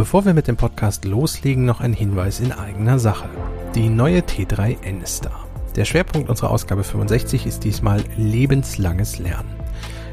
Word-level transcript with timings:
Bevor 0.00 0.24
wir 0.24 0.32
mit 0.32 0.48
dem 0.48 0.56
Podcast 0.56 1.04
loslegen, 1.04 1.66
noch 1.66 1.82
ein 1.82 1.92
Hinweis 1.92 2.40
in 2.40 2.52
eigener 2.52 2.98
Sache. 2.98 3.28
Die 3.74 3.90
neue 3.90 4.20
T3N 4.20 5.02
ist 5.02 5.26
da. 5.26 5.44
Der 5.76 5.84
Schwerpunkt 5.84 6.30
unserer 6.30 6.52
Ausgabe 6.52 6.84
65 6.84 7.44
ist 7.44 7.64
diesmal 7.64 8.02
lebenslanges 8.16 9.18
Lernen. 9.18 9.54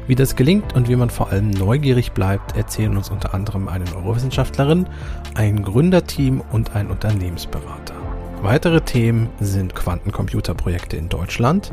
Wie 0.06 0.14
das 0.14 0.36
gelingt 0.36 0.74
und 0.74 0.90
wie 0.90 0.96
man 0.96 1.08
vor 1.08 1.30
allem 1.30 1.48
neugierig 1.48 2.12
bleibt, 2.12 2.54
erzählen 2.54 2.98
uns 2.98 3.08
unter 3.08 3.32
anderem 3.32 3.66
eine 3.66 3.86
Neurowissenschaftlerin, 3.86 4.86
ein 5.34 5.62
Gründerteam 5.62 6.42
und 6.52 6.76
ein 6.76 6.88
Unternehmensberater. 6.90 7.94
Weitere 8.42 8.82
Themen 8.82 9.30
sind 9.40 9.74
Quantencomputerprojekte 9.74 10.98
in 10.98 11.08
Deutschland, 11.08 11.72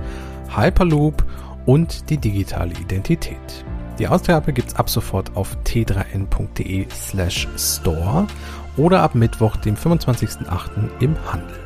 Hyperloop 0.56 1.26
und 1.66 2.10
die 2.10 2.18
digitale 2.18 2.76
Identität. 2.80 3.66
Die 3.98 4.10
Ausgabe 4.10 4.52
gibt's 4.52 4.76
ab 4.76 4.90
sofort 4.90 5.38
auf 5.38 5.56
t3n.de 5.64 6.86
slash 6.92 7.48
store 7.56 8.28
oder 8.76 9.02
ab 9.02 9.16
Mittwoch, 9.16 9.56
dem 9.56 9.78
25.08. 9.78 11.00
im 11.00 11.16
Handel. 11.32 11.58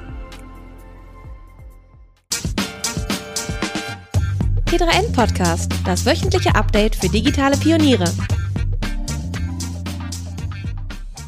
T3N 4.67 5.11
Podcast, 5.11 5.71
das 5.85 6.05
wöchentliche 6.05 6.53
Update 6.53 6.95
für 6.95 7.09
digitale 7.09 7.57
Pioniere. 7.57 8.05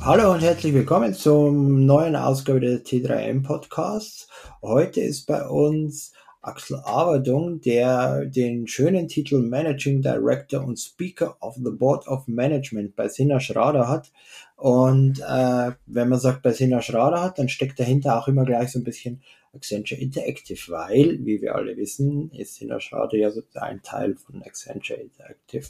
Hallo 0.02 0.33
und 0.33 0.41
herzlich 0.41 0.75
willkommen 0.75 1.16
zum 1.16 1.88
neuen 1.88 2.16
Ausgabe 2.16 2.59
des 2.59 2.83
T3N 2.83 3.41
Podcasts. 3.41 4.27
Heute 4.61 5.02
ist 5.02 5.25
bei 5.25 5.47
uns 5.47 6.11
Axel 6.41 6.80
Averdung, 6.84 7.62
der 7.62 8.26
den 8.26 8.68
schönen 8.68 9.08
Titel 9.08 9.40
Managing 9.40 10.02
Director 10.02 10.66
und 10.66 10.80
Speaker 10.80 11.38
of 11.40 11.55
the 11.55 11.72
Board 11.72 12.08
of 12.08 12.27
Management 12.27 12.95
bei 12.95 13.08
Sina 13.08 13.40
Schrader 13.40 13.88
hat. 13.88 14.12
Und 14.55 15.20
äh, 15.20 15.72
wenn 15.86 16.09
man 16.09 16.20
sagt, 16.20 16.41
bei 16.41 16.52
Sina 16.52 16.81
Schrader 16.81 17.22
hat, 17.22 17.38
dann 17.38 17.50
steckt 17.50 17.80
dahinter 17.80 18.17
auch 18.17 18.28
immer 18.28 18.45
gleich 18.45 18.72
so 18.72 18.80
ein 18.80 18.83
bisschen 18.83 19.22
Accenture 19.53 20.00
Interactive, 20.00 20.72
weil, 20.72 21.20
wie 21.25 21.42
wir 21.42 21.56
alle 21.56 21.78
wissen, 21.78 22.31
ist 22.31 22.55
Sina 22.55 22.80
Schrader 22.80 23.17
ja 23.17 23.30
so 23.30 23.44
ein 23.55 23.81
Teil 23.83 24.16
von 24.16 24.42
Accenture 24.42 25.00
Interactive. 25.00 25.67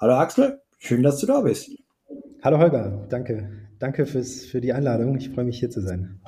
Hallo 0.00 0.14
Axel, 0.14 0.60
schön, 0.78 1.02
dass 1.02 1.20
du 1.20 1.26
da 1.26 1.40
bist. 1.40 1.70
Hallo 2.42 2.58
Holger, 2.58 3.06
danke. 3.10 3.50
Danke 3.78 4.06
fürs, 4.06 4.44
für 4.44 4.60
die 4.60 4.72
Einladung. 4.72 5.16
Ich 5.16 5.30
freue 5.30 5.44
mich 5.44 5.58
hier 5.58 5.70
zu 5.70 5.82
sein. 5.82 6.20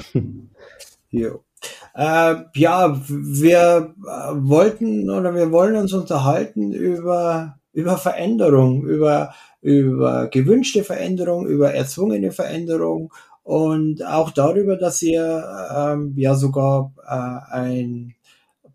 jo. 1.11 1.46
Äh, 1.95 2.35
ja, 2.55 3.01
wir 3.09 3.95
äh, 4.07 4.33
wollten 4.35 5.11
oder 5.11 5.35
wir 5.35 5.51
wollen 5.51 5.77
uns 5.77 5.93
unterhalten 5.93 6.73
über, 6.73 7.59
über 7.73 7.97
Veränderung, 7.97 8.85
über, 8.85 9.35
über 9.63 10.29
gewünschte 10.29 10.85
Veränderung, 10.85 11.47
über 11.47 11.73
erzwungene 11.73 12.33
Veränderung 12.33 13.13
und 13.43 14.05
auch 14.05 14.31
darüber, 14.31 14.77
dass 14.77 15.03
ihr 15.03 15.45
ähm, 15.75 16.15
ja 16.17 16.35
sogar 16.35 16.93
äh, 17.07 17.55
ein 17.55 18.15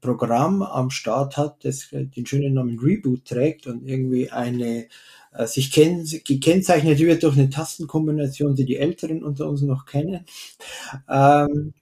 Programm 0.02 0.64
am 0.64 0.90
Start 0.90 1.38
hat, 1.38 1.64
das 1.64 1.90
den 1.92 2.26
schönen 2.26 2.56
Namen 2.56 2.80
Reboot 2.80 3.26
trägt 3.26 3.68
und 3.68 3.88
irgendwie 3.88 4.32
eine 4.32 4.88
äh, 5.34 5.46
sich 5.46 5.72
kenn 5.72 6.06
gekennzeichnet 6.26 7.00
wird 7.00 7.24
durch 7.24 7.38
eine 7.38 7.50
Tastenkombination, 7.50 8.56
die 8.56 8.66
die 8.66 8.78
Älteren 8.78 9.24
unter 9.24 9.48
uns 9.48 9.62
noch 9.62 9.86
kennen. 9.86 10.26
Ähm, 11.10 11.74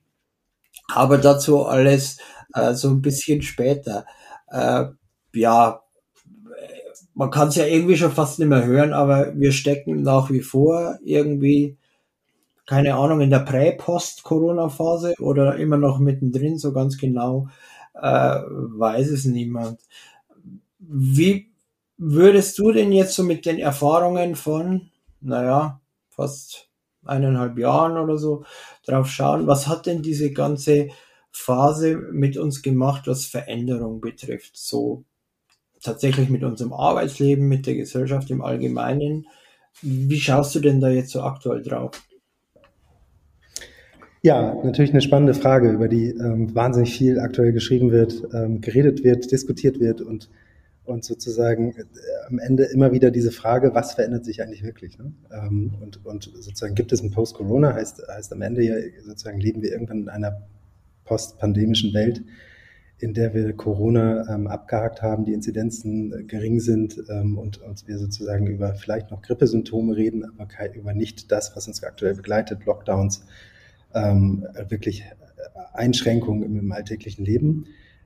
aber 0.93 1.17
dazu 1.17 1.65
alles 1.65 2.17
äh, 2.53 2.73
so 2.73 2.89
ein 2.89 3.01
bisschen 3.01 3.41
später. 3.41 4.05
Äh, 4.47 4.85
ja, 5.33 5.81
man 7.13 7.31
kann 7.31 7.49
es 7.49 7.55
ja 7.55 7.65
irgendwie 7.65 7.97
schon 7.97 8.11
fast 8.11 8.39
nicht 8.39 8.47
mehr 8.47 8.65
hören, 8.65 8.93
aber 8.93 9.33
wir 9.35 9.51
stecken 9.51 10.03
nach 10.03 10.31
wie 10.31 10.41
vor 10.41 10.97
irgendwie, 11.03 11.77
keine 12.65 12.95
Ahnung, 12.95 13.21
in 13.21 13.29
der 13.29 13.39
Prä-Post-Corona-Phase 13.39 15.15
oder 15.19 15.57
immer 15.57 15.77
noch 15.77 15.99
mittendrin, 15.99 16.57
so 16.57 16.71
ganz 16.71 16.97
genau 16.97 17.47
äh, 17.93 18.39
weiß 18.39 19.09
es 19.09 19.25
niemand. 19.25 19.81
Wie 20.79 21.51
würdest 21.97 22.57
du 22.57 22.71
denn 22.71 22.93
jetzt 22.93 23.15
so 23.15 23.23
mit 23.23 23.45
den 23.45 23.59
Erfahrungen 23.59 24.35
von, 24.35 24.89
naja, 25.19 25.81
fast 26.07 26.68
eineinhalb 27.09 27.57
Jahren 27.57 27.97
oder 27.97 28.17
so 28.17 28.43
drauf 28.85 29.07
schauen, 29.09 29.47
was 29.47 29.67
hat 29.67 29.85
denn 29.85 30.01
diese 30.01 30.31
ganze 30.31 30.89
Phase 31.31 31.95
mit 32.11 32.37
uns 32.37 32.61
gemacht, 32.61 33.07
was 33.07 33.25
Veränderung 33.25 34.01
betrifft, 34.01 34.57
so 34.57 35.03
tatsächlich 35.81 36.29
mit 36.29 36.43
unserem 36.43 36.73
Arbeitsleben, 36.73 37.47
mit 37.47 37.65
der 37.65 37.75
Gesellschaft 37.75 38.29
im 38.29 38.41
Allgemeinen. 38.41 39.27
Wie 39.81 40.19
schaust 40.19 40.55
du 40.55 40.59
denn 40.59 40.81
da 40.81 40.89
jetzt 40.89 41.11
so 41.11 41.21
aktuell 41.21 41.61
drauf? 41.61 41.91
Ja, 44.21 44.53
natürlich 44.63 44.91
eine 44.91 45.01
spannende 45.01 45.33
Frage, 45.33 45.71
über 45.71 45.87
die 45.87 46.09
ähm, 46.09 46.53
wahnsinnig 46.53 46.97
viel 46.97 47.19
aktuell 47.19 47.53
geschrieben 47.53 47.91
wird, 47.91 48.21
ähm, 48.33 48.59
geredet 48.59 49.03
wird, 49.05 49.31
diskutiert 49.31 49.79
wird 49.79 50.01
und 50.01 50.29
und 50.89 51.05
sozusagen 51.05 51.75
äh, 51.75 51.83
am 52.27 52.39
Ende 52.39 52.65
immer 52.65 52.91
wieder 52.91 53.11
diese 53.11 53.31
Frage, 53.31 53.73
was 53.73 53.93
verändert 53.93 54.25
sich 54.25 54.41
eigentlich 54.41 54.63
wirklich? 54.63 54.97
Ne? 54.97 55.13
Ähm, 55.31 55.75
und, 55.81 56.05
und 56.05 56.23
sozusagen 56.23 56.75
gibt 56.75 56.91
es 56.91 57.01
ein 57.01 57.11
Post-Corona, 57.11 57.73
heißt, 57.73 58.01
heißt 58.07 58.33
am 58.33 58.41
Ende 58.41 58.63
ja 58.63 58.75
sozusagen 59.03 59.39
leben 59.39 59.61
wir 59.61 59.71
irgendwann 59.71 60.01
in 60.01 60.09
einer 60.09 60.41
post-pandemischen 61.05 61.93
Welt, 61.93 62.23
in 62.97 63.13
der 63.13 63.33
wir 63.33 63.53
Corona 63.53 64.27
ähm, 64.33 64.47
abgehakt 64.47 65.01
haben, 65.01 65.25
die 65.25 65.33
Inzidenzen 65.33 66.27
gering 66.27 66.59
sind 66.59 67.01
ähm, 67.09 67.37
und, 67.37 67.61
und 67.61 67.87
wir 67.87 67.97
sozusagen 67.97 68.47
über 68.47 68.75
vielleicht 68.75 69.09
noch 69.11 69.21
Grippesymptome 69.21 69.95
reden, 69.95 70.25
aber 70.37 70.75
über 70.75 70.93
nicht 70.93 71.31
das, 71.31 71.55
was 71.55 71.67
uns 71.67 71.81
aktuell 71.83 72.15
begleitet, 72.15 72.65
Lockdowns, 72.65 73.23
ähm, 73.93 74.45
wirklich 74.67 75.03
Einschränkungen 75.73 76.43
im, 76.43 76.59
im 76.59 76.71
alltäglichen 76.71 77.25
Leben. 77.25 77.65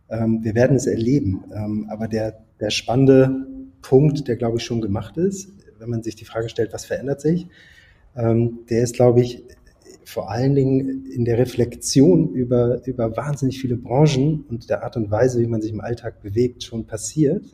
Ähm, 0.10 0.44
wir 0.44 0.56
werden 0.56 0.76
es 0.76 0.86
erleben. 0.86 1.44
Ähm, 1.56 1.88
aber 1.90 2.08
der, 2.08 2.44
der 2.60 2.70
spannende 2.70 3.48
Punkt, 3.82 4.28
der, 4.28 4.36
glaube 4.36 4.58
ich, 4.58 4.64
schon 4.64 4.82
gemacht 4.82 5.18
ist, 5.18 5.52
wenn 5.80 5.90
man 5.90 6.04
sich 6.04 6.16
die 6.16 6.26
Frage 6.26 6.50
stellt, 6.50 6.74
was 6.74 6.86
verändert 6.86 7.22
sich, 7.22 7.48
ähm, 8.16 8.60
der 8.70 8.84
ist, 8.84 8.96
glaube 8.96 9.22
ich, 9.22 9.44
vor 10.06 10.30
allen 10.30 10.54
Dingen 10.54 11.06
in 11.06 11.26
der 11.26 11.38
Reflexion 11.38 12.34
über, 12.34 12.86
über 12.86 13.16
wahnsinnig 13.16 13.60
viele 13.60 13.78
Branchen 13.78 14.46
und 14.50 14.70
der 14.70 14.84
Art 14.84 14.98
und 14.98 15.10
Weise, 15.10 15.40
wie 15.42 15.48
man 15.48 15.62
sich 15.62 15.72
im 15.72 15.82
Alltag 15.82 16.22
bewegt, 16.22 16.64
schon 16.64 16.86
passiert. 16.86 17.46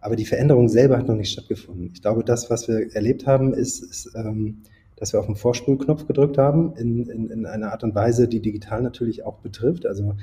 Aber 0.00 0.16
die 0.16 0.24
Veränderung 0.24 0.68
selber 0.68 0.96
hat 0.96 1.06
noch 1.06 1.16
nicht 1.16 1.30
stattgefunden. 1.30 1.90
Ich 1.94 2.00
glaube, 2.00 2.24
das, 2.24 2.48
was 2.48 2.66
wir 2.68 2.94
erlebt 2.94 3.26
haben, 3.26 3.52
ist, 3.52 3.82
ist 3.82 4.10
ähm, 4.14 4.62
dass 5.00 5.14
wir 5.14 5.20
auf 5.20 5.26
den 5.26 5.34
Vorspulknopf 5.34 6.06
gedrückt 6.06 6.36
haben, 6.36 6.74
in, 6.76 7.08
in, 7.08 7.30
in 7.30 7.46
einer 7.46 7.72
Art 7.72 7.82
und 7.82 7.94
Weise, 7.94 8.28
die 8.28 8.40
digital 8.40 8.82
natürlich 8.82 9.24
auch 9.24 9.38
betrifft. 9.38 9.86
Also 9.86 10.14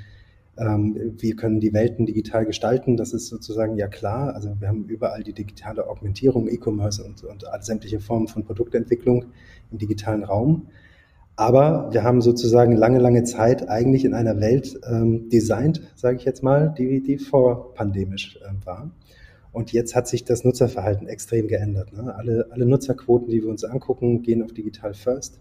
ähm, 0.57 1.13
wir 1.17 1.35
können 1.35 1.59
die 1.59 1.73
Welten 1.73 2.05
digital 2.05 2.45
gestalten, 2.45 2.97
das 2.97 3.13
ist 3.13 3.27
sozusagen 3.27 3.75
ja 3.75 3.87
klar. 3.87 4.33
Also 4.35 4.55
wir 4.59 4.67
haben 4.67 4.85
überall 4.85 5.23
die 5.23 5.33
digitale 5.33 5.87
Augmentierung, 5.87 6.47
E-Commerce 6.47 7.03
und, 7.03 7.23
und 7.23 7.45
sämtliche 7.61 7.99
Formen 7.99 8.27
von 8.27 8.43
Produktentwicklung 8.43 9.25
im 9.71 9.77
digitalen 9.77 10.23
Raum. 10.23 10.67
Aber 11.35 11.89
wir 11.93 12.03
haben 12.03 12.21
sozusagen 12.21 12.75
lange, 12.75 12.97
lange 12.97 13.23
Zeit 13.23 13.69
eigentlich 13.69 14.05
in 14.05 14.15
einer 14.15 14.39
Welt 14.39 14.79
ähm, 14.89 15.29
designt, 15.29 15.81
sage 15.95 16.17
ich 16.17 16.25
jetzt 16.25 16.41
mal, 16.41 16.73
die, 16.75 17.03
die 17.03 17.19
vorpandemisch 17.19 18.39
äh, 18.41 18.65
war. 18.65 18.89
Und 19.51 19.71
jetzt 19.71 19.95
hat 19.95 20.07
sich 20.07 20.23
das 20.23 20.43
Nutzerverhalten 20.43 21.07
extrem 21.07 21.47
geändert. 21.47 21.93
Ne? 21.93 22.13
Alle, 22.15 22.47
alle 22.49 22.65
Nutzerquoten, 22.65 23.29
die 23.29 23.43
wir 23.43 23.49
uns 23.49 23.63
angucken, 23.63 24.23
gehen 24.23 24.41
auf 24.41 24.51
Digital 24.51 24.95
First. 24.95 25.39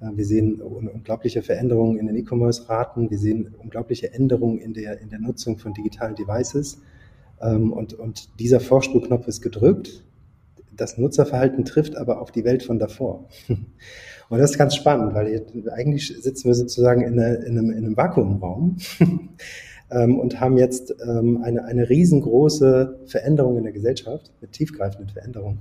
Äh, 0.00 0.10
wir 0.16 0.24
sehen 0.24 0.60
unglaubliche 0.60 1.42
Veränderungen 1.42 1.98
in 1.98 2.06
den 2.06 2.16
E-Commerce-Raten. 2.16 3.10
Wir 3.10 3.18
sehen 3.18 3.54
unglaubliche 3.58 4.12
Änderungen 4.12 4.58
in 4.58 4.74
der, 4.74 5.00
in 5.00 5.10
der 5.10 5.18
Nutzung 5.18 5.58
von 5.58 5.74
digitalen 5.74 6.14
Devices. 6.14 6.80
Ähm, 7.40 7.72
und, 7.72 7.94
und 7.94 8.40
dieser 8.40 8.60
Vorspulknopf 8.60 9.26
ist 9.28 9.42
gedrückt. 9.42 10.04
Das 10.76 10.98
Nutzerverhalten 10.98 11.64
trifft 11.64 11.96
aber 11.96 12.20
auf 12.20 12.32
die 12.32 12.44
Welt 12.44 12.62
von 12.62 12.78
davor. 12.78 13.28
Und 14.30 14.38
das 14.38 14.52
ist 14.52 14.58
ganz 14.58 14.74
spannend, 14.74 15.14
weil 15.14 15.44
eigentlich 15.70 16.08
sitzen 16.08 16.48
wir 16.48 16.54
sozusagen 16.54 17.02
in, 17.02 17.20
eine, 17.20 17.34
in, 17.44 17.58
einem, 17.58 17.70
in 17.70 17.84
einem 17.84 17.96
Vakuumraum 17.96 18.78
ähm, 19.90 20.18
und 20.18 20.40
haben 20.40 20.56
jetzt 20.56 20.94
ähm, 21.06 21.42
eine, 21.44 21.62
eine 21.64 21.90
riesengroße 21.90 23.00
Veränderung 23.04 23.58
in 23.58 23.64
der 23.64 23.72
Gesellschaft, 23.74 24.32
mit 24.40 24.52
tiefgreifenden 24.52 25.10
Veränderungen 25.10 25.58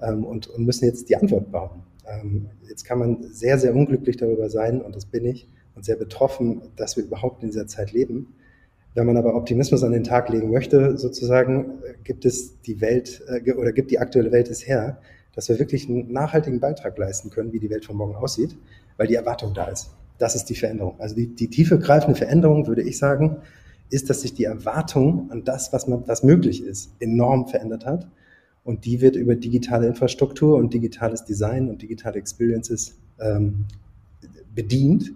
und, 0.00 0.48
und 0.48 0.64
müssen 0.64 0.86
jetzt 0.86 1.08
die 1.08 1.16
Antwort 1.16 1.52
bauen. 1.52 1.82
Ähm, 2.10 2.50
jetzt 2.68 2.84
kann 2.84 2.98
man 2.98 3.22
sehr, 3.22 3.58
sehr 3.58 3.74
unglücklich 3.74 4.16
darüber 4.16 4.48
sein, 4.50 4.80
und 4.80 4.96
das 4.96 5.06
bin 5.06 5.24
ich, 5.24 5.48
und 5.74 5.84
sehr 5.84 5.96
betroffen, 5.96 6.62
dass 6.76 6.96
wir 6.96 7.04
überhaupt 7.04 7.42
in 7.42 7.50
dieser 7.50 7.66
Zeit 7.66 7.92
leben. 7.92 8.34
Wenn 8.94 9.06
man 9.06 9.16
aber 9.16 9.36
Optimismus 9.36 9.84
an 9.84 9.92
den 9.92 10.04
Tag 10.04 10.28
legen 10.30 10.50
möchte, 10.50 10.98
sozusagen, 10.98 11.78
gibt 12.02 12.24
es 12.24 12.60
die 12.62 12.80
Welt 12.80 13.22
äh, 13.28 13.52
oder 13.52 13.72
gibt 13.72 13.90
die 13.90 13.98
aktuelle 13.98 14.32
Welt 14.32 14.48
es 14.48 14.66
her, 14.66 15.00
dass 15.34 15.48
wir 15.48 15.58
wirklich 15.58 15.88
einen 15.88 16.12
nachhaltigen 16.12 16.58
Beitrag 16.58 16.98
leisten 16.98 17.30
können, 17.30 17.52
wie 17.52 17.60
die 17.60 17.70
Welt 17.70 17.84
von 17.84 17.96
morgen 17.96 18.16
aussieht, 18.16 18.56
weil 18.96 19.06
die 19.06 19.14
Erwartung 19.14 19.54
da 19.54 19.66
ist. 19.68 19.90
Das 20.18 20.34
ist 20.34 20.46
die 20.46 20.56
Veränderung. 20.56 20.96
Also 20.98 21.14
die, 21.14 21.28
die 21.28 21.48
tiefe 21.48 21.78
greifende 21.78 22.18
Veränderung, 22.18 22.66
würde 22.66 22.82
ich 22.82 22.98
sagen, 22.98 23.38
ist, 23.90 24.10
dass 24.10 24.22
sich 24.22 24.34
die 24.34 24.44
Erwartung 24.44 25.30
an 25.30 25.44
das, 25.44 25.72
was 25.72 25.86
man, 25.86 26.06
was 26.06 26.22
möglich 26.22 26.64
ist, 26.64 26.90
enorm 27.00 27.46
verändert 27.46 27.86
hat 27.86 28.08
und 28.64 28.84
die 28.84 29.00
wird 29.00 29.16
über 29.16 29.34
digitale 29.34 29.86
Infrastruktur 29.86 30.56
und 30.56 30.74
digitales 30.74 31.24
Design 31.24 31.68
und 31.68 31.82
digitale 31.82 32.18
Experiences 32.18 32.98
ähm, 33.20 33.64
bedient. 34.54 35.12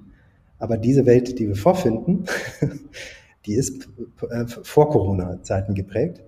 Aber 0.58 0.76
diese 0.76 1.04
Welt, 1.06 1.38
die 1.38 1.48
wir 1.48 1.56
vorfinden, 1.56 2.24
die 3.46 3.54
ist 3.54 3.88
äh, 4.30 4.46
vor 4.46 4.90
Corona-Zeiten 4.90 5.74
geprägt. 5.74 6.22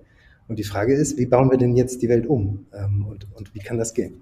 Und 0.47 0.59
die 0.59 0.63
Frage 0.63 0.93
ist, 0.93 1.17
wie 1.17 1.25
bauen 1.25 1.49
wir 1.49 1.57
denn 1.57 1.75
jetzt 1.75 2.01
die 2.01 2.09
Welt 2.09 2.27
um? 2.27 2.65
Ähm, 2.73 3.05
und, 3.07 3.27
und 3.35 3.53
wie 3.53 3.59
kann 3.59 3.77
das 3.77 3.93
gehen? 3.93 4.21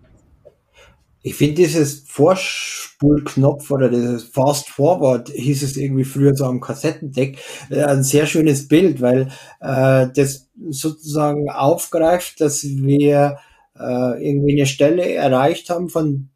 Ich 1.25 1.33
finde 1.33 1.56
dieses 1.56 2.04
Vorspulknopf 2.07 3.72
oder 3.72 3.89
dieses 3.89 4.25
Fast 4.25 4.69
Forward, 4.69 5.30
hieß 5.30 5.63
es 5.63 5.75
irgendwie 5.75 6.04
früher 6.04 6.36
so 6.36 6.45
am 6.45 6.62
Kassettendeck, 6.62 7.39
äh, 7.72 7.81
ein 7.81 8.04
sehr 8.04 8.27
schönes 8.27 8.68
Bild, 8.68 9.01
weil 9.01 9.30
äh, 9.60 10.07
das 10.16 10.51
sozusagen 10.69 11.50
aufgreift, 11.50 12.42
dass 12.42 12.63
wir 12.63 13.39
äh, 13.75 14.30
irgendwie 14.30 14.51
eine 14.51 14.68
Stelle 14.68 15.16
erreicht 15.16 15.72
haben, 15.72 15.89
von 15.89 16.30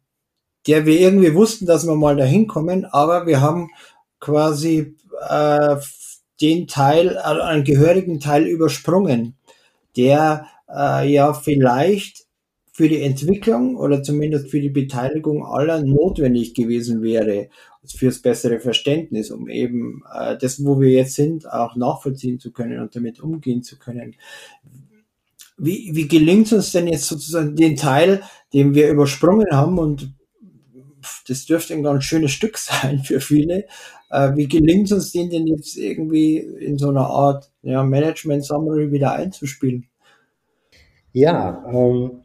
der 0.66 0.86
wir 0.86 0.98
irgendwie 0.98 1.34
wussten, 1.36 1.66
dass 1.66 1.86
wir 1.86 1.94
mal 1.94 2.16
dahin 2.16 2.48
kommen, 2.48 2.84
aber 2.84 3.28
wir 3.28 3.40
haben 3.40 3.68
quasi 4.18 4.96
äh, 5.28 5.76
den 6.40 6.66
Teil, 6.66 7.10
äh, 7.16 7.20
einen 7.20 7.62
gehörigen 7.62 8.18
Teil 8.18 8.44
übersprungen, 8.44 9.36
der 9.96 10.46
äh, 10.68 11.08
ja 11.08 11.32
vielleicht 11.32 12.26
für 12.80 12.88
die 12.88 13.02
Entwicklung 13.02 13.76
oder 13.76 14.02
zumindest 14.02 14.48
für 14.48 14.58
die 14.58 14.70
Beteiligung 14.70 15.44
aller 15.44 15.82
notwendig 15.82 16.54
gewesen 16.54 17.02
wäre, 17.02 17.50
fürs 17.84 18.22
bessere 18.22 18.58
Verständnis, 18.58 19.30
um 19.30 19.50
eben 19.50 20.02
äh, 20.10 20.38
das, 20.38 20.64
wo 20.64 20.80
wir 20.80 20.88
jetzt 20.88 21.14
sind, 21.14 21.46
auch 21.46 21.76
nachvollziehen 21.76 22.40
zu 22.40 22.52
können 22.52 22.80
und 22.80 22.96
damit 22.96 23.20
umgehen 23.20 23.62
zu 23.62 23.78
können. 23.78 24.14
Wie, 25.58 25.90
wie 25.92 26.08
gelingt 26.08 26.50
uns 26.54 26.72
denn 26.72 26.86
jetzt 26.86 27.06
sozusagen 27.06 27.54
den 27.54 27.76
Teil, 27.76 28.22
den 28.54 28.74
wir 28.74 28.88
übersprungen 28.88 29.48
haben 29.52 29.78
und 29.78 30.14
das 31.28 31.44
dürfte 31.44 31.74
ein 31.74 31.82
ganz 31.82 32.04
schönes 32.04 32.30
Stück 32.30 32.56
sein 32.56 33.00
für 33.00 33.20
viele. 33.20 33.66
Äh, 34.08 34.36
wie 34.36 34.48
gelingt 34.48 34.90
uns 34.90 35.12
den 35.12 35.28
denn 35.28 35.46
jetzt 35.46 35.76
irgendwie 35.76 36.38
in 36.38 36.78
so 36.78 36.88
einer 36.88 37.08
Art 37.08 37.52
ja, 37.60 37.84
Management 37.84 38.42
Summary 38.42 38.90
wieder 38.90 39.12
einzuspielen? 39.12 39.86
Ja, 41.12 41.62
ähm, 41.70 42.22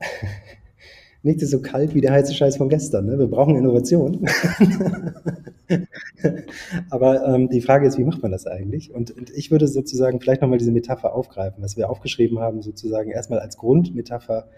Nichts 1.22 1.42
ist 1.42 1.50
so 1.50 1.60
kalt 1.60 1.94
wie 1.94 2.00
der 2.00 2.12
heiße 2.12 2.32
Scheiß 2.32 2.56
von 2.56 2.68
gestern. 2.68 3.06
Ne? 3.06 3.18
Wir 3.18 3.26
brauchen 3.26 3.56
Innovation. 3.56 4.26
Aber 6.90 7.26
ähm, 7.26 7.48
die 7.48 7.60
Frage 7.60 7.86
ist, 7.86 7.98
wie 7.98 8.04
macht 8.04 8.22
man 8.22 8.30
das 8.30 8.46
eigentlich? 8.46 8.94
Und, 8.94 9.10
und 9.10 9.30
ich 9.30 9.50
würde 9.50 9.66
sozusagen 9.66 10.20
vielleicht 10.20 10.42
nochmal 10.42 10.58
diese 10.58 10.72
Metapher 10.72 11.12
aufgreifen, 11.14 11.62
was 11.62 11.76
wir 11.76 11.90
aufgeschrieben 11.90 12.38
haben, 12.38 12.62
sozusagen 12.62 13.10
erstmal 13.10 13.40
als 13.40 13.56
Grundmetapher, 13.56 14.48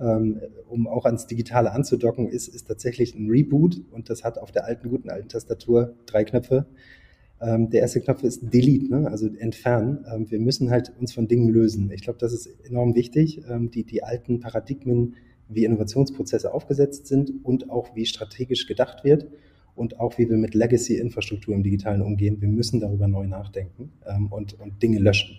ähm, 0.00 0.40
um 0.68 0.88
auch 0.88 1.04
ans 1.04 1.26
Digitale 1.26 1.70
anzudocken, 1.72 2.28
ist, 2.28 2.48
ist 2.48 2.66
tatsächlich 2.66 3.14
ein 3.14 3.28
Reboot 3.28 3.82
und 3.90 4.08
das 4.08 4.24
hat 4.24 4.38
auf 4.38 4.50
der 4.50 4.64
alten, 4.64 4.88
guten 4.88 5.10
alten 5.10 5.28
Tastatur 5.28 5.94
drei 6.06 6.24
Knöpfe. 6.24 6.66
Ähm, 7.40 7.70
der 7.70 7.80
erste 7.80 8.00
Knopf 8.00 8.22
ist 8.22 8.52
Delete, 8.52 8.90
ne? 8.90 9.10
also 9.10 9.28
entfernen. 9.28 10.04
Ähm, 10.12 10.30
wir 10.30 10.38
müssen 10.38 10.70
halt 10.70 10.92
uns 10.98 11.12
von 11.12 11.26
Dingen 11.26 11.48
lösen. 11.48 11.90
Ich 11.90 12.02
glaube, 12.02 12.18
das 12.18 12.32
ist 12.32 12.48
enorm 12.64 12.94
wichtig. 12.94 13.42
Ähm, 13.48 13.70
die, 13.70 13.84
die 13.84 14.02
alten 14.02 14.40
Paradigmen, 14.40 15.14
wie 15.48 15.64
Innovationsprozesse 15.64 16.52
aufgesetzt 16.52 17.06
sind 17.06 17.32
und 17.42 17.70
auch 17.70 17.96
wie 17.96 18.06
strategisch 18.06 18.66
gedacht 18.66 19.04
wird 19.04 19.26
und 19.74 19.98
auch 19.98 20.18
wie 20.18 20.28
wir 20.28 20.36
mit 20.36 20.54
Legacy-Infrastruktur 20.54 21.54
im 21.54 21.62
Digitalen 21.62 22.02
umgehen. 22.02 22.40
Wir 22.40 22.48
müssen 22.48 22.80
darüber 22.80 23.08
neu 23.08 23.26
nachdenken 23.26 23.92
ähm, 24.06 24.26
und, 24.26 24.60
und 24.60 24.82
Dinge 24.82 24.98
löschen. 24.98 25.36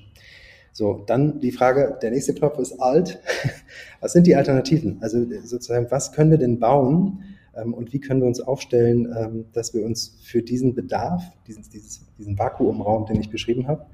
So, 0.74 1.04
dann 1.06 1.40
die 1.42 1.52
Frage, 1.52 1.98
der 2.02 2.12
nächste 2.12 2.34
Knopf 2.34 2.58
ist 2.58 2.80
alt. 2.80 3.20
Was 4.00 4.14
sind 4.14 4.26
die 4.26 4.36
Alternativen? 4.36 4.98
Also 5.02 5.24
sozusagen, 5.44 5.92
was 5.92 6.12
können 6.12 6.32
wir 6.32 6.38
denn 6.40 6.60
bauen, 6.60 7.24
und 7.54 7.94
wie 7.94 8.00
können 8.00 8.22
wir 8.22 8.28
uns 8.28 8.40
aufstellen, 8.40 9.14
ähm, 9.18 9.46
dass 9.54 9.74
wir 9.74 9.84
uns 9.84 10.18
für 10.24 10.42
diesen 10.42 10.74
Bedarf, 10.74 11.24
diesen, 11.48 11.64
dieses, 11.72 12.02
diesen 12.18 12.40
Vakuumraum, 12.40 13.06
den 13.06 13.20
ich 13.20 13.30
beschrieben 13.30 13.68
habe, 13.68 13.86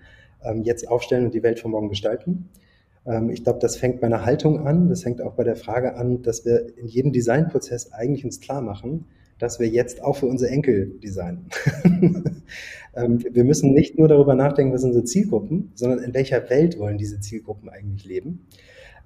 ähm, 0.44 0.64
jetzt 0.64 0.88
aufstellen 0.88 1.26
und 1.26 1.34
die 1.34 1.44
Welt 1.44 1.60
von 1.60 1.72
morgen 1.72 1.90
gestalten. 1.90 2.50
Ich 3.30 3.46
glaube, 3.46 3.60
das 3.60 3.78
fängt 3.78 4.02
bei 4.02 4.08
einer 4.08 4.26
Haltung 4.26 4.68
an, 4.68 4.90
das 4.90 5.04
fängt 5.04 5.22
auch 5.22 5.32
bei 5.32 5.46
der 5.46 5.56
Frage 5.56 5.96
an, 5.96 6.24
dass 6.24 6.44
wir 6.44 6.78
in 6.78 6.88
jedem 6.88 7.14
Designprozess 7.14 7.94
eigentlich 7.94 8.26
uns 8.26 8.42
klar 8.42 8.60
machen, 8.60 9.06
dass 9.40 9.62
wir 9.62 9.68
jetzt 9.70 10.04
auch 10.04 10.18
für 10.18 10.26
unsere 10.26 10.52
Enkel 10.52 11.00
designen. 11.02 11.46
wir 12.94 13.44
müssen 13.46 13.74
nicht 13.74 13.98
nur 13.98 14.10
darüber 14.10 14.36
nachdenken, 14.36 14.74
was 14.74 14.82
sind 14.82 14.90
unsere 14.90 15.06
Zielgruppen, 15.06 15.72
sondern 15.76 16.00
in 16.00 16.14
welcher 16.14 16.50
Welt 16.50 16.78
wollen 16.80 16.98
diese 16.98 17.22
Zielgruppen 17.22 17.70
eigentlich 17.70 18.04
leben. 18.04 18.46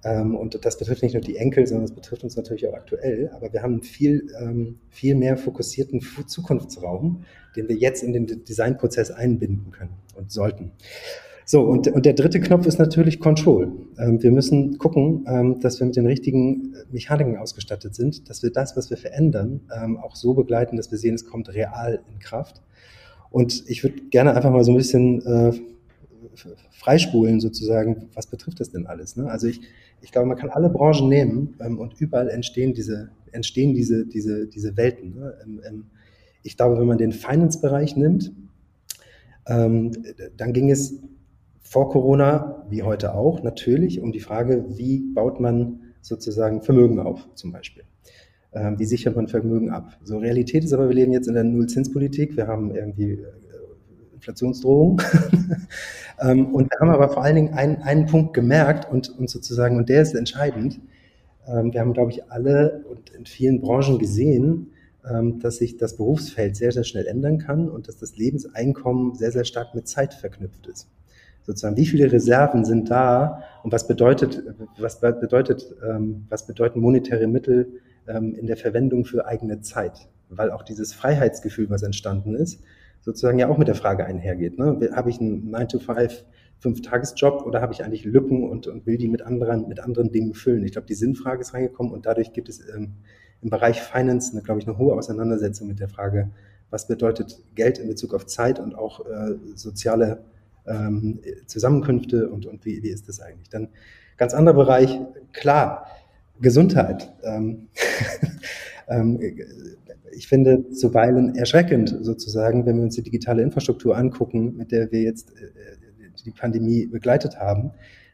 Ähm, 0.04 0.36
und 0.36 0.64
das 0.66 0.78
betrifft 0.78 1.04
nicht 1.04 1.14
nur 1.14 1.22
die 1.22 1.38
Enkel, 1.38 1.68
sondern 1.68 1.86
es 1.86 1.94
betrifft 1.94 2.24
uns 2.24 2.36
natürlich 2.36 2.68
auch 2.68 2.74
aktuell. 2.74 3.30
Aber 3.34 3.54
wir 3.54 3.62
haben 3.62 3.74
einen 3.74 3.84
viel, 3.84 4.28
ähm, 4.42 4.80
viel 4.90 5.16
mehr 5.16 5.38
fokussierten 5.38 6.02
Zukunftsraum, 6.28 7.24
den 7.56 7.68
wir 7.68 7.76
jetzt 7.76 8.04
in 8.04 8.14
den 8.14 8.44
Designprozess 8.46 9.12
einbinden 9.12 9.72
können 9.72 9.94
und 10.16 10.32
sollten. 10.32 10.72
So, 11.46 11.62
und, 11.62 11.88
und 11.88 12.06
der 12.06 12.14
dritte 12.14 12.40
Knopf 12.40 12.66
ist 12.66 12.80
natürlich 12.80 13.20
Control. 13.20 13.72
Ähm, 14.00 14.24
wir 14.24 14.32
müssen 14.32 14.78
gucken, 14.78 15.60
dass 15.62 15.80
wir 15.80 15.86
mit 15.86 15.96
den 15.96 16.06
richtigen 16.06 16.76
Mechaniken 16.92 17.38
ausgestattet 17.38 17.94
sind, 17.94 18.30
dass 18.30 18.42
wir 18.42 18.52
das, 18.52 18.78
was 18.78 18.90
wir 18.90 18.98
verändern, 18.98 19.62
auch 20.02 20.16
so 20.16 20.34
begleiten, 20.34 20.78
dass 20.78 20.92
wir 20.92 20.98
sehen, 20.98 21.16
es 21.16 21.26
kommt 21.26 21.54
real 21.54 22.02
in 22.12 22.20
Kraft. 22.20 22.62
Und 23.32 23.64
ich 23.68 23.84
würde 23.84 24.02
gerne 24.10 24.36
einfach 24.36 24.52
mal 24.52 24.64
so 24.64 24.72
ein 24.72 24.78
bisschen 24.78 25.26
äh, 25.26 25.54
freispulen 26.82 27.40
sozusagen, 27.40 28.08
was 28.16 28.26
betrifft 28.26 28.60
das 28.60 28.72
denn 28.72 28.88
alles? 28.88 29.16
Ne? 29.16 29.30
Also 29.30 29.46
ich, 29.46 29.62
ich 30.02 30.12
glaube, 30.12 30.28
man 30.28 30.38
kann 30.38 30.50
alle 30.50 30.68
Branchen 30.68 31.08
nehmen 31.10 31.54
ähm, 31.60 31.78
und 31.78 31.94
überall 32.02 32.28
entstehen 32.30 32.74
diese, 32.74 33.12
entstehen 33.32 33.76
diese, 33.76 34.08
diese, 34.08 34.48
diese 34.48 34.76
Welten. 34.78 35.14
Ne? 35.14 35.34
Ähm, 35.44 35.62
ähm, 35.68 35.86
ich 36.42 36.58
glaube, 36.58 36.80
wenn 36.80 36.88
man 36.88 36.98
den 36.98 37.12
Finance-Bereich 37.12 37.96
nimmt, 37.96 38.32
ähm, 39.48 39.92
dann 40.38 40.54
ging 40.54 40.72
es 40.72 40.96
vor 41.62 41.92
Corona, 41.92 42.66
wie 42.70 42.82
heute 42.82 43.14
auch, 43.14 43.44
natürlich 43.44 44.02
um 44.02 44.12
die 44.12 44.20
Frage, 44.20 44.66
wie 44.70 45.02
baut 45.14 45.40
man 45.40 45.82
sozusagen 46.02 46.64
Vermögen 46.64 47.00
auf, 47.00 47.30
zum 47.36 47.52
Beispiel. 47.52 47.84
Ähm, 48.54 48.80
wie 48.80 48.86
sichert 48.86 49.16
man 49.16 49.28
Vermögen 49.28 49.70
ab? 49.70 50.00
So 50.04 50.18
Realität 50.18 50.64
ist 50.64 50.74
aber, 50.74 50.88
wir 50.90 50.96
leben 50.96 51.12
jetzt 51.12 51.28
in 51.28 51.36
der 51.36 51.44
Nullzinspolitik. 51.44 52.36
Wir 52.36 52.48
haben 52.48 52.74
irgendwie 52.74 53.12
äh, 53.12 53.26
Inflationsdrohung. 54.22 55.02
Ähm, 56.24 56.54
und 56.54 56.70
wir 56.70 56.80
haben 56.80 56.92
aber 56.92 57.10
vor 57.10 57.24
allen 57.24 57.36
Dingen 57.36 57.54
einen, 57.56 57.78
einen 57.78 58.06
Punkt 58.06 58.36
gemerkt 58.36 58.88
und, 58.92 59.10
und 59.18 59.28
sozusagen, 59.28 59.78
und 59.78 59.90
der 59.90 60.04
ist 60.04 60.14
entscheidend. 60.14 60.80
Ähm, 61.48 61.74
wir 61.74 61.80
haben, 61.80 61.94
glaube 61.94 62.12
ich, 62.12 62.30
alle 62.30 62.86
und 62.88 63.10
in 63.10 63.26
vielen 63.26 63.60
Branchen 63.60 63.98
gesehen, 63.98 64.68
ähm, 65.10 65.40
dass 65.40 65.58
sich 65.58 65.78
das 65.78 65.98
Berufsfeld 65.98 66.56
sehr, 66.56 66.72
sehr 66.74 66.84
schnell 66.84 67.08
ändern 67.08 67.40
kann 67.40 67.68
und 67.70 67.88
dass 67.88 67.98
das 67.98 68.18
Lebenseinkommen 68.18 69.16
sehr, 69.16 69.32
sehr 69.32 69.46
stark 69.46 69.74
mit 69.74 69.88
Zeit 69.88 70.14
verknüpft 70.14 70.68
ist. 70.68 70.88
Sozusagen, 71.42 71.76
wie 71.76 71.88
viele 71.88 72.12
Reserven 72.12 72.66
sind 72.66 72.92
da 72.92 73.42
und 73.64 73.72
was 73.72 73.88
bedeutet, 73.88 74.44
was 74.78 75.00
bedeutet, 75.00 75.74
was 76.30 76.46
bedeuten 76.46 76.80
monetäre 76.82 77.26
Mittel 77.26 77.82
in 78.06 78.46
der 78.46 78.58
Verwendung 78.58 79.06
für 79.06 79.26
eigene 79.26 79.60
Zeit? 79.62 80.08
Weil 80.30 80.52
auch 80.52 80.62
dieses 80.62 80.94
Freiheitsgefühl, 80.94 81.68
was 81.72 81.82
entstanden 81.82 82.36
ist, 82.36 82.62
sozusagen 83.02 83.40
ja 83.40 83.50
auch 83.50 83.58
mit 83.58 83.68
der 83.68 83.76
Frage 83.76 84.06
einhergeht. 84.06 84.58
Ne? 84.58 84.90
Habe 84.94 85.10
ich 85.10 85.20
einen 85.20 85.54
9-to-5 85.54 86.24
Fünf-Tages-Job 86.60 87.44
oder 87.46 87.62
habe 87.62 87.74
ich 87.74 87.84
eigentlich 87.84 88.06
Lücken 88.06 88.48
und, 88.48 88.68
und 88.68 88.86
will 88.86 88.98
die 88.98 89.08
mit 89.08 89.24
anderen, 89.24 89.68
mit 89.68 89.80
anderen 89.80 90.12
Dingen 90.12 90.36
füllen? 90.36 90.64
Ich 90.64 90.74
glaube, 90.74 90.88
die 90.88 90.94
Sinnfrage 90.94 91.42
ist 91.42 91.54
reingekommen 91.56 91.92
und 91.92 92.06
dadurch 92.06 92.34
gibt 92.34 92.50
es 92.50 92.60
ähm, 92.70 92.94
im 93.42 93.50
Bereich 93.50 93.82
Finance, 93.82 94.32
eine, 94.32 94.44
glaube 94.44 94.60
ich, 94.60 94.68
eine 94.68 94.78
hohe 94.78 94.94
Auseinandersetzung 94.94 95.68
mit 95.68 95.80
der 95.80 95.90
Frage, 95.90 96.30
was 96.70 96.88
bedeutet 96.88 97.42
Geld 97.56 97.80
in 97.80 97.88
Bezug 97.88 98.14
auf 98.14 98.28
Zeit 98.28 98.60
und 98.60 98.76
auch 98.76 99.06
äh, 99.08 99.36
soziale 99.56 100.24
ähm, 100.68 101.20
Zusammenkünfte 101.48 102.30
und, 102.30 102.46
und 102.46 102.64
wie, 102.64 102.84
wie 102.84 102.90
ist 102.90 103.10
das 103.10 103.20
eigentlich? 103.20 103.50
Dann 103.50 103.70
ganz 104.18 104.36
anderer 104.36 104.56
Bereich, 104.56 105.00
klar, 105.34 105.88
Gesundheit. 106.40 107.12
Ähm, 107.24 107.70
ähm, 108.88 109.20
ich 110.14 110.28
finde 110.28 110.70
zuweilen 110.70 111.36
erschreckend 111.36 111.98
sozusagen, 112.02 112.66
wenn 112.66 112.78
wir 112.78 112.84
uns 112.84 112.96
die 112.96 113.04
digitale 113.04 113.42
Infrastruktur 113.42 113.98
angucken, 113.98 114.56
mit 114.58 114.72
der 114.72 114.92
wir 114.92 115.02
jetzt 115.02 115.32
äh, 115.32 115.52
die 116.26 116.32
Pandemie 116.32 116.88
begleitet 116.88 117.40
haben, 117.40 117.72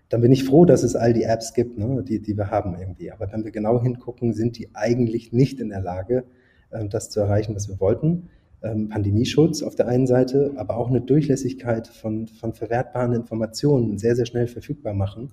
dann 0.10 0.22
bin 0.22 0.32
ich 0.32 0.46
froh, 0.46 0.66
dass 0.66 0.84
es 0.84 0.96
all 0.96 1.14
die 1.14 1.24
Apps 1.24 1.54
gibt, 1.54 1.78
ne, 1.78 2.04
die, 2.04 2.22
die 2.22 2.38
wir 2.38 2.50
haben 2.50 2.78
irgendwie. 2.80 3.12
Aber 3.12 3.32
wenn 3.32 3.44
wir 3.44 3.52
genau 3.52 3.82
hingucken, 3.82 4.34
sind 4.34 4.58
die 4.58 4.70
eigentlich 4.74 5.34
nicht 5.34 5.60
in 5.60 5.70
der 5.70 5.82
Lage, 5.82 6.24
äh, 6.72 6.88
das 6.88 7.10
zu 7.10 7.20
erreichen, 7.20 7.56
was 7.56 7.68
wir 7.68 7.80
wollten. 7.80 8.30
Ähm, 8.64 8.90
Pandemieschutz 8.90 9.62
auf 9.62 9.76
der 9.76 9.88
einen 9.88 10.08
Seite, 10.08 10.54
aber 10.56 10.78
auch 10.78 10.90
eine 10.90 11.02
Durchlässigkeit 11.02 11.88
von, 11.88 12.28
von 12.28 12.54
verwertbaren 12.54 13.14
Informationen 13.14 13.98
sehr, 13.98 14.16
sehr 14.16 14.26
schnell 14.26 14.48
verfügbar 14.48 14.94
machen 14.94 15.32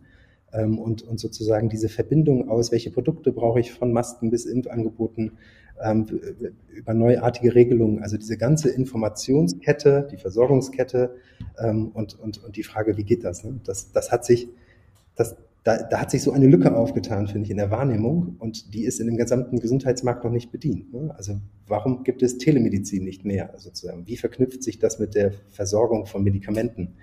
ähm, 0.52 0.78
und, 0.78 1.02
und 1.02 1.18
sozusagen 1.18 1.68
diese 1.68 1.88
Verbindung 1.88 2.48
aus, 2.48 2.70
welche 2.70 2.90
Produkte 2.90 3.32
brauche 3.32 3.60
ich 3.60 3.72
von 3.72 3.92
Masken 3.92 4.30
bis 4.30 4.44
Impfangeboten, 4.44 5.32
ähm, 5.82 6.06
über 6.72 6.94
neuartige 6.94 7.54
Regelungen, 7.54 8.02
also 8.02 8.16
diese 8.16 8.36
ganze 8.36 8.70
Informationskette, 8.70 10.08
die 10.10 10.16
Versorgungskette 10.16 11.16
ähm, 11.58 11.88
und, 11.88 12.18
und, 12.18 12.42
und 12.42 12.56
die 12.56 12.62
Frage, 12.62 12.96
wie 12.96 13.04
geht 13.04 13.24
das? 13.24 13.44
Ne? 13.44 13.60
Das, 13.64 13.92
das 13.92 14.12
hat 14.12 14.24
sich, 14.24 14.48
das, 15.16 15.36
da, 15.64 15.82
da 15.82 16.00
hat 16.00 16.10
sich 16.10 16.22
so 16.22 16.32
eine 16.32 16.46
Lücke 16.46 16.76
aufgetan, 16.76 17.26
finde 17.26 17.46
ich, 17.46 17.50
in 17.50 17.56
der 17.56 17.70
Wahrnehmung 17.70 18.36
und 18.38 18.74
die 18.74 18.84
ist 18.84 19.00
in 19.00 19.06
dem 19.06 19.16
gesamten 19.16 19.58
Gesundheitsmarkt 19.58 20.24
noch 20.24 20.30
nicht 20.30 20.52
bedient. 20.52 20.92
Ne? 20.92 21.14
Also 21.16 21.40
warum 21.66 22.04
gibt 22.04 22.22
es 22.22 22.38
Telemedizin 22.38 23.02
nicht 23.04 23.24
mehr 23.24 23.52
sozusagen? 23.56 24.06
Wie 24.06 24.16
verknüpft 24.16 24.62
sich 24.62 24.78
das 24.78 24.98
mit 24.98 25.14
der 25.14 25.32
Versorgung 25.48 26.06
von 26.06 26.22
Medikamenten? 26.22 26.94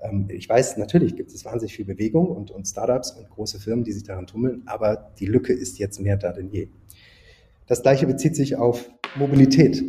Ähm, 0.00 0.28
ich 0.30 0.48
weiß, 0.48 0.76
natürlich 0.78 1.16
gibt 1.16 1.30
es 1.30 1.44
wahnsinnig 1.44 1.74
viel 1.74 1.84
Bewegung 1.84 2.28
und, 2.28 2.50
und 2.50 2.66
Startups 2.66 3.12
und 3.12 3.28
große 3.28 3.60
Firmen, 3.60 3.84
die 3.84 3.92
sich 3.92 4.04
daran 4.04 4.26
tummeln, 4.26 4.62
aber 4.66 5.12
die 5.18 5.26
Lücke 5.26 5.52
ist 5.52 5.78
jetzt 5.78 6.00
mehr 6.00 6.16
da 6.16 6.32
denn 6.32 6.48
je. 6.48 6.68
Das 7.68 7.82
gleiche 7.82 8.06
bezieht 8.06 8.34
sich 8.34 8.56
auf 8.56 8.90
Mobilität. 9.16 9.82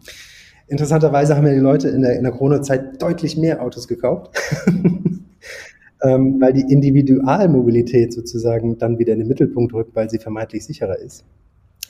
Interessanterweise 0.66 1.36
haben 1.36 1.46
ja 1.46 1.52
die 1.52 1.60
Leute 1.60 1.88
in 1.88 2.02
der, 2.02 2.16
in 2.16 2.22
der 2.22 2.32
Corona-Zeit 2.32 3.00
deutlich 3.00 3.36
mehr 3.36 3.62
Autos 3.62 3.86
gekauft. 3.86 4.34
ähm, 6.02 6.40
weil 6.40 6.52
die 6.52 6.72
Individualmobilität 6.72 8.12
sozusagen 8.12 8.78
dann 8.78 8.98
wieder 8.98 9.12
in 9.12 9.20
den 9.20 9.28
Mittelpunkt 9.28 9.72
rückt, 9.74 9.94
weil 9.94 10.10
sie 10.10 10.18
vermeintlich 10.18 10.64
sicherer 10.64 10.98
ist. 10.98 11.24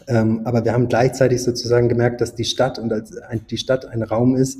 Ähm, 0.08 0.40
aber 0.44 0.64
wir 0.64 0.72
haben 0.72 0.88
gleichzeitig 0.88 1.42
sozusagen 1.42 1.88
gemerkt, 1.88 2.20
dass 2.20 2.34
die 2.34 2.44
Stadt 2.44 2.78
und 2.78 2.92
als 2.92 3.16
ein, 3.16 3.42
die 3.48 3.56
Stadt 3.56 3.86
ein 3.86 4.02
Raum 4.02 4.34
ist, 4.34 4.58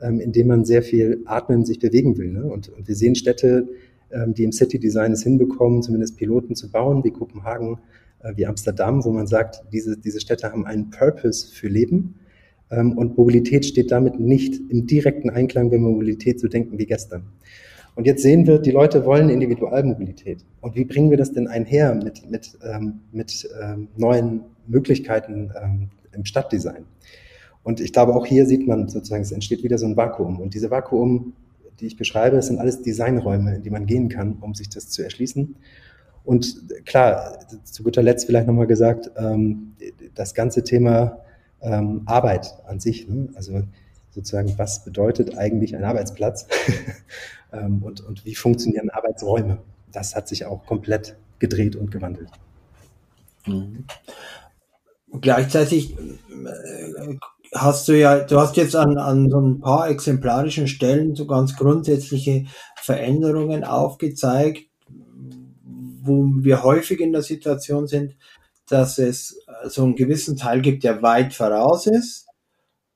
ähm, 0.00 0.20
in 0.20 0.32
dem 0.32 0.48
man 0.48 0.64
sehr 0.64 0.82
viel 0.82 1.22
atmen, 1.24 1.64
sich 1.64 1.78
bewegen 1.78 2.18
will. 2.18 2.30
Ne? 2.30 2.44
Und, 2.44 2.68
und 2.68 2.86
wir 2.86 2.94
sehen 2.94 3.14
Städte, 3.14 3.68
ähm, 4.10 4.34
die 4.34 4.44
im 4.44 4.52
City 4.52 4.78
Design 4.78 5.12
es 5.12 5.22
hinbekommen, 5.22 5.82
zumindest 5.82 6.16
Piloten 6.16 6.54
zu 6.54 6.70
bauen, 6.70 7.02
wie 7.04 7.10
Kopenhagen, 7.10 7.78
wie 8.34 8.46
Amsterdam, 8.46 9.04
wo 9.04 9.10
man 9.10 9.26
sagt, 9.26 9.62
diese, 9.72 9.96
diese 9.96 10.20
Städte 10.20 10.50
haben 10.50 10.66
einen 10.66 10.90
Purpose 10.90 11.52
für 11.52 11.68
Leben. 11.68 12.14
Ähm, 12.70 12.96
und 12.96 13.18
Mobilität 13.18 13.64
steht 13.66 13.90
damit 13.90 14.18
nicht 14.18 14.60
im 14.70 14.86
direkten 14.86 15.30
Einklang, 15.30 15.70
wenn 15.70 15.82
Mobilität 15.82 16.40
so 16.40 16.48
denken 16.48 16.78
wie 16.78 16.86
gestern. 16.86 17.24
Und 17.94 18.06
jetzt 18.06 18.22
sehen 18.22 18.46
wir, 18.46 18.58
die 18.58 18.70
Leute 18.70 19.04
wollen 19.04 19.28
Individualmobilität. 19.28 20.44
Und 20.60 20.76
wie 20.76 20.84
bringen 20.84 21.10
wir 21.10 21.18
das 21.18 21.32
denn 21.32 21.46
einher 21.46 21.94
mit, 21.94 22.30
mit, 22.30 22.58
ähm, 22.64 23.00
mit 23.12 23.48
ähm, 23.62 23.88
neuen 23.96 24.40
Möglichkeiten 24.66 25.50
im 26.12 26.24
Stadtdesign? 26.24 26.86
Und 27.62 27.80
ich 27.80 27.92
glaube, 27.92 28.14
auch 28.14 28.26
hier 28.26 28.46
sieht 28.46 28.66
man 28.66 28.88
sozusagen, 28.88 29.22
es 29.22 29.32
entsteht 29.32 29.62
wieder 29.62 29.78
so 29.78 29.86
ein 29.86 29.96
Vakuum. 29.96 30.40
Und 30.40 30.54
diese 30.54 30.70
Vakuum, 30.70 31.34
die 31.80 31.86
ich 31.86 31.96
beschreibe, 31.96 32.40
sind 32.42 32.58
alles 32.58 32.82
Designräume, 32.82 33.56
in 33.56 33.62
die 33.62 33.70
man 33.70 33.86
gehen 33.86 34.08
kann, 34.08 34.38
um 34.40 34.54
sich 34.54 34.68
das 34.68 34.88
zu 34.88 35.02
erschließen. 35.02 35.54
Und 36.24 36.84
klar, 36.84 37.38
zu 37.64 37.82
guter 37.82 38.02
Letzt 38.02 38.26
vielleicht 38.26 38.46
nochmal 38.46 38.66
gesagt, 38.66 39.10
ähm, 39.16 39.74
das 40.14 40.34
ganze 40.34 40.62
Thema 40.62 41.18
ähm, 41.60 42.02
Arbeit 42.06 42.54
an 42.66 42.80
sich, 42.80 43.08
ne? 43.08 43.28
also 43.34 43.62
sozusagen, 44.10 44.56
was 44.58 44.84
bedeutet 44.84 45.36
eigentlich 45.36 45.74
ein 45.74 45.84
Arbeitsplatz 45.84 46.46
ähm, 47.52 47.82
und, 47.82 48.00
und 48.02 48.24
wie 48.24 48.34
funktionieren 48.34 48.90
Arbeitsräume. 48.90 49.58
Das 49.90 50.14
hat 50.14 50.28
sich 50.28 50.44
auch 50.44 50.64
komplett 50.66 51.16
gedreht 51.38 51.76
und 51.76 51.90
gewandelt. 51.90 52.30
Mhm. 53.46 53.84
Gleichzeitig 55.20 55.96
äh, 55.98 57.16
hast 57.54 57.88
du 57.88 57.98
ja, 57.98 58.20
du 58.20 58.38
hast 58.38 58.56
jetzt 58.56 58.76
an, 58.76 58.96
an 58.96 59.30
so 59.30 59.40
ein 59.40 59.60
paar 59.60 59.88
exemplarischen 59.90 60.68
Stellen 60.68 61.14
so 61.14 61.26
ganz 61.26 61.56
grundsätzliche 61.56 62.46
Veränderungen 62.76 63.64
aufgezeigt, 63.64 64.64
wo 66.02 66.24
wir 66.36 66.62
häufig 66.62 67.00
in 67.00 67.12
der 67.12 67.22
Situation 67.22 67.86
sind, 67.86 68.16
dass 68.68 68.98
es 68.98 69.44
so 69.66 69.84
einen 69.84 69.96
gewissen 69.96 70.36
Teil 70.36 70.60
gibt, 70.60 70.84
der 70.84 71.02
weit 71.02 71.34
voraus 71.34 71.86
ist 71.86 72.26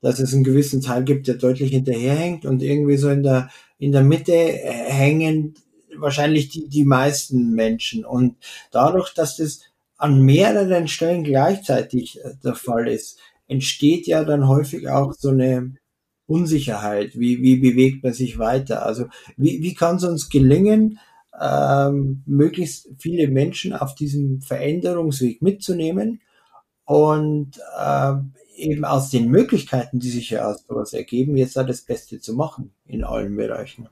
dass 0.01 0.19
es 0.19 0.33
einen 0.33 0.43
gewissen 0.43 0.81
Teil 0.81 1.03
gibt, 1.03 1.27
der 1.27 1.35
deutlich 1.35 1.71
hinterherhängt 1.71 2.45
und 2.45 2.61
irgendwie 2.61 2.97
so 2.97 3.09
in 3.09 3.23
der, 3.23 3.49
in 3.79 3.91
der 3.91 4.03
Mitte 4.03 4.33
äh, 4.33 4.71
hängen 4.71 5.55
wahrscheinlich 5.97 6.49
die, 6.49 6.67
die 6.67 6.85
meisten 6.85 7.53
Menschen. 7.53 8.05
Und 8.05 8.35
dadurch, 8.71 9.13
dass 9.13 9.37
das 9.37 9.61
an 9.97 10.21
mehreren 10.21 10.87
Stellen 10.87 11.23
gleichzeitig 11.23 12.23
äh, 12.23 12.33
der 12.43 12.55
Fall 12.55 12.87
ist, 12.87 13.19
entsteht 13.47 14.07
ja 14.07 14.23
dann 14.23 14.47
häufig 14.47 14.89
auch 14.89 15.13
so 15.13 15.29
eine 15.29 15.75
Unsicherheit. 16.27 17.17
Wie, 17.17 17.41
wie 17.41 17.57
bewegt 17.57 18.03
man 18.03 18.13
sich 18.13 18.37
weiter? 18.37 18.85
Also 18.85 19.05
wie, 19.37 19.61
wie 19.61 19.73
kann 19.73 19.95
es 19.95 20.03
uns 20.03 20.29
gelingen, 20.29 20.99
ähm, 21.39 22.23
möglichst 22.25 22.89
viele 22.97 23.27
Menschen 23.27 23.73
auf 23.73 23.95
diesem 23.95 24.41
Veränderungsweg 24.41 25.41
mitzunehmen 25.41 26.21
und 26.85 27.59
äh, 27.79 28.13
eben 28.57 28.85
aus 28.85 29.09
den 29.09 29.29
Möglichkeiten, 29.29 29.99
die 29.99 30.09
sich 30.09 30.31
ja 30.31 30.49
aus 30.49 30.65
sowas 30.67 30.93
ergeben, 30.93 31.37
jetzt 31.37 31.55
da 31.55 31.63
das 31.63 31.81
Beste 31.81 32.19
zu 32.19 32.33
machen 32.33 32.71
in 32.87 33.03
allen 33.03 33.35
Bereichen? 33.35 33.87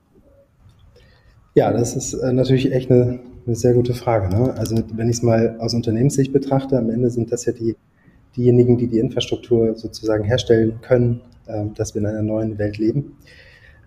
Ja, 1.54 1.72
das 1.72 1.96
ist 1.96 2.14
äh, 2.14 2.34
natürlich 2.34 2.72
echt 2.72 2.92
eine, 2.92 3.20
eine, 3.46 3.56
sehr 3.56 3.74
gute 3.74 3.94
Frage. 3.94 4.36
Ne? 4.36 4.54
Also 4.58 4.78
wenn 4.94 5.10
ich 5.10 5.18
es 5.18 5.24
mal 5.24 5.58
aus 5.60 5.74
Unternehmenssicht 5.74 6.34
betrachte, 6.34 6.78
am 6.78 6.90
Ende 6.90 7.10
sind 7.10 7.32
das 7.32 7.46
ja 7.46 7.54
die, 7.54 7.75
diejenigen, 8.36 8.78
die 8.78 8.88
die 8.88 9.00
Infrastruktur 9.00 9.75
sozusagen 9.75 10.24
herstellen 10.25 10.80
können, 10.82 11.22
äh, 11.46 11.66
dass 11.75 11.94
wir 11.94 12.02
in 12.02 12.08
einer 12.08 12.24
neuen 12.24 12.58
Welt 12.58 12.78
leben 12.78 13.18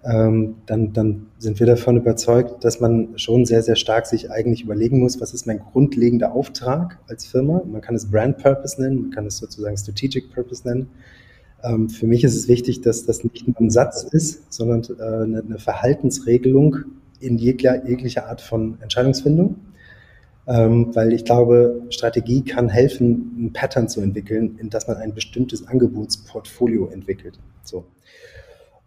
ähm, 0.08 0.56
dann, 0.64 0.94
dann 0.94 1.26
sind 1.38 1.60
wir 1.60 1.66
davon 1.66 1.98
überzeugt, 1.98 2.64
dass 2.64 2.80
man 2.80 3.18
schon 3.18 3.44
sehr, 3.44 3.62
sehr 3.62 3.76
stark 3.76 4.06
sich 4.06 4.30
eigentlich 4.30 4.62
überlegen 4.62 5.00
muss, 5.00 5.20
was 5.20 5.34
ist 5.34 5.46
mein 5.46 5.58
grundlegender 5.58 6.32
Auftrag 6.32 6.98
als 7.08 7.26
Firma. 7.26 7.62
Man 7.70 7.82
kann 7.82 7.94
es 7.94 8.10
Brand 8.10 8.38
Purpose 8.38 8.80
nennen, 8.80 9.02
man 9.02 9.10
kann 9.10 9.26
es 9.26 9.36
sozusagen 9.36 9.76
Strategic 9.76 10.32
Purpose 10.32 10.66
nennen. 10.66 10.88
Ähm, 11.62 11.90
für 11.90 12.06
mich 12.06 12.24
ist 12.24 12.36
es 12.36 12.48
wichtig, 12.48 12.80
dass 12.80 13.04
das 13.04 13.22
nicht 13.22 13.46
nur 13.46 13.60
ein 13.60 13.70
Satz 13.70 14.04
ist, 14.04 14.50
sondern 14.50 14.82
äh, 14.98 15.02
eine, 15.02 15.42
eine, 15.42 15.58
Verhaltensregelung 15.58 16.76
in 17.20 17.36
jeglicher, 17.36 17.86
jeglicher 17.86 18.28
Art 18.28 18.40
von 18.40 18.78
Entscheidungsfindung. 18.80 19.56
Ähm, 20.46 20.94
weil 20.94 21.12
ich 21.12 21.26
glaube, 21.26 21.82
Strategie 21.90 22.42
kann 22.42 22.70
helfen, 22.70 23.34
ein 23.38 23.52
Pattern 23.52 23.90
zu 23.90 24.00
entwickeln, 24.00 24.56
in 24.58 24.70
das 24.70 24.88
man 24.88 24.96
ein 24.96 25.12
bestimmtes 25.12 25.66
Angebotsportfolio 25.66 26.86
entwickelt. 26.86 27.38
So. 27.62 27.84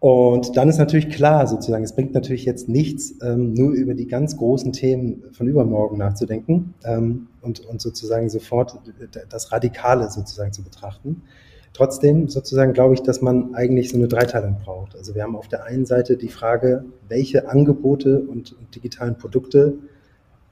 Und 0.02 0.56
dann 0.56 0.68
ist 0.68 0.78
natürlich 0.78 1.10
klar, 1.10 1.46
sozusagen, 1.46 1.84
es 1.84 1.94
bringt 1.94 2.12
natürlich 2.12 2.44
jetzt 2.44 2.68
nichts, 2.68 3.14
ähm, 3.22 3.54
nur 3.54 3.70
über 3.70 3.94
die 3.94 4.08
ganz 4.08 4.36
großen 4.36 4.72
Themen 4.72 5.22
von 5.30 5.46
übermorgen 5.46 5.96
nachzudenken 5.96 6.74
ähm, 6.82 7.28
und, 7.40 7.60
und 7.60 7.80
sozusagen 7.80 8.28
sofort 8.28 8.80
das 9.28 9.52
Radikale 9.52 10.10
sozusagen 10.10 10.52
zu 10.52 10.64
betrachten. 10.64 11.22
Trotzdem 11.72 12.26
sozusagen 12.26 12.72
glaube 12.72 12.94
ich, 12.94 13.02
dass 13.02 13.22
man 13.22 13.54
eigentlich 13.54 13.90
so 13.90 13.96
eine 13.96 14.08
Dreiteilung 14.08 14.56
braucht. 14.64 14.96
Also 14.96 15.14
wir 15.14 15.22
haben 15.22 15.36
auf 15.36 15.46
der 15.46 15.66
einen 15.66 15.86
Seite 15.86 16.16
die 16.16 16.30
Frage, 16.30 16.84
welche 17.08 17.48
Angebote 17.48 18.22
und, 18.22 18.58
und 18.58 18.74
digitalen 18.74 19.16
Produkte 19.18 19.74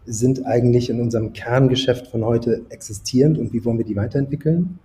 sind 0.06 0.46
eigentlich 0.46 0.90
in 0.90 1.00
unserem 1.00 1.32
Kerngeschäft 1.32 2.06
von 2.06 2.24
heute 2.24 2.66
existierend 2.68 3.36
und 3.36 3.52
wie 3.52 3.64
wollen 3.64 3.78
wir 3.78 3.84
die 3.84 3.96
weiterentwickeln? 3.96 4.78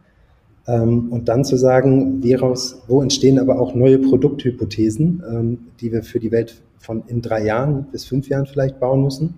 Ähm, 0.67 1.11
und 1.11 1.27
dann 1.27 1.45
zu 1.45 1.57
sagen, 1.57 2.23
woraus, 2.23 2.81
wo 2.87 3.01
entstehen 3.01 3.39
aber 3.39 3.59
auch 3.59 3.75
neue 3.75 3.99
Produkthypothesen, 3.99 5.23
ähm, 5.29 5.57
die 5.79 5.91
wir 5.91 6.03
für 6.03 6.19
die 6.19 6.31
Welt 6.31 6.61
von 6.79 7.03
in 7.07 7.21
drei 7.21 7.43
Jahren 7.43 7.85
bis 7.91 8.05
fünf 8.05 8.29
Jahren 8.29 8.45
vielleicht 8.45 8.79
bauen 8.79 9.03
müssen. 9.03 9.35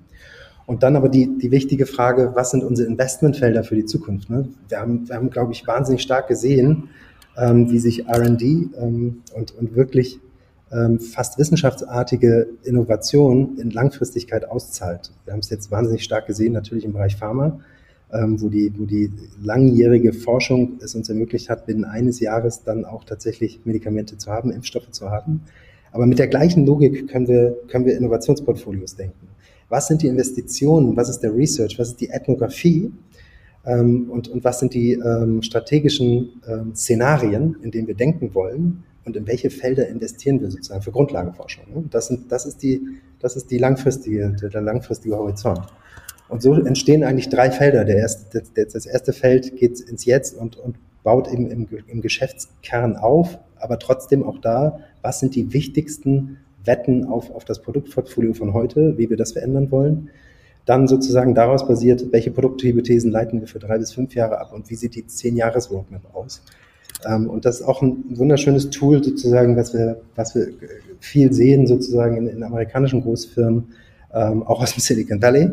Und 0.65 0.83
dann 0.83 0.97
aber 0.97 1.07
die, 1.07 1.37
die 1.37 1.51
wichtige 1.51 1.85
Frage, 1.85 2.31
was 2.35 2.51
sind 2.51 2.63
unsere 2.63 2.89
Investmentfelder 2.89 3.63
für 3.63 3.75
die 3.75 3.85
Zukunft? 3.85 4.29
Ne? 4.29 4.49
Wir 4.67 4.79
haben, 4.79 5.07
wir 5.07 5.15
haben, 5.15 5.29
glaube 5.29 5.53
ich, 5.53 5.65
wahnsinnig 5.65 6.01
stark 6.01 6.27
gesehen, 6.27 6.89
ähm, 7.37 7.71
wie 7.71 7.79
sich 7.79 8.05
RD 8.07 8.41
ähm, 8.41 9.21
und, 9.33 9.55
und 9.55 9.75
wirklich 9.75 10.19
ähm, 10.71 10.99
fast 10.99 11.37
wissenschaftsartige 11.37 12.47
Innovation 12.63 13.57
in 13.57 13.71
Langfristigkeit 13.71 14.49
auszahlt. 14.49 15.11
Wir 15.23 15.33
haben 15.33 15.39
es 15.39 15.49
jetzt 15.49 15.71
wahnsinnig 15.71 16.03
stark 16.03 16.27
gesehen, 16.27 16.51
natürlich 16.51 16.83
im 16.83 16.93
Bereich 16.93 17.15
Pharma, 17.15 17.59
ähm, 18.13 18.41
wo, 18.41 18.49
die, 18.49 18.71
wo 18.77 18.85
die 18.85 19.11
langjährige 19.43 20.13
Forschung 20.13 20.79
es 20.81 20.95
uns 20.95 21.09
ermöglicht 21.09 21.49
hat, 21.49 21.65
binnen 21.65 21.83
eines 21.83 22.19
Jahres 22.19 22.63
dann 22.63 22.85
auch 22.85 23.03
tatsächlich 23.03 23.59
Medikamente 23.65 24.17
zu 24.17 24.31
haben, 24.31 24.51
Impfstoffe 24.51 24.91
zu 24.91 25.09
haben. 25.09 25.41
Aber 25.91 26.05
mit 26.05 26.19
der 26.19 26.27
gleichen 26.27 26.65
Logik 26.65 27.07
können 27.09 27.27
wir, 27.27 27.57
können 27.67 27.85
wir 27.85 27.97
Innovationsportfolios 27.97 28.95
denken. 28.95 29.27
Was 29.69 29.87
sind 29.87 30.01
die 30.01 30.07
Investitionen? 30.07 30.95
Was 30.95 31.09
ist 31.09 31.19
der 31.19 31.35
Research? 31.35 31.77
Was 31.77 31.89
ist 31.89 32.01
die 32.01 32.09
Ethnographie? 32.09 32.91
Ähm, 33.65 34.09
und, 34.09 34.29
und 34.29 34.43
was 34.43 34.59
sind 34.59 34.73
die 34.73 34.93
ähm, 34.93 35.41
strategischen 35.41 36.41
ähm, 36.47 36.73
Szenarien, 36.75 37.57
in 37.61 37.71
denen 37.71 37.87
wir 37.87 37.95
denken 37.95 38.33
wollen? 38.33 38.83
Und 39.03 39.15
in 39.15 39.27
welche 39.27 39.49
Felder 39.49 39.87
investieren 39.87 40.41
wir 40.41 40.51
sozusagen 40.51 40.81
für 40.81 40.91
Grundlagenforschung? 40.91 41.63
Ne? 41.73 41.83
Das, 41.89 42.07
sind, 42.07 42.31
das 42.31 42.45
ist 42.45 42.61
die, 42.63 42.81
das 43.19 43.35
ist 43.35 43.51
die 43.51 43.57
langfristige, 43.57 44.35
der, 44.41 44.49
der 44.49 44.61
langfristige 44.61 45.17
Horizont. 45.17 45.61
Und 46.29 46.41
so 46.41 46.53
entstehen 46.53 47.03
eigentlich 47.03 47.29
drei 47.29 47.51
Felder. 47.51 47.85
Der 47.85 47.97
erste, 47.97 48.43
das, 48.55 48.73
das 48.73 48.85
erste 48.85 49.13
Feld 49.13 49.55
geht 49.55 49.79
ins 49.79 50.05
Jetzt 50.05 50.35
und, 50.35 50.57
und 50.57 50.77
baut 51.03 51.31
eben 51.31 51.49
im, 51.49 51.67
im 51.87 52.01
Geschäftskern 52.01 52.97
auf, 52.97 53.39
aber 53.55 53.79
trotzdem 53.79 54.23
auch 54.23 54.39
da, 54.39 54.79
was 55.01 55.19
sind 55.19 55.35
die 55.35 55.53
wichtigsten 55.53 56.37
Wetten 56.65 57.05
auf, 57.05 57.31
auf 57.31 57.45
das 57.45 57.61
Produktportfolio 57.61 58.33
von 58.33 58.53
heute, 58.53 58.97
wie 58.97 59.09
wir 59.09 59.15
das 59.15 59.31
verändern 59.31 59.71
wollen. 59.71 60.09
Dann 60.65 60.89
sozusagen 60.89 61.33
daraus 61.33 61.65
basiert, 61.65 62.11
welche 62.11 62.29
Produkthypothesen 62.31 63.09
leiten 63.09 63.39
wir 63.39 63.47
für 63.47 63.59
drei 63.59 63.77
bis 63.77 63.93
fünf 63.93 64.15
Jahre 64.15 64.39
ab 64.39 64.51
und 64.53 64.69
wie 64.69 64.75
sieht 64.75 64.95
die 64.95 65.07
zehn-Jahres-Roadmap 65.07 66.13
aus. 66.13 66.41
Ähm, 67.05 67.29
und 67.29 67.45
das 67.45 67.61
ist 67.61 67.65
auch 67.65 67.81
ein 67.81 68.03
wunderschönes 68.09 68.69
Tool 68.69 69.01
sozusagen, 69.01 69.55
was 69.55 69.73
wir, 69.73 70.01
was 70.15 70.35
wir 70.35 70.49
viel 70.99 71.31
sehen 71.31 71.67
sozusagen 71.67 72.17
in, 72.17 72.27
in 72.27 72.43
amerikanischen 72.43 73.01
Großfirmen, 73.01 73.69
ähm, 74.13 74.43
auch 74.43 74.61
aus 74.61 74.73
dem 74.73 74.81
Silicon 74.81 75.21
Valley 75.21 75.51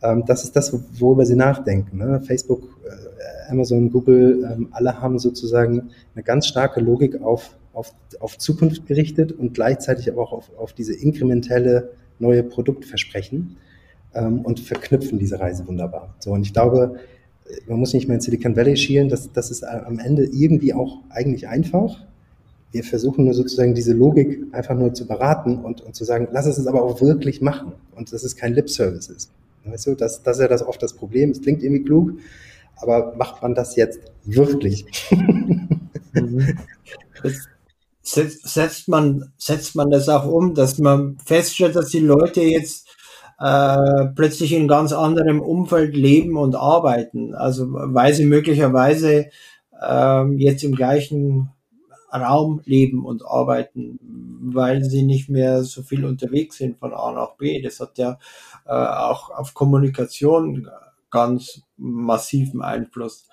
das 0.00 0.44
ist 0.44 0.56
das, 0.56 0.74
worüber 0.98 1.26
sie 1.26 1.36
nachdenken. 1.36 1.98
Ne? 1.98 2.20
Facebook, 2.20 2.62
äh, 2.84 3.50
Amazon, 3.50 3.90
Google, 3.90 4.48
ähm, 4.50 4.68
alle 4.70 5.00
haben 5.00 5.18
sozusagen 5.18 5.90
eine 6.14 6.24
ganz 6.24 6.46
starke 6.46 6.80
Logik 6.80 7.20
auf, 7.20 7.56
auf, 7.72 7.92
auf 8.18 8.38
Zukunft 8.38 8.86
gerichtet 8.86 9.32
und 9.32 9.54
gleichzeitig 9.54 10.10
aber 10.10 10.22
auch 10.22 10.32
auf, 10.32 10.50
auf 10.56 10.72
diese 10.72 10.94
inkrementelle 10.94 11.90
neue 12.18 12.42
Produktversprechen 12.42 13.56
ähm, 14.14 14.40
und 14.40 14.60
verknüpfen 14.60 15.18
diese 15.18 15.38
Reise 15.40 15.66
wunderbar. 15.66 16.14
So, 16.18 16.32
und 16.32 16.42
ich 16.42 16.52
glaube, 16.52 16.96
man 17.66 17.78
muss 17.78 17.92
nicht 17.92 18.08
mehr 18.08 18.16
in 18.16 18.20
Silicon 18.20 18.56
Valley 18.56 18.76
schielen, 18.76 19.08
das, 19.08 19.32
das 19.32 19.50
ist 19.50 19.64
am 19.64 19.98
Ende 19.98 20.24
irgendwie 20.24 20.74
auch 20.74 20.98
eigentlich 21.10 21.48
einfach. 21.48 22.04
Wir 22.72 22.84
versuchen 22.84 23.24
nur 23.24 23.34
sozusagen 23.34 23.74
diese 23.74 23.92
Logik 23.92 24.46
einfach 24.52 24.76
nur 24.76 24.94
zu 24.94 25.06
beraten 25.06 25.58
und, 25.58 25.80
und 25.80 25.94
zu 25.94 26.04
sagen, 26.04 26.28
lass 26.30 26.46
es 26.46 26.58
es 26.58 26.66
aber 26.66 26.82
auch 26.82 27.00
wirklich 27.00 27.40
machen 27.40 27.72
und 27.96 28.12
dass 28.12 28.22
es 28.22 28.36
kein 28.36 28.54
Lip-Service 28.54 29.08
ist. 29.08 29.32
Weißt 29.64 29.86
du, 29.86 29.94
das, 29.94 30.22
das 30.22 30.38
ist 30.38 30.42
ja 30.42 30.48
das 30.48 30.66
oft 30.66 30.82
das 30.82 30.94
Problem. 30.94 31.30
Es 31.30 31.42
klingt 31.42 31.62
irgendwie 31.62 31.84
klug, 31.84 32.12
aber 32.76 33.14
macht 33.16 33.42
man 33.42 33.54
das 33.54 33.76
jetzt 33.76 34.00
wirklich? 34.24 34.84
Mhm. 36.12 36.58
setzt 38.02 38.88
man, 38.88 39.32
setzt 39.36 39.76
man 39.76 39.90
das 39.90 40.08
auch 40.08 40.26
um, 40.26 40.54
dass 40.54 40.78
man 40.78 41.18
feststellt, 41.24 41.76
dass 41.76 41.90
die 41.90 42.00
Leute 42.00 42.40
jetzt 42.40 42.88
äh, 43.38 44.06
plötzlich 44.14 44.52
in 44.52 44.68
ganz 44.68 44.92
anderem 44.92 45.40
Umfeld 45.40 45.96
leben 45.96 46.36
und 46.36 46.56
arbeiten. 46.56 47.34
Also 47.34 47.66
weil 47.70 48.12
sie 48.14 48.26
möglicherweise 48.26 49.26
äh, 49.80 50.24
jetzt 50.36 50.64
im 50.64 50.74
gleichen 50.74 51.50
Raum 52.12 52.60
leben 52.64 53.04
und 53.04 53.24
arbeiten, 53.24 53.98
weil 54.42 54.84
sie 54.84 55.02
nicht 55.02 55.28
mehr 55.28 55.62
so 55.62 55.82
viel 55.82 56.04
unterwegs 56.04 56.56
sind 56.56 56.78
von 56.78 56.92
A 56.92 57.12
nach 57.12 57.36
B. 57.36 57.62
Das 57.62 57.80
hat 57.80 57.98
ja 57.98 58.18
äh, 58.70 58.72
auch 58.72 59.30
auf 59.30 59.52
Kommunikation 59.52 60.70
ganz 61.10 61.62
massiven 61.76 62.62
Einfluss. 62.62 63.28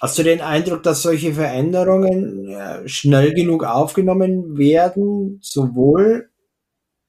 Hast 0.00 0.18
du 0.18 0.22
den 0.22 0.40
Eindruck, 0.40 0.84
dass 0.84 1.02
solche 1.02 1.34
Veränderungen 1.34 2.48
äh, 2.48 2.88
schnell 2.88 3.34
genug 3.34 3.64
aufgenommen 3.64 4.56
werden, 4.56 5.38
sowohl 5.42 6.30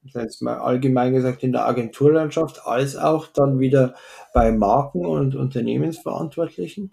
jetzt 0.02 0.42
mal 0.42 0.58
allgemein 0.58 1.12
gesagt 1.12 1.42
in 1.42 1.52
der 1.52 1.66
Agenturlandschaft, 1.66 2.62
als 2.64 2.96
auch 2.96 3.26
dann 3.28 3.58
wieder 3.58 3.94
bei 4.34 4.50
Marken 4.52 5.06
und 5.06 5.36
Unternehmensverantwortlichen? 5.36 6.92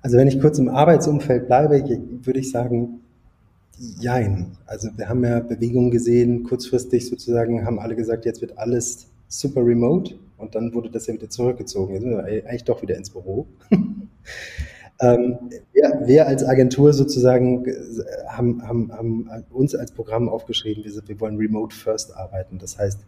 Also 0.00 0.16
wenn 0.16 0.28
ich 0.28 0.40
kurz 0.40 0.58
im 0.58 0.68
Arbeitsumfeld 0.68 1.46
bleibe, 1.46 1.82
würde 2.24 2.40
ich 2.40 2.50
sagen, 2.50 3.01
jein. 3.98 4.56
Also 4.66 4.88
wir 4.96 5.08
haben 5.08 5.24
ja 5.24 5.40
Bewegungen 5.40 5.90
gesehen, 5.90 6.44
kurzfristig 6.44 7.08
sozusagen 7.08 7.64
haben 7.66 7.78
alle 7.78 7.96
gesagt, 7.96 8.24
jetzt 8.24 8.40
wird 8.40 8.56
alles 8.58 9.08
super 9.28 9.64
remote 9.64 10.14
und 10.36 10.54
dann 10.54 10.72
wurde 10.74 10.90
das 10.90 11.06
ja 11.06 11.14
wieder 11.14 11.28
zurückgezogen. 11.28 11.94
Jetzt 11.94 12.02
sind 12.02 12.12
wir 12.12 12.24
eigentlich 12.24 12.64
doch 12.64 12.82
wieder 12.82 12.96
ins 12.96 13.10
Büro. 13.10 13.46
ähm, 15.00 15.38
wir, 15.72 16.02
wir, 16.04 16.26
als 16.26 16.44
Agentur 16.44 16.92
sozusagen 16.92 17.64
äh, 17.66 17.74
haben, 18.28 18.62
haben, 18.66 18.92
haben 18.92 19.44
uns 19.50 19.74
als 19.74 19.90
Programm 19.90 20.28
aufgeschrieben, 20.28 20.84
wir, 20.84 20.92
wir 21.06 21.20
wollen 21.20 21.36
remote 21.36 21.74
first 21.74 22.16
arbeiten. 22.16 22.58
Das 22.58 22.78
heißt, 22.78 23.00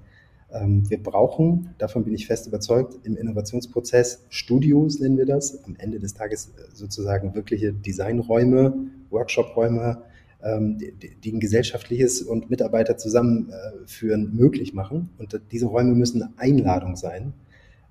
ähm, 0.53 0.89
wir 0.89 1.03
brauchen, 1.03 1.75
davon 1.79 2.05
bin 2.05 2.15
ich 2.15 2.27
fest 2.27 2.47
überzeugt, 2.47 2.99
im 3.05 3.17
Innovationsprozess 3.17 4.25
Studios 4.29 4.99
nennen 4.99 5.19
wir 5.19 5.27
das, 5.27 5.63
am 5.65 5.77
Ende 5.79 6.01
des 6.01 6.15
Tages 6.15 6.49
äh, 6.49 6.63
sozusagen 6.73 7.35
wirkliche 7.35 7.73
Designräume, 7.73 8.75
Workshopräume, 9.11 10.03
ähm, 10.45 10.79
die 10.79 11.33
ein 11.33 11.41
gesellschaftliches 11.41 12.23
und 12.23 12.51
Mitarbeiter 12.51 12.97
zusammenführen 12.97 14.35
möglich 14.35 14.75
machen. 14.75 15.11
Und 15.19 15.41
diese 15.53 15.67
Räume 15.67 15.95
müssen 15.95 16.35
Einladung 16.37 16.97
sein. 16.97 17.33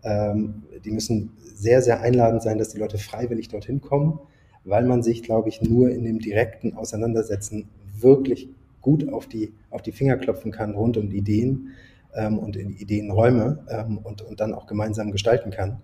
Ähm, 0.04 0.64
die 0.84 0.92
müssen 0.92 1.32
sehr, 1.56 1.82
sehr 1.82 2.02
einladend 2.02 2.44
sein, 2.44 2.58
dass 2.58 2.70
die 2.70 2.80
Leute 2.80 2.98
freiwillig 2.98 3.48
dorthin 3.48 3.82
kommen, 3.82 4.20
weil 4.66 4.86
man 4.86 5.02
sich, 5.02 5.24
glaube 5.24 5.50
ich, 5.50 5.62
nur 5.62 5.90
in 5.90 6.04
dem 6.04 6.20
direkten 6.20 6.76
Auseinandersetzen 6.76 7.70
wirklich 7.98 8.50
gut 8.82 9.10
auf 9.12 9.28
die, 9.28 9.54
auf 9.70 9.82
die 9.82 9.92
Finger 9.92 10.18
klopfen 10.18 10.52
kann 10.52 10.76
rund 10.76 10.98
um 10.98 11.12
Ideen 11.12 11.70
ähm, 12.14 12.38
und 12.38 12.56
in 12.56 12.76
Ideenräume 12.76 13.66
ähm, 13.70 13.98
und, 13.98 14.22
und 14.22 14.40
dann 14.40 14.54
auch 14.54 14.68
gemeinsam 14.68 15.12
gestalten 15.12 15.52
kann. 15.52 15.82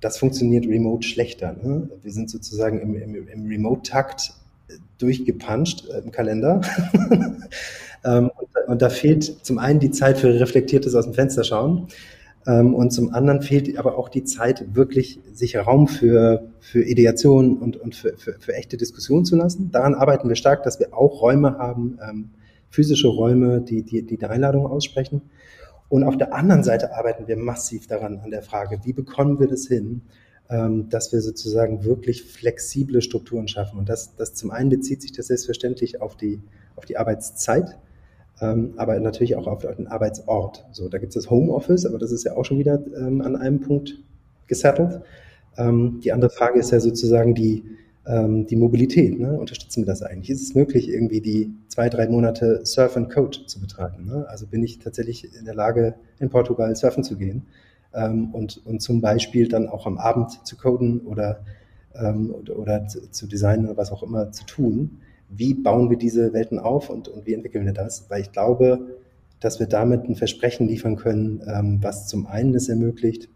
Das 0.00 0.18
funktioniert 0.18 0.66
remote 0.66 1.06
schlechter. 1.06 1.52
Ne? 1.52 1.88
Wir 2.02 2.12
sind 2.12 2.28
sozusagen 2.28 2.80
im, 2.80 2.94
im, 2.94 3.28
im 3.28 3.46
Remote-Takt 3.46 4.28
äh, 4.28 4.41
durchgepuncht 4.98 5.88
äh, 5.88 5.98
im 5.98 6.10
Kalender. 6.10 6.60
ähm, 8.04 8.30
und, 8.66 8.82
da 8.82 8.88
fehlt 8.88 9.44
zum 9.44 9.58
einen 9.58 9.80
die 9.80 9.90
Zeit 9.90 10.18
für 10.18 10.40
reflektiertes 10.40 10.94
aus 10.94 11.04
dem 11.04 11.14
Fenster 11.14 11.44
schauen. 11.44 11.88
Ähm, 12.46 12.74
und 12.74 12.90
zum 12.90 13.14
anderen 13.14 13.42
fehlt 13.42 13.76
aber 13.78 13.98
auch 13.98 14.08
die 14.08 14.24
Zeit, 14.24 14.74
wirklich 14.74 15.20
sich 15.32 15.56
Raum 15.56 15.86
für, 15.86 16.48
für 16.60 16.82
Ideation 16.82 17.58
und, 17.58 17.76
und 17.76 17.94
für, 17.94 18.16
für, 18.16 18.34
für 18.38 18.54
echte 18.54 18.76
Diskussion 18.76 19.24
zu 19.24 19.36
lassen. 19.36 19.70
Daran 19.70 19.94
arbeiten 19.94 20.28
wir 20.28 20.36
stark, 20.36 20.62
dass 20.62 20.80
wir 20.80 20.94
auch 20.94 21.20
Räume 21.22 21.58
haben, 21.58 21.98
ähm, 22.08 22.30
physische 22.70 23.08
Räume, 23.08 23.60
die, 23.60 23.82
die, 23.82 24.02
die 24.02 24.24
Einladung 24.24 24.66
aussprechen. 24.66 25.22
Und 25.88 26.04
auf 26.04 26.16
der 26.16 26.32
anderen 26.32 26.64
Seite 26.64 26.96
arbeiten 26.96 27.28
wir 27.28 27.36
massiv 27.36 27.86
daran 27.86 28.20
an 28.20 28.30
der 28.30 28.42
Frage, 28.42 28.80
wie 28.84 28.94
bekommen 28.94 29.38
wir 29.38 29.46
das 29.46 29.66
hin, 29.66 30.00
dass 30.88 31.12
wir 31.12 31.20
sozusagen 31.22 31.84
wirklich 31.84 32.24
flexible 32.24 33.00
Strukturen 33.00 33.48
schaffen. 33.48 33.78
Und 33.78 33.88
das, 33.88 34.16
das 34.16 34.34
zum 34.34 34.50
einen 34.50 34.68
bezieht 34.68 35.00
sich 35.00 35.12
das 35.12 35.28
selbstverständlich 35.28 36.02
auf 36.02 36.16
die, 36.16 36.40
auf 36.76 36.84
die 36.84 36.98
Arbeitszeit, 36.98 37.78
ähm, 38.40 38.74
aber 38.76 38.98
natürlich 39.00 39.36
auch 39.36 39.46
auf 39.46 39.62
den 39.62 39.86
Arbeitsort. 39.86 40.66
So, 40.72 40.88
da 40.88 40.98
gibt 40.98 41.16
es 41.16 41.22
das 41.22 41.30
Homeoffice, 41.30 41.86
aber 41.86 41.98
das 41.98 42.12
ist 42.12 42.24
ja 42.24 42.36
auch 42.36 42.44
schon 42.44 42.58
wieder 42.58 42.82
ähm, 42.96 43.22
an 43.22 43.36
einem 43.36 43.60
Punkt 43.60 43.98
gesettelt. 44.46 45.00
die 45.56 46.12
andere 46.12 46.30
Frage 46.30 46.58
ist 46.58 46.72
ja 46.72 46.80
sozusagen 46.80 47.34
die, 47.34 47.64
ähm, 48.06 48.46
die 48.46 48.56
Mobilität. 48.56 49.18
Ne? 49.18 49.38
Unterstützen 49.38 49.82
wir 49.82 49.86
das 49.86 50.02
eigentlich? 50.02 50.30
Ist 50.30 50.42
es 50.42 50.54
möglich, 50.54 50.88
irgendwie 50.88 51.20
die 51.20 51.54
zwei, 51.68 51.88
drei 51.88 52.08
Monate 52.08 52.60
Surf 52.64 52.96
and 52.96 53.10
Code 53.10 53.46
zu 53.46 53.60
betreiben? 53.60 54.04
Ne? 54.06 54.26
Also 54.28 54.46
bin 54.46 54.62
ich 54.62 54.78
tatsächlich 54.78 55.34
in 55.38 55.44
der 55.44 55.54
Lage, 55.54 55.94
in 56.18 56.28
Portugal 56.28 56.74
surfen 56.76 57.04
zu 57.04 57.16
gehen 57.16 57.46
ähm, 57.94 58.34
und, 58.34 58.64
und 58.64 58.80
zum 58.80 59.00
Beispiel 59.00 59.48
dann 59.48 59.68
auch 59.68 59.86
am 59.86 59.98
Abend 59.98 60.46
zu 60.46 60.56
coden 60.56 61.00
oder, 61.00 61.44
ähm, 61.94 62.30
oder, 62.30 62.58
oder 62.58 62.86
zu, 62.86 63.10
zu, 63.10 63.26
designen 63.26 63.66
oder 63.66 63.76
was 63.76 63.92
auch 63.92 64.02
immer 64.02 64.32
zu 64.32 64.44
tun. 64.44 65.00
Wie 65.28 65.54
bauen 65.54 65.90
wir 65.90 65.96
diese 65.96 66.32
Welten 66.32 66.58
auf 66.58 66.90
und, 66.90 67.08
und 67.08 67.26
wie 67.26 67.34
entwickeln 67.34 67.64
wir 67.64 67.72
das? 67.72 68.10
Weil 68.10 68.22
ich 68.22 68.32
glaube, 68.32 68.98
dass 69.40 69.58
wir 69.58 69.66
damit 69.66 70.04
ein 70.04 70.14
Versprechen 70.14 70.68
liefern 70.68 70.96
können, 70.96 71.42
ähm, 71.46 71.78
was 71.82 72.06
zum 72.06 72.26
einen 72.26 72.54
es 72.54 72.68
ermöglicht, 72.68 73.28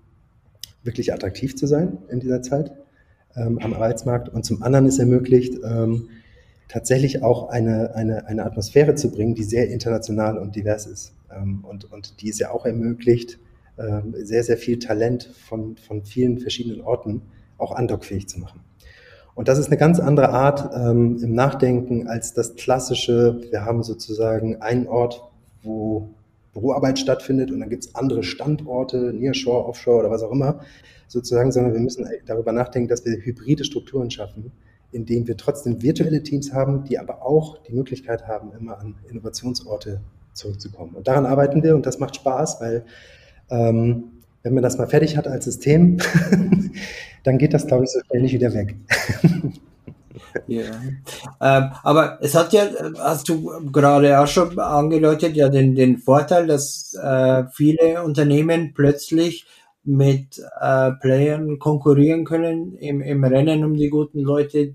wirklich 0.83 1.13
attraktiv 1.13 1.57
zu 1.57 1.67
sein 1.67 1.99
in 2.09 2.21
dieser 2.21 2.43
Zeit 2.43 2.73
ähm, 3.35 3.59
am 3.59 3.75
Arbeitsmarkt 3.75 4.29
und 4.29 4.45
zum 4.45 4.63
anderen 4.63 4.87
ist 4.87 4.99
ermöglicht, 4.99 5.59
ähm, 5.65 6.09
tatsächlich 6.69 7.23
auch 7.23 7.49
eine, 7.49 7.95
eine, 7.95 8.27
eine 8.27 8.45
Atmosphäre 8.45 8.95
zu 8.95 9.11
bringen, 9.11 9.35
die 9.35 9.45
sehr 9.45 9.69
international 9.69 10.39
und 10.39 10.57
divers 10.57 10.87
ist. 10.87 11.15
Ähm, 11.31 11.65
und, 11.65 11.85
und 11.93 12.21
die 12.21 12.29
ist 12.29 12.41
ja 12.41 12.51
auch 12.51 12.67
ermöglicht, 12.67 13.39
sehr, 14.13 14.43
sehr 14.43 14.57
viel 14.57 14.79
Talent 14.79 15.31
von, 15.49 15.77
von 15.77 16.05
vielen 16.05 16.39
verschiedenen 16.39 16.81
Orten 16.81 17.23
auch 17.59 17.73
andockfähig 17.73 18.29
zu 18.29 18.41
machen. 18.41 18.61
Und 19.35 19.49
das 19.49 19.59
ist 19.59 19.67
eine 19.67 19.77
ganz 19.77 20.01
andere 20.01 20.31
Art 20.31 20.71
ähm, 20.75 21.19
im 21.23 21.35
Nachdenken 21.35 22.09
als 22.09 22.33
das 22.33 22.57
klassische, 22.57 23.39
wir 23.51 23.67
haben 23.67 23.83
sozusagen 23.83 24.63
einen 24.63 24.89
Ort, 24.89 25.23
wo 25.63 26.15
Büroarbeit 26.55 26.99
stattfindet 26.99 27.51
und 27.51 27.61
dann 27.61 27.69
gibt 27.69 27.85
es 27.85 27.95
andere 27.95 28.23
Standorte, 28.23 29.13
Nearshore, 29.13 29.67
Offshore 29.67 29.99
oder 29.99 30.11
was 30.11 30.23
auch 30.23 30.33
immer, 30.33 30.61
sozusagen, 31.07 31.53
sondern 31.53 31.75
wir 31.75 31.81
müssen 31.81 32.09
darüber 32.25 32.53
nachdenken, 32.53 32.89
dass 32.89 33.05
wir 33.05 33.13
hybride 33.13 33.65
Strukturen 33.65 34.11
schaffen, 34.11 34.53
indem 34.91 35.27
wir 35.27 35.37
trotzdem 35.37 35.83
virtuelle 35.83 36.23
Teams 36.23 36.55
haben, 36.55 36.85
die 36.85 36.99
aber 36.99 37.23
auch 37.23 37.63
die 37.63 37.75
Möglichkeit 37.75 38.27
haben, 38.27 38.53
immer 38.59 38.79
an 38.79 38.95
Innovationsorte 39.11 40.01
zurückzukommen. 40.33 40.95
Und 40.95 41.09
daran 41.09 41.27
arbeiten 41.27 41.63
wir 41.63 41.75
und 41.75 41.85
das 41.85 41.99
macht 41.99 42.17
Spaß, 42.17 42.63
weil 42.63 42.87
ähm, 43.51 44.05
wenn 44.43 44.55
man 44.55 44.63
das 44.63 44.79
mal 44.79 44.87
fertig 44.87 45.17
hat 45.17 45.27
als 45.27 45.45
System, 45.45 45.99
dann 47.25 47.39
geht 47.39 47.53
das, 47.53 47.67
glaube 47.67 47.85
ich, 47.85 47.91
so 47.91 48.01
schnell 48.07 48.23
nicht 48.23 48.35
wieder 48.35 48.55
weg. 48.55 48.77
Ja. 50.47 50.65
Ähm, 51.41 51.71
aber 51.83 52.19
es 52.21 52.35
hat 52.35 52.53
ja, 52.53 52.69
hast 52.99 53.29
du 53.29 53.71
gerade 53.73 54.21
auch 54.21 54.27
schon 54.27 54.59
angedeutet, 54.59 55.35
ja 55.35 55.49
den, 55.49 55.75
den 55.75 55.99
Vorteil, 55.99 56.47
dass 56.47 56.95
äh, 56.95 57.45
viele 57.53 58.03
Unternehmen 58.03 58.73
plötzlich 58.75 59.47
mit 59.85 60.43
äh, 60.61 60.93
Playern 61.01 61.59
konkurrieren 61.59 62.25
können 62.25 62.77
im, 62.77 63.01
im 63.01 63.25
Rennen 63.25 63.65
um 63.65 63.75
die 63.75 63.89
guten 63.89 64.21
Leute, 64.21 64.75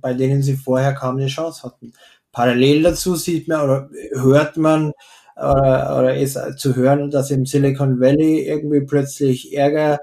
bei 0.00 0.14
denen 0.14 0.42
sie 0.42 0.56
vorher 0.56 0.94
kaum 0.94 1.16
eine 1.16 1.26
Chance 1.26 1.62
hatten. 1.62 1.92
Parallel 2.32 2.82
dazu 2.82 3.14
sieht 3.14 3.46
man 3.48 3.60
oder 3.60 3.90
hört 4.14 4.56
man 4.56 4.92
oder, 5.36 5.98
oder 5.98 6.16
ist 6.16 6.38
zu 6.58 6.76
hören, 6.76 7.10
dass 7.10 7.30
im 7.30 7.46
Silicon 7.46 8.00
Valley 8.00 8.46
irgendwie 8.46 8.80
plötzlich 8.80 9.56
Ärger 9.56 10.00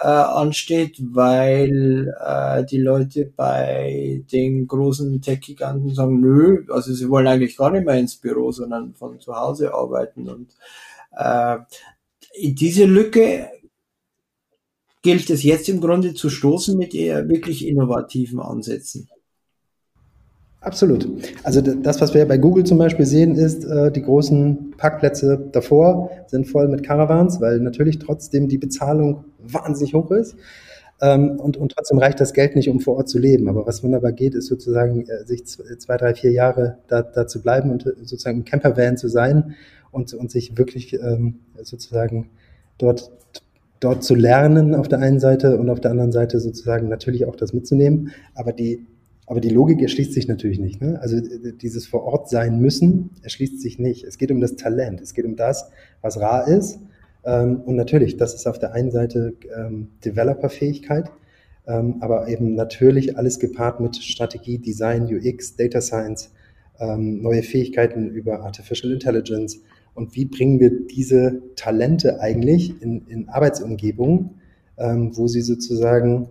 äh, 0.00 0.06
ansteht, 0.08 0.98
weil 1.00 2.12
äh, 2.20 2.64
die 2.64 2.80
Leute 2.80 3.32
bei 3.36 4.22
den 4.32 4.66
großen 4.66 5.20
Tech-Giganten 5.22 5.94
sagen, 5.94 6.20
nö, 6.20 6.64
also 6.70 6.92
sie 6.92 7.08
wollen 7.08 7.26
eigentlich 7.26 7.56
gar 7.56 7.70
nicht 7.70 7.86
mehr 7.86 7.98
ins 7.98 8.16
Büro, 8.16 8.50
sondern 8.50 8.94
von 8.94 9.20
zu 9.20 9.34
Hause 9.36 9.72
arbeiten 9.72 10.28
und 10.28 10.52
äh, 11.16 11.58
in 12.34 12.54
diese 12.56 12.84
Lücke 12.84 13.48
gilt 15.02 15.30
es 15.30 15.42
jetzt 15.44 15.68
im 15.68 15.80
Grunde 15.80 16.14
zu 16.14 16.30
stoßen 16.30 16.76
mit 16.76 16.94
eher 16.94 17.28
wirklich 17.28 17.66
innovativen 17.66 18.40
Ansätzen. 18.40 19.08
Absolut. 20.64 21.06
Also 21.42 21.60
das, 21.60 22.00
was 22.00 22.14
wir 22.14 22.26
bei 22.26 22.38
Google 22.38 22.64
zum 22.64 22.78
Beispiel 22.78 23.04
sehen, 23.04 23.36
ist, 23.36 23.64
äh, 23.64 23.92
die 23.92 24.00
großen 24.00 24.72
Parkplätze 24.78 25.50
davor 25.52 26.10
sind 26.26 26.46
voll 26.46 26.68
mit 26.68 26.82
Caravans, 26.82 27.38
weil 27.42 27.60
natürlich 27.60 27.98
trotzdem 27.98 28.48
die 28.48 28.56
Bezahlung 28.56 29.26
wahnsinnig 29.38 29.92
hoch 29.92 30.10
ist. 30.10 30.36
Ähm, 31.02 31.38
und, 31.38 31.58
und 31.58 31.72
trotzdem 31.72 31.98
reicht 31.98 32.18
das 32.18 32.32
Geld 32.32 32.56
nicht, 32.56 32.70
um 32.70 32.80
vor 32.80 32.96
Ort 32.96 33.10
zu 33.10 33.18
leben. 33.18 33.46
Aber 33.50 33.66
was 33.66 33.84
wunderbar 33.84 34.12
geht, 34.12 34.34
ist 34.34 34.46
sozusagen, 34.46 35.06
äh, 35.06 35.26
sich 35.26 35.44
zwei, 35.44 35.98
drei, 35.98 36.14
vier 36.14 36.32
Jahre 36.32 36.78
da, 36.88 37.02
da 37.02 37.26
zu 37.26 37.42
bleiben 37.42 37.70
und 37.70 37.84
äh, 37.84 37.92
sozusagen 37.98 38.38
im 38.38 38.44
Campervan 38.46 38.96
zu 38.96 39.08
sein 39.08 39.56
und, 39.90 40.14
und 40.14 40.30
sich 40.30 40.56
wirklich 40.56 40.94
ähm, 40.94 41.40
sozusagen 41.62 42.30
dort 42.78 43.10
dort 43.80 44.02
zu 44.02 44.14
lernen 44.14 44.74
auf 44.74 44.88
der 44.88 45.00
einen 45.00 45.20
Seite 45.20 45.58
und 45.58 45.68
auf 45.68 45.78
der 45.78 45.90
anderen 45.90 46.12
Seite 46.12 46.40
sozusagen 46.40 46.88
natürlich 46.88 47.26
auch 47.26 47.36
das 47.36 47.52
mitzunehmen. 47.52 48.12
Aber 48.34 48.54
die, 48.54 48.86
aber 49.26 49.40
die 49.40 49.48
Logik 49.48 49.80
erschließt 49.80 50.12
sich 50.12 50.28
natürlich 50.28 50.58
nicht. 50.58 50.80
Ne? 50.80 50.98
Also 51.00 51.20
dieses 51.20 51.86
vor 51.86 52.04
Ort 52.04 52.28
sein 52.28 52.60
müssen 52.60 53.10
erschließt 53.22 53.60
sich 53.60 53.78
nicht. 53.78 54.04
Es 54.04 54.18
geht 54.18 54.30
um 54.30 54.40
das 54.40 54.56
Talent. 54.56 55.00
Es 55.00 55.14
geht 55.14 55.24
um 55.24 55.36
das, 55.36 55.70
was 56.02 56.20
rar 56.20 56.46
ist. 56.46 56.78
Ähm, 57.24 57.62
und 57.64 57.76
natürlich, 57.76 58.16
das 58.16 58.34
ist 58.34 58.46
auf 58.46 58.58
der 58.58 58.72
einen 58.74 58.90
Seite 58.90 59.34
ähm, 59.56 59.88
Developer-Fähigkeit, 60.04 61.10
ähm, 61.66 61.96
aber 62.00 62.28
eben 62.28 62.54
natürlich 62.54 63.16
alles 63.16 63.38
gepaart 63.38 63.80
mit 63.80 63.96
Strategie, 63.96 64.58
Design, 64.58 65.04
UX, 65.04 65.56
Data 65.56 65.80
Science, 65.80 66.30
ähm, 66.78 67.22
neue 67.22 67.42
Fähigkeiten 67.42 68.10
über 68.10 68.40
Artificial 68.40 68.92
Intelligence, 68.92 69.60
und 69.94 70.16
wie 70.16 70.24
bringen 70.24 70.58
wir 70.58 70.86
diese 70.88 71.40
Talente 71.54 72.20
eigentlich 72.20 72.82
in, 72.82 73.06
in 73.06 73.28
Arbeitsumgebungen, 73.28 74.30
wo 74.76 75.28
sie 75.28 75.40
sozusagen 75.40 76.30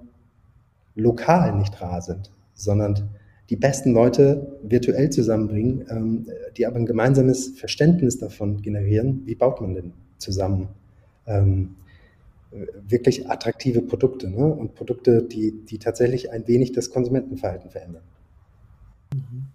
lokal 0.95 1.57
nicht 1.57 1.81
rar 1.81 2.01
sind, 2.01 2.32
sondern 2.53 3.09
die 3.49 3.55
besten 3.55 3.93
Leute 3.93 4.57
virtuell 4.63 5.09
zusammenbringen, 5.09 5.85
ähm, 5.89 6.27
die 6.57 6.65
aber 6.65 6.77
ein 6.77 6.85
gemeinsames 6.85 7.49
Verständnis 7.49 8.17
davon 8.17 8.61
generieren, 8.61 9.23
wie 9.25 9.35
baut 9.35 9.61
man 9.61 9.75
denn 9.75 9.93
zusammen 10.17 10.69
ähm, 11.27 11.75
wirklich 12.87 13.29
attraktive 13.29 13.81
Produkte 13.81 14.29
ne? 14.29 14.45
und 14.45 14.75
Produkte, 14.75 15.23
die, 15.23 15.51
die 15.65 15.79
tatsächlich 15.79 16.31
ein 16.31 16.47
wenig 16.47 16.71
das 16.71 16.91
Konsumentenverhalten 16.91 17.69
verändern. 17.69 18.03
Mhm 19.13 19.47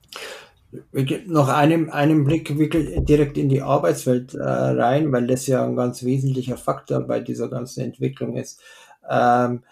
noch 1.26 1.48
einen, 1.48 1.90
einen 1.90 2.24
Blick 2.24 2.58
wirklich 2.58 3.04
direkt 3.04 3.38
in 3.38 3.48
die 3.48 3.62
Arbeitswelt 3.62 4.34
äh, 4.34 4.42
rein, 4.42 5.10
weil 5.12 5.26
das 5.26 5.46
ja 5.46 5.64
ein 5.64 5.76
ganz 5.76 6.04
wesentlicher 6.04 6.56
Faktor 6.56 7.00
bei 7.00 7.20
dieser 7.20 7.48
ganzen 7.48 7.84
Entwicklung 7.84 8.36
ist. 8.36 8.60
Ähm, 9.08 9.62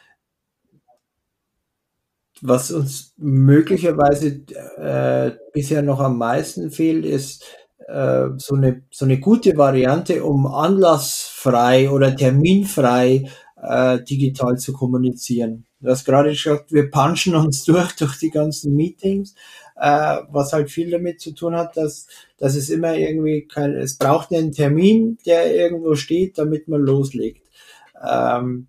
was 2.42 2.70
uns 2.70 3.14
möglicherweise 3.16 4.42
äh, 4.77 5.33
bisher 5.53 5.83
noch 5.83 6.01
am 6.01 6.18
meisten 6.18 6.70
fehlt, 6.70 7.05
ist 7.05 7.44
äh, 7.87 8.27
so, 8.37 8.55
eine, 8.55 8.83
so 8.90 9.05
eine 9.05 9.18
gute 9.18 9.57
Variante, 9.57 10.25
um 10.25 10.46
anlassfrei 10.46 11.90
oder 11.90 12.14
terminfrei 12.14 13.31
äh, 13.62 14.03
digital 14.03 14.57
zu 14.59 14.72
kommunizieren. 14.72 15.64
Du 15.81 15.90
hast 15.90 16.05
gerade 16.05 16.31
gesagt, 16.31 16.72
wir 16.72 16.90
punchen 16.90 17.35
uns 17.35 17.64
durch 17.66 17.92
durch 17.96 18.18
die 18.18 18.31
ganzen 18.31 18.75
Meetings 18.75 19.35
äh, 19.77 20.18
was 20.31 20.53
halt 20.53 20.70
viel 20.70 20.90
damit 20.90 21.20
zu 21.20 21.33
tun 21.33 21.55
hat, 21.55 21.77
dass, 21.77 22.07
dass 22.38 22.55
es 22.55 22.70
immer 22.70 22.96
irgendwie 22.96 23.46
kein, 23.46 23.75
es 23.75 23.96
braucht 23.96 24.33
einen 24.33 24.53
Termin, 24.53 25.18
der 25.27 25.55
irgendwo 25.55 25.94
steht, 25.94 26.38
damit 26.38 26.68
man 26.68 26.81
loslegt. 26.81 27.46
Ähm, 28.03 28.68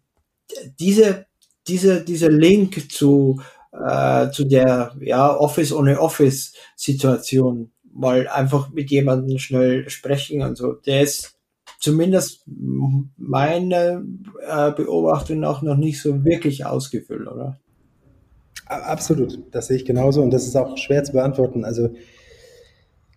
diese, 0.80 1.26
diese, 1.68 2.04
dieser 2.04 2.30
Link 2.30 2.92
zu, 2.92 3.42
äh, 3.86 4.32
zu 4.32 4.46
der 4.46 4.96
ja, 5.00 5.36
Office 5.36 5.72
ohne 5.72 6.00
Office 6.00 6.54
Situation, 6.76 7.72
mal 7.94 8.28
einfach 8.28 8.72
mit 8.72 8.92
jemandem 8.92 9.40
schnell 9.40 9.90
sprechen 9.90 10.42
und 10.42 10.58
so, 10.58 10.74
der 10.74 11.02
ist 11.02 11.38
zumindest 11.80 12.44
meiner 13.18 14.04
äh, 14.48 14.72
Beobachtung 14.72 15.40
nach 15.40 15.62
noch 15.62 15.78
nicht 15.78 16.02
so 16.02 16.24
wirklich 16.24 16.66
ausgefüllt, 16.66 17.28
oder? 17.28 17.60
Absolut, 18.66 19.40
das 19.52 19.68
sehe 19.68 19.78
ich 19.78 19.86
genauso 19.86 20.22
und 20.22 20.32
das 20.32 20.46
ist 20.46 20.56
auch 20.56 20.78
schwer 20.78 21.04
zu 21.04 21.14
beantworten. 21.14 21.64
Also 21.64 21.90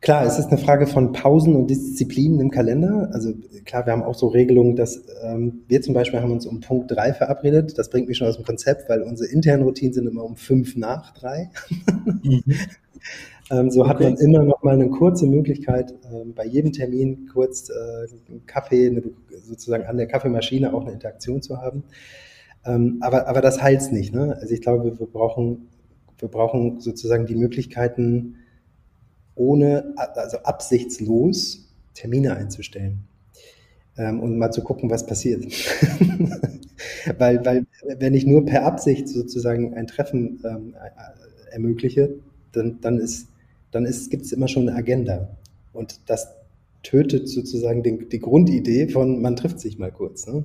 klar, 0.00 0.24
es 0.24 0.38
ist 0.38 0.48
eine 0.48 0.58
Frage 0.58 0.86
von 0.86 1.12
Pausen 1.12 1.54
und 1.56 1.68
Disziplinen 1.68 2.40
im 2.40 2.50
Kalender. 2.50 3.10
Also 3.12 3.32
klar, 3.64 3.86
wir 3.86 3.92
haben 3.92 4.02
auch 4.02 4.14
so 4.14 4.28
Regelungen, 4.28 4.76
dass 4.76 5.02
ähm, 5.22 5.62
wir 5.68 5.82
zum 5.82 5.94
Beispiel 5.94 6.20
haben 6.20 6.32
uns 6.32 6.46
um 6.46 6.60
Punkt 6.60 6.90
drei 6.90 7.12
verabredet. 7.12 7.78
Das 7.78 7.90
bringt 7.90 8.08
mich 8.08 8.18
schon 8.18 8.28
aus 8.28 8.36
dem 8.36 8.44
Konzept, 8.44 8.88
weil 8.88 9.02
unsere 9.02 9.30
internen 9.30 9.62
Routinen 9.62 9.92
sind 9.92 10.06
immer 10.06 10.24
um 10.24 10.36
fünf 10.36 10.76
nach 10.76 11.12
drei. 11.12 11.50
Mhm. 12.22 12.42
ähm, 13.50 13.70
so 13.70 13.80
okay. 13.80 13.90
hat 13.90 14.00
man 14.00 14.16
immer 14.16 14.44
noch 14.44 14.62
mal 14.62 14.74
eine 14.74 14.88
kurze 14.88 15.26
Möglichkeit, 15.26 15.94
ähm, 16.12 16.34
bei 16.34 16.46
jedem 16.46 16.72
Termin 16.72 17.28
kurz 17.32 17.68
äh, 17.70 17.72
einen 18.28 18.46
Kaffee, 18.46 18.88
eine, 18.88 19.02
sozusagen 19.42 19.84
an 19.84 19.96
der 19.96 20.06
Kaffeemaschine 20.06 20.72
auch 20.72 20.82
eine 20.82 20.92
Interaktion 20.92 21.42
zu 21.42 21.58
haben. 21.58 21.84
Ähm, 22.64 22.98
aber, 23.00 23.26
aber 23.26 23.40
das 23.40 23.62
heilt 23.62 23.90
nicht. 23.92 24.14
Ne? 24.14 24.36
Also 24.40 24.54
ich 24.54 24.60
glaube, 24.60 24.98
wir 24.98 25.06
brauchen, 25.06 25.68
wir 26.18 26.28
brauchen 26.28 26.80
sozusagen 26.80 27.26
die 27.26 27.36
Möglichkeiten, 27.36 28.36
ohne, 29.34 29.94
also 29.96 30.38
absichtslos 30.38 31.68
Termine 31.94 32.36
einzustellen. 32.36 33.04
Ähm, 33.96 34.20
und 34.20 34.38
mal 34.38 34.50
zu 34.50 34.62
gucken, 34.62 34.90
was 34.90 35.06
passiert. 35.06 35.44
weil, 37.18 37.44
weil, 37.44 37.66
wenn 37.98 38.14
ich 38.14 38.26
nur 38.26 38.46
per 38.46 38.64
Absicht 38.64 39.08
sozusagen 39.08 39.74
ein 39.74 39.86
Treffen 39.86 40.40
ähm, 40.44 40.74
äh, 40.74 41.52
ermögliche, 41.52 42.14
dann, 42.52 42.80
dann 42.80 42.98
ist, 42.98 43.28
dann 43.70 43.84
ist, 43.84 44.10
gibt 44.10 44.24
es 44.24 44.32
immer 44.32 44.48
schon 44.48 44.68
eine 44.68 44.76
Agenda. 44.76 45.36
Und 45.72 46.00
das 46.06 46.28
tötet 46.82 47.28
sozusagen 47.28 47.82
den, 47.82 48.08
die 48.08 48.20
Grundidee 48.20 48.88
von, 48.88 49.20
man 49.20 49.36
trifft 49.36 49.60
sich 49.60 49.78
mal 49.78 49.92
kurz. 49.92 50.26
Ne? 50.26 50.44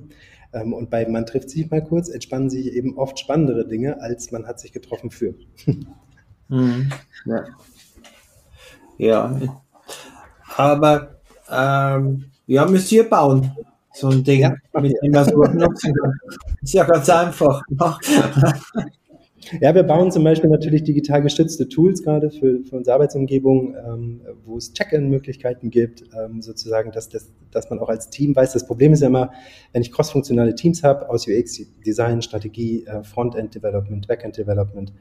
Ähm, 0.52 0.72
und 0.72 0.90
bei 0.90 1.06
man 1.08 1.26
trifft 1.26 1.50
sich 1.50 1.70
mal 1.70 1.82
kurz, 1.82 2.08
entspannen 2.08 2.50
sich 2.50 2.72
eben 2.72 2.96
oft 2.96 3.18
spannendere 3.18 3.66
Dinge, 3.66 4.00
als 4.00 4.30
man 4.32 4.46
hat 4.46 4.60
sich 4.60 4.72
getroffen 4.72 5.10
für. 5.10 5.34
Mhm. 6.48 6.92
Ja. 7.24 7.44
Ja. 8.98 9.34
Aber 10.56 11.16
ähm, 11.50 12.24
ja, 12.46 12.66
müsst 12.66 12.90
ihr 12.92 13.08
bauen. 13.08 13.50
So 13.92 14.08
ein 14.08 14.22
Ding, 14.22 14.40
ja, 14.40 14.54
mit 14.78 14.94
dem 15.02 15.12
man 15.12 15.24
so 15.24 15.42
nutzen 15.42 15.94
kann. 15.94 16.12
Ist 16.62 16.74
ja 16.74 16.84
ganz 16.84 17.08
einfach. 17.08 17.62
Ja, 19.60 19.74
wir 19.74 19.84
bauen 19.84 20.10
zum 20.10 20.24
Beispiel 20.24 20.50
natürlich 20.50 20.82
digital 20.82 21.22
gestützte 21.22 21.68
Tools 21.68 22.02
gerade 22.02 22.30
für, 22.30 22.64
für 22.64 22.76
unsere 22.76 22.94
Arbeitsumgebung, 22.94 23.76
ähm, 23.76 24.20
wo 24.44 24.56
es 24.56 24.72
Check-in-Möglichkeiten 24.72 25.70
gibt, 25.70 26.02
ähm, 26.18 26.42
sozusagen, 26.42 26.90
dass, 26.90 27.08
das, 27.08 27.32
dass 27.52 27.70
man 27.70 27.78
auch 27.78 27.88
als 27.88 28.10
Team 28.10 28.34
weiß. 28.34 28.54
Das 28.54 28.66
Problem 28.66 28.92
ist 28.92 29.02
ja 29.02 29.06
immer, 29.06 29.30
wenn 29.72 29.82
ich 29.82 29.92
cross-funktionale 29.92 30.54
Teams 30.56 30.82
habe 30.82 31.08
aus 31.08 31.28
UX, 31.28 31.60
Design, 31.84 32.22
Strategie, 32.22 32.84
äh, 32.86 33.04
Frontend-Development, 33.04 34.08
Backend-Development 34.08 34.92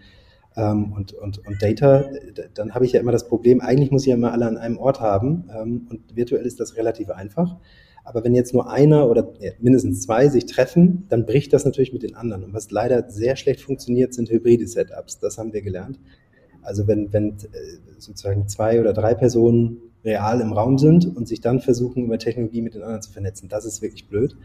ähm, 0.56 0.94
und, 0.94 1.14
und, 1.14 1.46
und 1.46 1.62
Data, 1.62 2.06
dann 2.54 2.74
habe 2.74 2.86
ich 2.86 2.94
ja 2.94 3.00
immer 3.00 3.12
das 3.12 3.28
Problem, 3.28 3.62
eigentlich 3.62 3.92
muss 3.92 4.04
ich 4.04 4.10
ja 4.10 4.16
immer 4.16 4.32
alle 4.32 4.46
an 4.46 4.58
einem 4.58 4.78
Ort 4.78 5.02
haben 5.02 5.50
ähm, 5.54 5.88
und 5.90 6.16
virtuell 6.16 6.46
ist 6.46 6.60
das 6.60 6.78
relativ 6.78 7.10
einfach. 7.10 7.58
Aber 8.06 8.24
wenn 8.24 8.36
jetzt 8.36 8.54
nur 8.54 8.70
einer 8.70 9.10
oder 9.10 9.34
mindestens 9.60 10.02
zwei 10.02 10.30
sich 10.30 10.46
treffen, 10.46 11.08
dann 11.10 11.26
bricht 11.26 11.52
das 11.54 11.66
natürlich 11.66 11.92
mit 11.92 12.04
den 12.04 12.16
anderen. 12.16 12.44
Und 12.44 12.54
was 12.54 12.70
leider 12.70 13.10
sehr 13.10 13.36
schlecht 13.36 13.62
funktioniert, 13.62 14.14
sind 14.14 14.30
hybride 14.30 14.68
Setups. 14.68 15.18
Das 15.20 15.40
haben 15.40 15.54
wir 15.54 15.64
gelernt. 15.64 16.00
Also 16.62 16.88
wenn, 16.88 17.12
wenn 17.12 17.32
äh, 17.32 17.36
sozusagen 17.98 18.48
zwei 18.48 18.80
oder 18.80 18.94
drei 18.94 19.16
Personen 19.16 19.82
real 20.04 20.40
im 20.40 20.54
Raum 20.54 20.78
sind 20.78 21.18
und 21.18 21.28
sich 21.28 21.42
dann 21.42 21.62
versuchen, 21.62 22.06
über 22.06 22.20
Technologie 22.20 22.62
mit 22.62 22.76
den 22.76 22.84
anderen 22.84 23.02
zu 23.02 23.12
vernetzen, 23.12 23.50
das 23.50 23.66
ist 23.66 23.82
wirklich 23.82 24.08
blöd. 24.08 24.38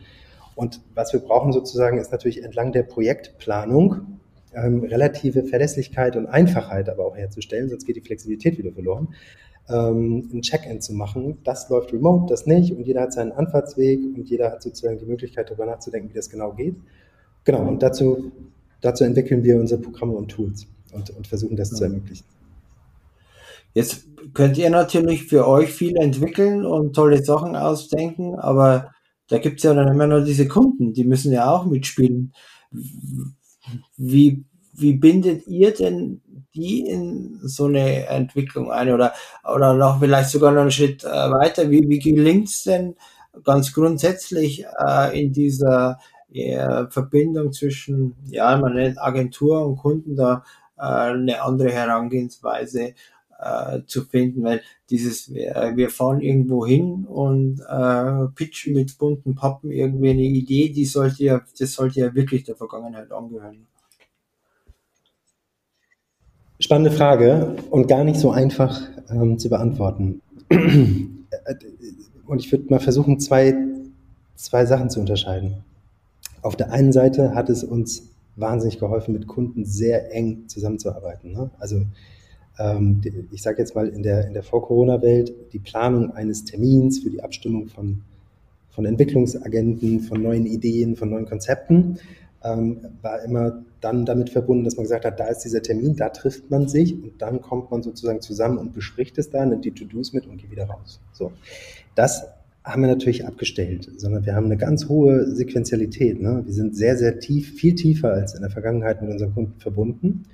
Und 0.55 0.81
was 0.95 1.13
wir 1.13 1.21
brauchen 1.21 1.53
sozusagen, 1.53 1.99
ist 1.99 2.13
natürlich 2.13 2.43
entlang 2.43 2.73
der 2.73 2.83
Projektplanung 2.83 4.20
ähm, 4.55 4.85
relative 4.85 5.45
Verlässlichkeit 5.45 6.17
und 6.17 6.27
Einfachheit 6.27 6.89
aber 6.89 7.07
auch 7.07 7.17
herzustellen, 7.17 7.69
sonst 7.69 7.87
geht 7.87 7.97
die 7.97 8.01
Flexibilität 8.01 8.59
wieder 8.59 8.73
verloren 8.73 9.09
ähm, 9.71 10.29
ein 10.33 10.43
Check-in 10.43 10.81
zu 10.81 10.93
machen. 10.95 11.39
Das 11.45 11.69
läuft 11.69 11.93
remote, 11.93 12.27
das 12.29 12.47
nicht 12.47 12.73
und 12.73 12.87
jeder 12.87 13.03
hat 13.03 13.13
seinen 13.13 13.33
Anfahrtsweg 13.33 14.01
und 14.17 14.29
jeder 14.29 14.51
hat 14.51 14.63
sozusagen 14.63 14.99
die 14.99 15.07
Möglichkeit, 15.07 15.49
darüber 15.49 15.67
nachzudenken, 15.67 16.11
wie 16.11 16.15
das 16.15 16.29
genau 16.29 16.53
geht. 16.53 16.77
Genau, 17.45 17.67
und 17.67 17.83
dazu, 17.83 18.33
dazu 18.81 19.05
entwickeln 19.05 19.45
wir 19.45 19.57
unsere 19.57 19.81
Programme 19.81 20.15
und 20.15 20.29
Tools 20.29 20.67
und, 20.93 21.11
und 21.11 21.27
versuchen 21.27 21.57
das 21.57 21.71
ja. 21.71 21.77
zu 21.77 21.85
ermöglichen. 21.85 22.25
Jetzt 23.73 24.07
könnt 24.35 24.59
ihr 24.59 24.69
natürlich 24.69 25.25
für 25.25 25.47
euch 25.47 25.73
viel 25.73 25.97
entwickeln 25.97 26.67
und 26.67 26.95
tolle 26.95 27.23
Sachen 27.23 27.55
ausdenken, 27.55 28.35
aber 28.35 28.91
da 29.29 29.39
gibt 29.39 29.59
es 29.59 29.63
ja 29.63 29.75
dann 29.75 29.89
immer 29.89 30.09
noch 30.09 30.25
diese 30.25 30.49
Kunden, 30.49 30.93
die 30.93 31.05
müssen 31.05 31.33
ja 31.33 31.55
auch 31.55 31.65
mitspielen. 31.65 32.33
Wie, 33.97 34.45
wie 34.75 34.95
bindet 34.95 35.47
ihr 35.47 35.73
denn 35.75 36.21
die 36.55 36.87
in 36.87 37.39
so 37.43 37.67
eine 37.67 38.07
Entwicklung 38.07 38.71
ein 38.71 38.93
oder, 38.93 39.13
oder 39.45 39.75
noch 39.75 40.01
vielleicht 40.01 40.31
sogar 40.31 40.53
noch 40.53 40.63
einen 40.63 40.71
Schritt 40.71 41.05
äh, 41.05 41.09
weiter? 41.09 41.71
Wie, 41.71 41.89
wie 41.89 41.99
gelingt 41.99 42.49
es 42.49 42.65
denn 42.65 42.97
ganz 43.45 43.73
grundsätzlich 43.73 44.65
äh, 44.79 45.21
in 45.21 45.33
dieser 45.33 45.99
äh, 46.33 46.87
Verbindung 46.89 47.53
zwischen, 47.53 48.17
ja, 48.27 48.57
man 48.57 48.75
nennt 48.75 49.01
Agentur 49.01 49.67
und 49.67 49.77
Kunden 49.77 50.17
da 50.17 50.45
äh, 50.77 50.83
eine 50.83 51.43
andere 51.43 51.71
Herangehensweise 51.71 52.95
äh, 53.41 53.81
zu 53.87 54.05
finden, 54.05 54.43
weil 54.43 54.61
dieses, 54.91 55.33
wir, 55.33 55.91
fahren 55.91 56.21
irgendwo 56.21 56.67
hin 56.67 57.05
und 57.07 57.61
äh, 57.61 58.27
pitchen 58.35 58.75
mit 58.75 58.99
bunten 58.99 59.35
Pappen 59.35 59.71
irgendwie 59.71 60.11
eine 60.11 60.23
Idee, 60.23 60.69
die 60.69 60.85
sollte 60.85 61.25
ja, 61.25 61.41
das 61.59 61.73
sollte 61.73 62.01
ja 62.01 62.15
wirklich 62.15 62.45
der 62.45 62.57
Vergangenheit 62.57 63.11
angehören. 63.13 63.67
Spannende 66.59 66.91
Frage 66.91 67.57
und 67.71 67.89
gar 67.89 68.05
nicht 68.05 68.21
so 68.21 68.31
einfach 68.31 68.83
ähm, 69.11 69.39
zu 69.39 69.49
beantworten. 69.49 70.21
und 70.51 72.39
ich 72.39 72.53
würde 72.53 72.67
mal 72.69 72.81
versuchen, 72.81 73.19
zwei, 73.19 73.55
zwei 74.37 74.67
Sachen 74.67 74.91
zu 74.91 75.01
unterscheiden. 75.01 75.65
Auf 76.43 76.57
der 76.57 76.73
einen 76.73 76.93
Seite 76.93 77.35
hat 77.35 77.49
es 77.49 77.65
uns 77.65 78.11
wahnsinnig 78.37 78.79
geholfen, 78.79 79.15
mit 79.15 79.27
Kunden 79.27 79.65
sehr 79.65 80.13
eng 80.15 80.49
zusammenzuarbeiten. 80.49 81.33
Ne? 81.33 81.51
Also 81.59 81.87
ich 83.33 83.43
sage 83.43 83.59
jetzt 83.59 83.75
mal 83.75 83.89
in 83.89 84.03
der, 84.03 84.27
in 84.27 84.35
der 84.35 84.43
Vor-Corona-Welt, 84.43 85.33
die 85.53 85.59
Planung 85.59 86.13
eines 86.13 86.45
Termins 86.45 86.99
für 86.99 87.11
die 87.11 87.23
Abstimmung 87.23 87.69
von, 87.69 88.03
von 88.71 88.85
Entwicklungsagenten, 88.85 90.01
von 90.01 90.23
neuen 90.23 90.47
Ideen, 90.47 90.97
von 90.97 91.11
neuen 91.11 91.27
Konzepten, 91.27 91.99
ähm, 92.43 92.79
war 93.03 93.23
immer 93.23 93.63
dann 93.81 94.05
damit 94.05 94.31
verbunden, 94.31 94.65
dass 94.65 94.77
man 94.77 94.85
gesagt 94.85 95.05
hat, 95.05 95.21
da 95.21 95.29
ist 95.29 95.41
dieser 95.41 95.63
Termin, 95.63 95.97
da 95.97 96.11
trifft 96.11 96.51
man 96.51 96.69
sich 96.69 96.95
und 96.95 97.21
dann 97.21 97.41
kommt 97.41 97.71
man 97.71 97.83
sozusagen 97.83 98.21
zusammen 98.21 98.59
und 98.59 98.75
bespricht 98.75 99.17
es 99.19 99.31
da, 99.31 99.45
nimmt 99.45 99.65
die 99.65 99.73
To-Dos 99.73 100.13
mit 100.13 100.27
und 100.27 100.39
geht 100.39 100.51
wieder 100.51 100.67
raus. 100.67 101.01
So. 101.13 101.33
Das 101.95 102.27
haben 102.63 102.83
wir 102.83 102.89
natürlich 102.89 103.27
abgestellt, 103.27 103.91
sondern 103.97 104.27
wir 104.27 104.35
haben 104.35 104.47
eine 104.47 104.59
ganz 104.59 104.89
hohe 104.89 105.35
Sequenzialität. 105.35 106.21
Ne? 106.21 106.43
Wir 106.45 106.53
sind 106.53 106.77
sehr, 106.77 106.97
sehr 106.97 107.19
tief, 107.19 107.55
viel 107.55 107.75
tiefer 107.75 108.13
als 108.13 108.35
in 108.35 108.43
der 108.43 108.51
Vergangenheit 108.51 109.01
mit 109.01 109.11
unseren 109.11 109.35
Kunden 109.35 109.59
verbunden. 109.59 110.25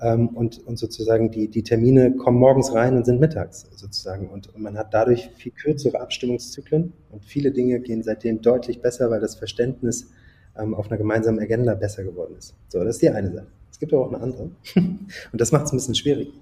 Ähm, 0.00 0.28
und, 0.28 0.66
und 0.66 0.78
sozusagen 0.78 1.30
die, 1.30 1.48
die 1.48 1.62
Termine 1.62 2.16
kommen 2.16 2.38
morgens 2.38 2.74
rein 2.74 2.96
und 2.96 3.06
sind 3.06 3.20
mittags 3.20 3.66
sozusagen. 3.74 4.28
Und, 4.28 4.54
und 4.54 4.62
man 4.62 4.76
hat 4.76 4.92
dadurch 4.92 5.30
viel 5.36 5.52
kürzere 5.52 6.00
Abstimmungszyklen 6.00 6.92
und 7.10 7.24
viele 7.24 7.52
Dinge 7.52 7.80
gehen 7.80 8.02
seitdem 8.02 8.42
deutlich 8.42 8.80
besser, 8.80 9.10
weil 9.10 9.20
das 9.20 9.36
Verständnis 9.36 10.10
ähm, 10.58 10.74
auf 10.74 10.90
einer 10.90 10.98
gemeinsamen 10.98 11.38
Agenda 11.38 11.74
besser 11.74 12.04
geworden 12.04 12.34
ist. 12.36 12.54
So, 12.68 12.82
das 12.82 12.96
ist 12.96 13.02
die 13.02 13.10
eine 13.10 13.32
Sache. 13.32 13.46
Es 13.70 13.78
gibt 13.78 13.92
aber 13.92 14.06
auch 14.06 14.12
eine 14.12 14.22
andere. 14.22 14.50
und 14.76 15.40
das 15.40 15.52
macht 15.52 15.66
es 15.66 15.72
ein 15.72 15.76
bisschen 15.76 15.94
schwierig. 15.94 16.32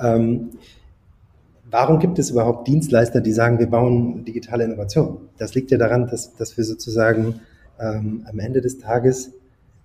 Ähm, 0.00 0.50
warum 1.70 1.98
gibt 1.98 2.18
es 2.18 2.30
überhaupt 2.30 2.68
Dienstleister, 2.68 3.20
die 3.20 3.32
sagen, 3.32 3.58
wir 3.58 3.68
bauen 3.68 4.24
digitale 4.24 4.64
Innovation? 4.64 5.28
Das 5.38 5.54
liegt 5.54 5.70
ja 5.70 5.78
daran, 5.78 6.06
dass, 6.06 6.34
dass 6.34 6.56
wir 6.56 6.64
sozusagen 6.64 7.40
ähm, 7.80 8.24
am 8.28 8.38
Ende 8.38 8.60
des 8.60 8.78
Tages 8.78 9.32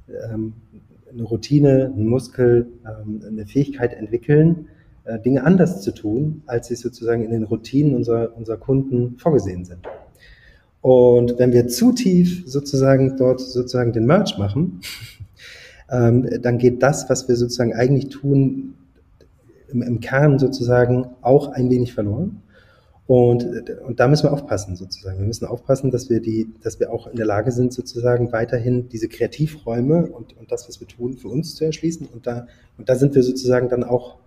ähm, 0.08 0.54
eine 1.12 1.24
Routine, 1.24 1.94
ein 1.96 2.08
Muskel, 2.08 2.68
ähm, 2.86 3.22
eine 3.26 3.46
Fähigkeit 3.46 3.94
entwickeln, 3.94 4.68
äh, 5.06 5.20
Dinge 5.20 5.44
anders 5.44 5.82
zu 5.82 5.92
tun, 5.94 6.44
als 6.48 6.68
sie 6.68 6.76
sozusagen 6.76 7.24
in 7.24 7.32
den 7.32 7.44
Routinen 7.44 7.96
unserer, 7.96 8.36
unserer 8.36 8.58
Kunden 8.58 9.18
vorgesehen 9.18 9.66
sind. 9.66 9.80
Und 10.82 11.40
wenn 11.40 11.52
wir 11.52 11.68
zu 11.68 11.92
tief 11.92 12.44
sozusagen 12.46 13.18
dort 13.18 13.40
sozusagen 13.40 13.94
den 13.94 14.06
Merch 14.06 14.38
machen, 14.38 14.82
ähm, 15.92 16.30
dann 16.42 16.58
geht 16.58 16.84
das, 16.84 17.10
was 17.10 17.28
wir 17.28 17.36
sozusagen 17.36 17.74
eigentlich 17.74 18.10
tun, 18.10 18.76
im, 19.70 19.82
im 19.82 20.00
Kern 20.00 20.40
sozusagen 20.40 21.08
auch 21.22 21.50
ein 21.50 21.70
wenig 21.70 21.94
verloren. 21.94 22.42
Und, 23.08 23.70
und 23.80 24.02
da 24.02 24.10
müssen 24.10 24.26
wir 24.26 24.34
aufpassen 24.34 24.76
sozusagen. 24.76 25.20
Wir 25.20 25.26
müssen 25.26 25.46
aufpassen, 25.46 25.92
dass 25.92 26.10
wir 26.10 26.20
die, 26.20 26.54
dass 26.62 26.80
wir 26.80 26.92
auch 26.92 27.08
in 27.08 27.16
der 27.16 27.26
Lage 27.26 27.54
sind, 27.54 27.72
sozusagen 27.72 28.34
weiterhin 28.34 28.90
diese 28.90 29.08
Kreativräume 29.08 30.08
und, 30.08 30.36
und 30.36 30.52
das, 30.52 30.68
was 30.68 30.82
wir 30.82 30.88
tun, 30.88 31.14
für 31.14 31.30
uns 31.30 31.56
zu 31.56 31.64
erschließen. 31.64 32.06
Und 32.08 32.28
da, 32.28 32.48
und 32.78 32.90
da 32.90 32.96
sind 32.96 33.16
wir 33.16 33.24
sozusagen 33.24 33.70
dann 33.70 33.86
auch 33.86 34.18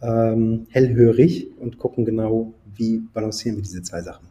ähm, 0.00 0.66
hellhörig 0.70 1.50
und 1.60 1.78
gucken 1.78 2.06
genau, 2.06 2.54
wie 2.74 3.00
balancieren 3.12 3.56
wir 3.56 3.62
diese 3.62 3.82
zwei 3.82 4.00
Sachen. 4.00 4.26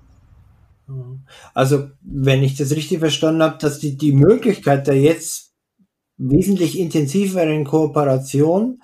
Also, 1.54 1.90
wenn 2.02 2.44
ich 2.44 2.58
das 2.58 2.76
richtig 2.76 3.00
verstanden 3.00 3.44
habe, 3.44 3.58
dass 3.60 3.80
die, 3.80 3.98
die 3.98 4.12
Möglichkeit 4.12 4.88
der 4.88 5.00
jetzt 5.00 5.54
wesentlich 6.18 6.78
intensiveren 6.78 7.64
Kooperation 7.66 8.82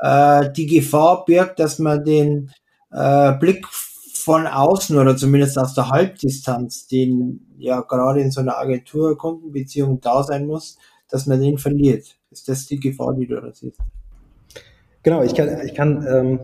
äh, 0.00 0.50
die 0.52 0.66
Gefahr 0.66 1.24
birgt, 1.24 1.58
dass 1.58 1.78
man 1.78 2.04
den 2.04 2.50
äh, 2.90 3.32
Blick 3.34 3.66
von 4.22 4.46
außen 4.46 4.96
oder 4.96 5.16
zumindest 5.16 5.58
aus 5.58 5.74
der 5.74 5.88
Halbdistanz, 5.88 6.86
den 6.86 7.46
ja 7.58 7.80
gerade 7.80 8.20
in 8.20 8.30
so 8.30 8.40
einer 8.40 8.58
Agentur-Kundenbeziehung 8.58 10.00
da 10.00 10.22
sein 10.22 10.46
muss, 10.46 10.78
dass 11.08 11.26
man 11.26 11.40
den 11.40 11.58
verliert. 11.58 12.16
Ist 12.30 12.48
das 12.48 12.66
die 12.66 12.80
Gefahr, 12.80 13.14
die 13.14 13.26
du 13.26 13.40
da 13.40 13.52
siehst? 13.52 13.78
Genau, 15.02 15.22
ich 15.22 15.34
kann, 15.34 15.48
ich 15.64 15.74
kann 15.74 16.06
ähm, 16.08 16.40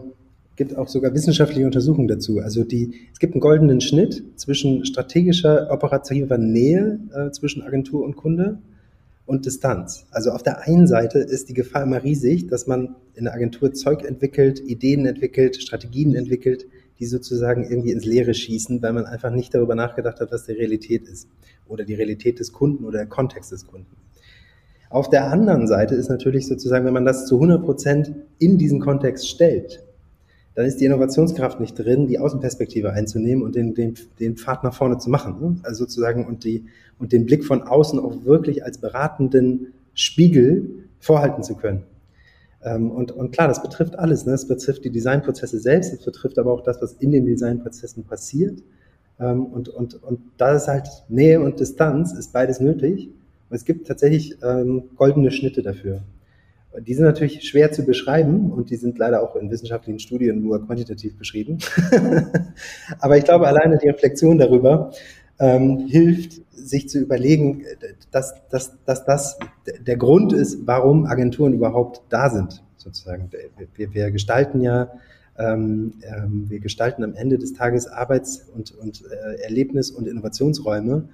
gibt 0.58 0.76
auch 0.76 0.88
sogar 0.88 1.14
wissenschaftliche 1.14 1.64
Untersuchungen 1.64 2.08
dazu. 2.08 2.40
Also 2.40 2.64
die, 2.64 2.92
es 3.12 3.18
gibt 3.18 3.32
einen 3.32 3.40
goldenen 3.40 3.80
Schnitt 3.80 4.24
zwischen 4.36 4.84
strategischer, 4.84 5.68
operativer 5.70 6.36
Nähe 6.36 7.00
äh, 7.14 7.30
zwischen 7.30 7.62
Agentur 7.62 8.04
und 8.04 8.16
Kunde 8.16 8.58
und 9.24 9.46
Distanz. 9.46 10.06
Also 10.10 10.30
auf 10.30 10.42
der 10.42 10.62
einen 10.62 10.86
Seite 10.86 11.20
ist 11.20 11.48
die 11.48 11.54
Gefahr 11.54 11.84
immer 11.84 12.02
riesig, 12.02 12.48
dass 12.48 12.66
man 12.66 12.96
in 13.14 13.24
der 13.24 13.34
Agentur 13.34 13.72
Zeug 13.72 14.04
entwickelt, 14.04 14.60
Ideen 14.60 15.06
entwickelt, 15.06 15.62
Strategien 15.62 16.14
entwickelt, 16.14 16.66
die 16.98 17.06
sozusagen 17.06 17.64
irgendwie 17.64 17.92
ins 17.92 18.04
Leere 18.04 18.34
schießen, 18.34 18.82
weil 18.82 18.92
man 18.92 19.06
einfach 19.06 19.30
nicht 19.30 19.54
darüber 19.54 19.74
nachgedacht 19.74 20.20
hat, 20.20 20.32
was 20.32 20.46
die 20.46 20.52
Realität 20.52 21.08
ist 21.08 21.28
oder 21.66 21.84
die 21.84 21.94
Realität 21.94 22.40
des 22.40 22.52
Kunden 22.52 22.84
oder 22.84 22.98
der 22.98 23.06
Kontext 23.06 23.52
des 23.52 23.66
Kunden. 23.66 23.96
Auf 24.90 25.10
der 25.10 25.30
anderen 25.30 25.66
Seite 25.66 25.94
ist 25.94 26.08
natürlich 26.08 26.46
sozusagen, 26.46 26.86
wenn 26.86 26.94
man 26.94 27.04
das 27.04 27.26
zu 27.26 27.36
100 27.36 27.62
Prozent 27.62 28.12
in 28.38 28.56
diesen 28.58 28.80
Kontext 28.80 29.28
stellt, 29.28 29.84
dann 30.54 30.66
ist 30.66 30.80
die 30.80 30.86
Innovationskraft 30.86 31.60
nicht 31.60 31.78
drin, 31.78 32.08
die 32.08 32.18
Außenperspektive 32.18 32.92
einzunehmen 32.92 33.44
und 33.44 33.54
den, 33.54 33.74
den, 33.74 33.94
den 34.18 34.36
Pfad 34.36 34.64
nach 34.64 34.74
vorne 34.74 34.98
zu 34.98 35.08
machen. 35.08 35.36
Ne? 35.40 35.56
Also 35.62 35.84
sozusagen 35.84 36.26
und, 36.26 36.42
die, 36.42 36.64
und 36.98 37.12
den 37.12 37.26
Blick 37.26 37.44
von 37.44 37.62
außen 37.62 38.00
auch 38.00 38.24
wirklich 38.24 38.64
als 38.64 38.78
beratenden 38.78 39.74
Spiegel 39.94 40.84
vorhalten 40.98 41.44
zu 41.44 41.54
können. 41.54 41.84
Ähm, 42.64 42.90
und, 42.90 43.12
und 43.12 43.32
klar, 43.32 43.48
das 43.48 43.62
betrifft 43.62 43.98
alles. 43.98 44.26
Ne? 44.26 44.32
Es 44.32 44.48
betrifft 44.48 44.84
die 44.84 44.90
Designprozesse 44.90 45.58
selbst, 45.58 45.92
es 45.92 46.04
betrifft 46.04 46.38
aber 46.38 46.52
auch 46.52 46.62
das, 46.62 46.80
was 46.82 46.94
in 46.94 47.12
den 47.12 47.24
Designprozessen 47.26 48.04
passiert. 48.04 48.62
Ähm, 49.20 49.46
und, 49.46 49.68
und, 49.68 50.02
und 50.02 50.20
da 50.36 50.54
ist 50.54 50.68
halt 50.68 50.88
Nähe 51.08 51.40
und 51.40 51.60
Distanz, 51.60 52.12
ist 52.12 52.32
beides 52.32 52.60
nötig. 52.60 53.08
Und 53.50 53.56
es 53.56 53.64
gibt 53.64 53.86
tatsächlich 53.86 54.36
ähm, 54.42 54.90
goldene 54.96 55.30
Schnitte 55.30 55.62
dafür. 55.62 56.02
Die 56.80 56.94
sind 56.94 57.04
natürlich 57.04 57.48
schwer 57.48 57.72
zu 57.72 57.84
beschreiben 57.84 58.52
und 58.52 58.70
die 58.70 58.76
sind 58.76 58.98
leider 58.98 59.22
auch 59.22 59.36
in 59.36 59.50
wissenschaftlichen 59.50 59.98
Studien 59.98 60.42
nur 60.42 60.64
quantitativ 60.64 61.16
beschrieben. 61.16 61.58
aber 63.00 63.16
ich 63.16 63.24
glaube, 63.24 63.48
alleine 63.48 63.78
die 63.78 63.88
Reflexion 63.88 64.38
darüber 64.38 64.92
ähm, 65.38 65.86
hilft, 65.86 66.42
sich 66.52 66.88
zu 66.88 66.98
überlegen, 66.98 67.64
dass, 68.10 68.34
dass, 68.50 68.72
dass 68.84 69.04
das 69.04 69.38
der 69.80 69.96
Grund 69.96 70.32
ist, 70.32 70.66
warum 70.66 71.06
Agenturen 71.06 71.52
überhaupt 71.52 72.02
da 72.08 72.30
sind, 72.30 72.62
sozusagen. 72.76 73.30
Wir, 73.76 73.94
wir 73.94 74.10
gestalten 74.10 74.60
ja, 74.60 74.90
ähm, 75.38 75.94
ähm, 76.02 76.46
wir 76.48 76.58
gestalten 76.58 77.04
am 77.04 77.14
Ende 77.14 77.38
des 77.38 77.52
Tages 77.52 77.86
Arbeits- 77.86 78.48
und, 78.54 78.72
und 78.76 79.04
äh, 79.04 79.40
Erlebnis- 79.42 79.90
und 79.90 80.08
Innovationsräume, 80.08 81.08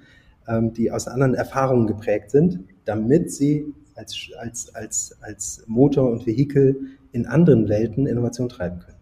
ähm, 0.47 0.73
die 0.73 0.91
aus 0.91 1.07
anderen 1.07 1.35
Erfahrungen 1.35 1.85
geprägt 1.85 2.31
sind, 2.31 2.59
damit 2.85 3.31
sie 3.31 3.73
als, 3.93 4.31
als, 4.37 4.73
als, 4.75 5.17
als 5.21 5.63
Motor 5.67 6.09
und 6.11 6.25
Vehikel 6.25 6.75
in 7.11 7.27
anderen 7.27 7.69
Welten 7.69 8.07
Innovation 8.07 8.49
treiben 8.49 8.79
können. 8.79 8.95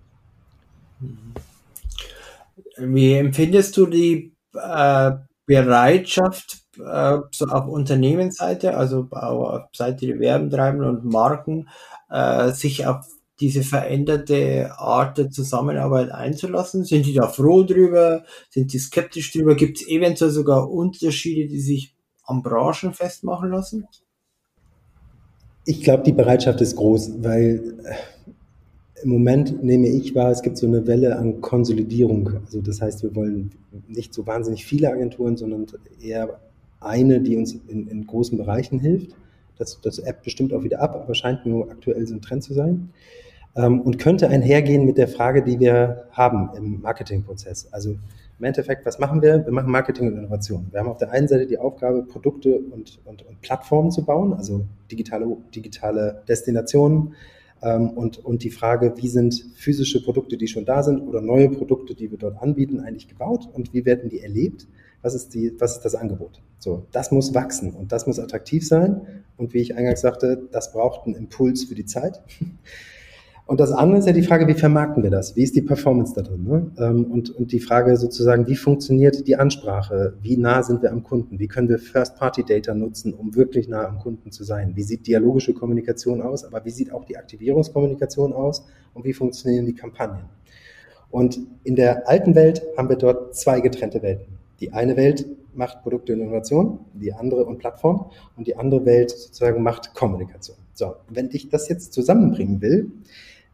Wie 2.77 3.13
empfindest 3.13 3.77
du 3.77 3.85
die 3.85 4.32
äh, 4.53 5.11
Bereitschaft 5.45 6.63
äh, 6.77 7.17
so 7.31 7.45
auf 7.45 7.67
Unternehmensseite, 7.67 8.77
also 8.77 9.07
auf 9.11 9.63
Seite 9.73 10.07
der 10.07 10.19
Werbentreibenden 10.19 10.89
und 10.89 11.05
Marken, 11.05 11.67
äh, 12.09 12.51
sich 12.51 12.85
auf 12.85 13.05
diese 13.39 13.63
veränderte 13.63 14.71
Art 14.77 15.17
der 15.17 15.29
Zusammenarbeit 15.29 16.11
einzulassen? 16.11 16.85
Sind 16.85 17.05
die 17.05 17.13
da 17.13 17.27
froh 17.27 17.63
drüber? 17.63 18.23
Sind 18.49 18.71
die 18.73 18.79
skeptisch 18.79 19.31
drüber? 19.33 19.55
Gibt 19.55 19.81
es 19.81 19.87
eventuell 19.87 20.31
sogar 20.31 20.69
Unterschiede, 20.71 21.47
die 21.47 21.59
sich 21.59 21.95
am 22.23 22.41
Branchen 22.41 22.93
festmachen 22.93 23.49
lassen? 23.49 23.87
Ich 25.65 25.81
glaube, 25.81 26.03
die 26.03 26.11
Bereitschaft 26.11 26.61
ist 26.61 26.75
groß, 26.75 27.23
weil 27.23 27.77
im 29.03 29.09
Moment 29.09 29.63
nehme 29.63 29.87
ich 29.87 30.15
wahr, 30.15 30.31
es 30.31 30.41
gibt 30.41 30.57
so 30.57 30.67
eine 30.67 30.87
Welle 30.87 31.17
an 31.17 31.41
Konsolidierung. 31.41 32.39
Also 32.45 32.61
das 32.61 32.81
heißt, 32.81 33.03
wir 33.03 33.15
wollen 33.15 33.51
nicht 33.87 34.13
so 34.13 34.25
wahnsinnig 34.25 34.65
viele 34.65 34.89
Agenturen, 34.89 35.37
sondern 35.37 35.65
eher 36.01 36.39
eine, 36.79 37.21
die 37.21 37.37
uns 37.37 37.55
in, 37.67 37.87
in 37.87 38.07
großen 38.07 38.37
Bereichen 38.37 38.79
hilft. 38.79 39.15
Das, 39.57 39.79
das 39.81 39.99
App 39.99 40.23
bestimmt 40.23 40.53
auch 40.53 40.63
wieder 40.63 40.81
ab, 40.81 40.95
aber 40.95 41.13
scheint 41.15 41.45
nur 41.45 41.69
aktuell 41.69 42.05
so 42.07 42.15
ein 42.15 42.21
Trend 42.21 42.43
zu 42.43 42.53
sein. 42.53 42.89
Ähm, 43.55 43.81
und 43.81 43.99
könnte 43.99 44.27
einhergehen 44.29 44.85
mit 44.85 44.97
der 44.97 45.07
Frage, 45.07 45.43
die 45.43 45.59
wir 45.59 46.05
haben 46.11 46.49
im 46.57 46.81
Marketingprozess. 46.81 47.67
Also 47.71 47.95
Im 48.39 48.45
Endeffekt, 48.45 48.85
was 48.85 48.97
machen 48.97 49.21
wir? 49.21 49.45
Wir 49.45 49.53
machen 49.53 49.71
Marketing 49.71 50.07
und 50.07 50.17
Innovation. 50.17 50.67
Wir 50.71 50.79
haben 50.79 50.89
auf 50.89 50.97
der 50.97 51.11
einen 51.11 51.27
Seite 51.27 51.45
die 51.45 51.59
Aufgabe, 51.59 52.03
Produkte 52.03 52.57
und, 52.57 52.99
und, 53.05 53.25
und 53.25 53.41
Plattformen 53.41 53.91
zu 53.91 54.03
bauen, 54.03 54.33
also 54.33 54.65
digitale, 54.91 55.37
digitale 55.55 56.23
Destinationen, 56.27 57.13
und, 57.69 58.23
und 58.23 58.43
die 58.43 58.49
Frage, 58.49 58.93
wie 58.97 59.07
sind 59.07 59.45
physische 59.55 60.03
Produkte, 60.03 60.37
die 60.37 60.47
schon 60.47 60.65
da 60.65 60.83
sind 60.83 61.01
oder 61.01 61.21
neue 61.21 61.49
Produkte, 61.49 61.95
die 61.95 62.11
wir 62.11 62.17
dort 62.17 62.41
anbieten, 62.41 62.79
eigentlich 62.79 63.07
gebaut 63.07 63.47
und 63.53 63.73
wie 63.73 63.85
werden 63.85 64.09
die 64.09 64.19
erlebt? 64.19 64.67
Was 65.01 65.15
ist, 65.15 65.33
die, 65.33 65.53
was 65.59 65.73
ist 65.73 65.81
das 65.81 65.95
Angebot? 65.95 66.41
So, 66.59 66.87
das 66.91 67.11
muss 67.11 67.33
wachsen 67.33 67.73
und 67.73 67.91
das 67.91 68.07
muss 68.07 68.19
attraktiv 68.19 68.65
sein. 68.65 69.23
Und 69.35 69.53
wie 69.53 69.59
ich 69.59 69.75
eingangs 69.75 70.01
sagte, 70.01 70.47
das 70.51 70.71
braucht 70.71 71.05
einen 71.05 71.15
Impuls 71.15 71.65
für 71.65 71.75
die 71.75 71.85
Zeit. 71.85 72.21
Und 73.45 73.59
das 73.59 73.73
andere 73.73 73.99
ist 73.99 74.05
ja 74.05 74.13
die 74.13 74.23
Frage, 74.23 74.47
wie 74.47 74.53
vermarkten 74.53 75.03
wir 75.03 75.09
das? 75.09 75.35
Wie 75.35 75.43
ist 75.43 75.55
die 75.55 75.61
Performance 75.61 76.13
da 76.15 76.21
drin? 76.21 76.43
Ne? 76.45 76.71
Ähm, 76.77 77.11
und, 77.11 77.29
und 77.29 77.51
die 77.51 77.59
Frage 77.59 77.97
sozusagen, 77.97 78.47
wie 78.47 78.55
funktioniert 78.55 79.27
die 79.27 79.35
Ansprache? 79.35 80.13
Wie 80.21 80.37
nah 80.37 80.63
sind 80.63 80.81
wir 80.81 80.91
am 80.91 81.03
Kunden? 81.03 81.39
Wie 81.39 81.47
können 81.47 81.67
wir 81.67 81.77
First-Party-Data 81.77 82.73
nutzen, 82.73 83.13
um 83.13 83.35
wirklich 83.35 83.67
nah 83.67 83.85
am 83.85 83.99
Kunden 83.99 84.31
zu 84.31 84.45
sein? 84.45 84.75
Wie 84.75 84.83
sieht 84.83 85.07
dialogische 85.07 85.53
Kommunikation 85.53 86.21
aus? 86.21 86.45
Aber 86.45 86.63
wie 86.63 86.69
sieht 86.69 86.93
auch 86.93 87.03
die 87.03 87.17
Aktivierungskommunikation 87.17 88.31
aus? 88.31 88.65
Und 88.93 89.03
wie 89.03 89.13
funktionieren 89.13 89.65
die 89.65 89.75
Kampagnen? 89.75 90.23
Und 91.11 91.39
in 91.63 91.75
der 91.75 92.07
alten 92.07 92.35
Welt 92.35 92.63
haben 92.77 92.87
wir 92.87 92.95
dort 92.95 93.35
zwei 93.35 93.59
getrennte 93.59 94.01
Welten. 94.01 94.39
Die 94.61 94.71
eine 94.71 94.95
Welt 94.95 95.25
macht 95.53 95.83
Produkte 95.83 96.13
und 96.13 96.21
Innovation, 96.21 96.79
die 96.93 97.13
andere 97.13 97.45
und 97.45 97.59
Plattform 97.59 98.09
und 98.37 98.47
die 98.47 98.55
andere 98.55 98.85
Welt 98.85 99.11
sozusagen 99.11 99.61
macht 99.61 99.93
Kommunikation. 99.93 100.57
So, 100.73 100.95
wenn 101.09 101.29
ich 101.31 101.49
das 101.49 101.69
jetzt 101.69 101.93
zusammenbringen 101.93 102.61
will, 102.61 102.91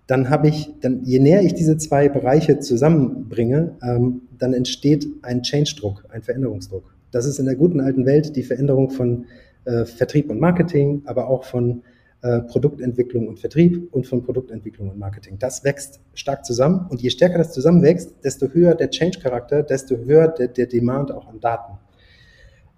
dann 0.09 0.31
habe 0.31 0.47
ich, 0.47 0.73
dann, 0.81 1.03
je 1.03 1.19
näher 1.19 1.43
ich 1.43 1.53
diese 1.53 1.77
zwei 1.77 2.09
Bereiche 2.09 2.57
zusammenbringe, 2.57 3.77
ähm, 3.83 4.23
dann 4.39 4.53
entsteht 4.53 5.05
ein 5.21 5.43
Change-Druck, 5.43 6.03
ein 6.09 6.23
Veränderungsdruck. 6.23 6.95
Das 7.11 7.27
ist 7.27 7.37
in 7.37 7.45
der 7.45 7.55
guten 7.55 7.79
alten 7.79 8.07
Welt 8.07 8.35
die 8.35 8.41
Veränderung 8.41 8.89
von 8.89 9.25
äh, 9.65 9.85
Vertrieb 9.85 10.31
und 10.31 10.39
Marketing, 10.39 11.03
aber 11.05 11.27
auch 11.27 11.43
von 11.43 11.83
äh, 12.23 12.39
Produktentwicklung 12.39 13.27
und 13.27 13.39
Vertrieb 13.39 13.87
und 13.93 14.07
von 14.07 14.23
Produktentwicklung 14.23 14.89
und 14.89 14.97
Marketing. 14.97 15.37
Das 15.37 15.63
wächst 15.63 15.99
stark 16.15 16.43
zusammen 16.43 16.87
und 16.89 17.03
je 17.03 17.11
stärker 17.11 17.37
das 17.37 17.51
zusammenwächst, 17.51 18.15
desto 18.23 18.47
höher 18.47 18.73
der 18.73 18.89
Change-Charakter, 18.89 19.61
desto 19.61 19.95
höher 19.95 20.29
der, 20.29 20.47
der 20.47 20.65
Demand 20.65 21.11
auch 21.11 21.27
an 21.27 21.39
Daten. 21.39 21.73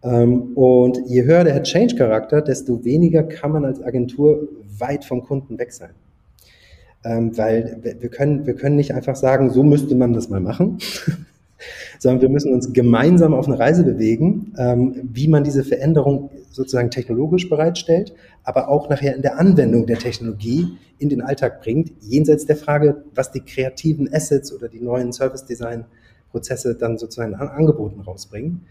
Ähm, 0.03 0.51
und 0.55 0.99
je 1.07 1.23
höher 1.23 1.45
der 1.45 1.63
Change-Charakter, 1.63 2.41
desto 2.41 2.83
weniger 2.83 3.23
kann 3.23 3.53
man 3.53 3.63
als 3.63 3.81
Agentur 3.81 4.49
weit 4.77 5.05
vom 5.05 5.23
Kunden 5.23 5.57
weg 5.57 5.71
sein 5.71 5.91
ähm, 7.03 7.37
weil 7.37 7.79
wir 7.99 8.09
können, 8.09 8.45
wir 8.45 8.55
können 8.55 8.75
nicht 8.75 8.93
einfach 8.93 9.15
sagen, 9.15 9.49
so 9.49 9.63
müsste 9.63 9.95
man 9.95 10.13
das 10.13 10.29
mal 10.29 10.39
machen, 10.39 10.77
sondern 11.99 12.21
wir 12.21 12.29
müssen 12.29 12.53
uns 12.53 12.73
gemeinsam 12.73 13.33
auf 13.33 13.47
eine 13.47 13.59
Reise 13.59 13.83
bewegen, 13.83 14.53
ähm, 14.57 15.09
wie 15.11 15.27
man 15.27 15.43
diese 15.43 15.63
Veränderung 15.63 16.29
sozusagen 16.49 16.91
technologisch 16.91 17.49
bereitstellt, 17.49 18.13
aber 18.43 18.69
auch 18.69 18.89
nachher 18.89 19.15
in 19.15 19.21
der 19.21 19.39
Anwendung 19.39 19.85
der 19.85 19.99
Technologie 19.99 20.77
in 20.99 21.09
den 21.09 21.21
Alltag 21.21 21.61
bringt, 21.61 21.91
jenseits 22.01 22.45
der 22.45 22.57
Frage, 22.57 23.03
was 23.15 23.31
die 23.31 23.41
kreativen 23.41 24.11
Assets 24.13 24.53
oder 24.53 24.67
die 24.67 24.81
neuen 24.81 25.13
Service 25.13 25.45
Design 25.45 25.85
Prozesse 26.31 26.75
dann 26.75 26.97
sozusagen 26.97 27.35
an 27.35 27.49
Angeboten 27.49 28.01
rausbringen, 28.01 28.61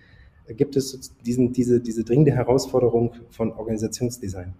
gibt 0.57 0.77
es 0.77 1.13
diesen, 1.25 1.53
diese, 1.53 1.81
diese 1.81 2.05
dringende 2.05 2.33
Herausforderung 2.33 3.13
von 3.31 3.53
Organisationsdesign. 3.53 4.55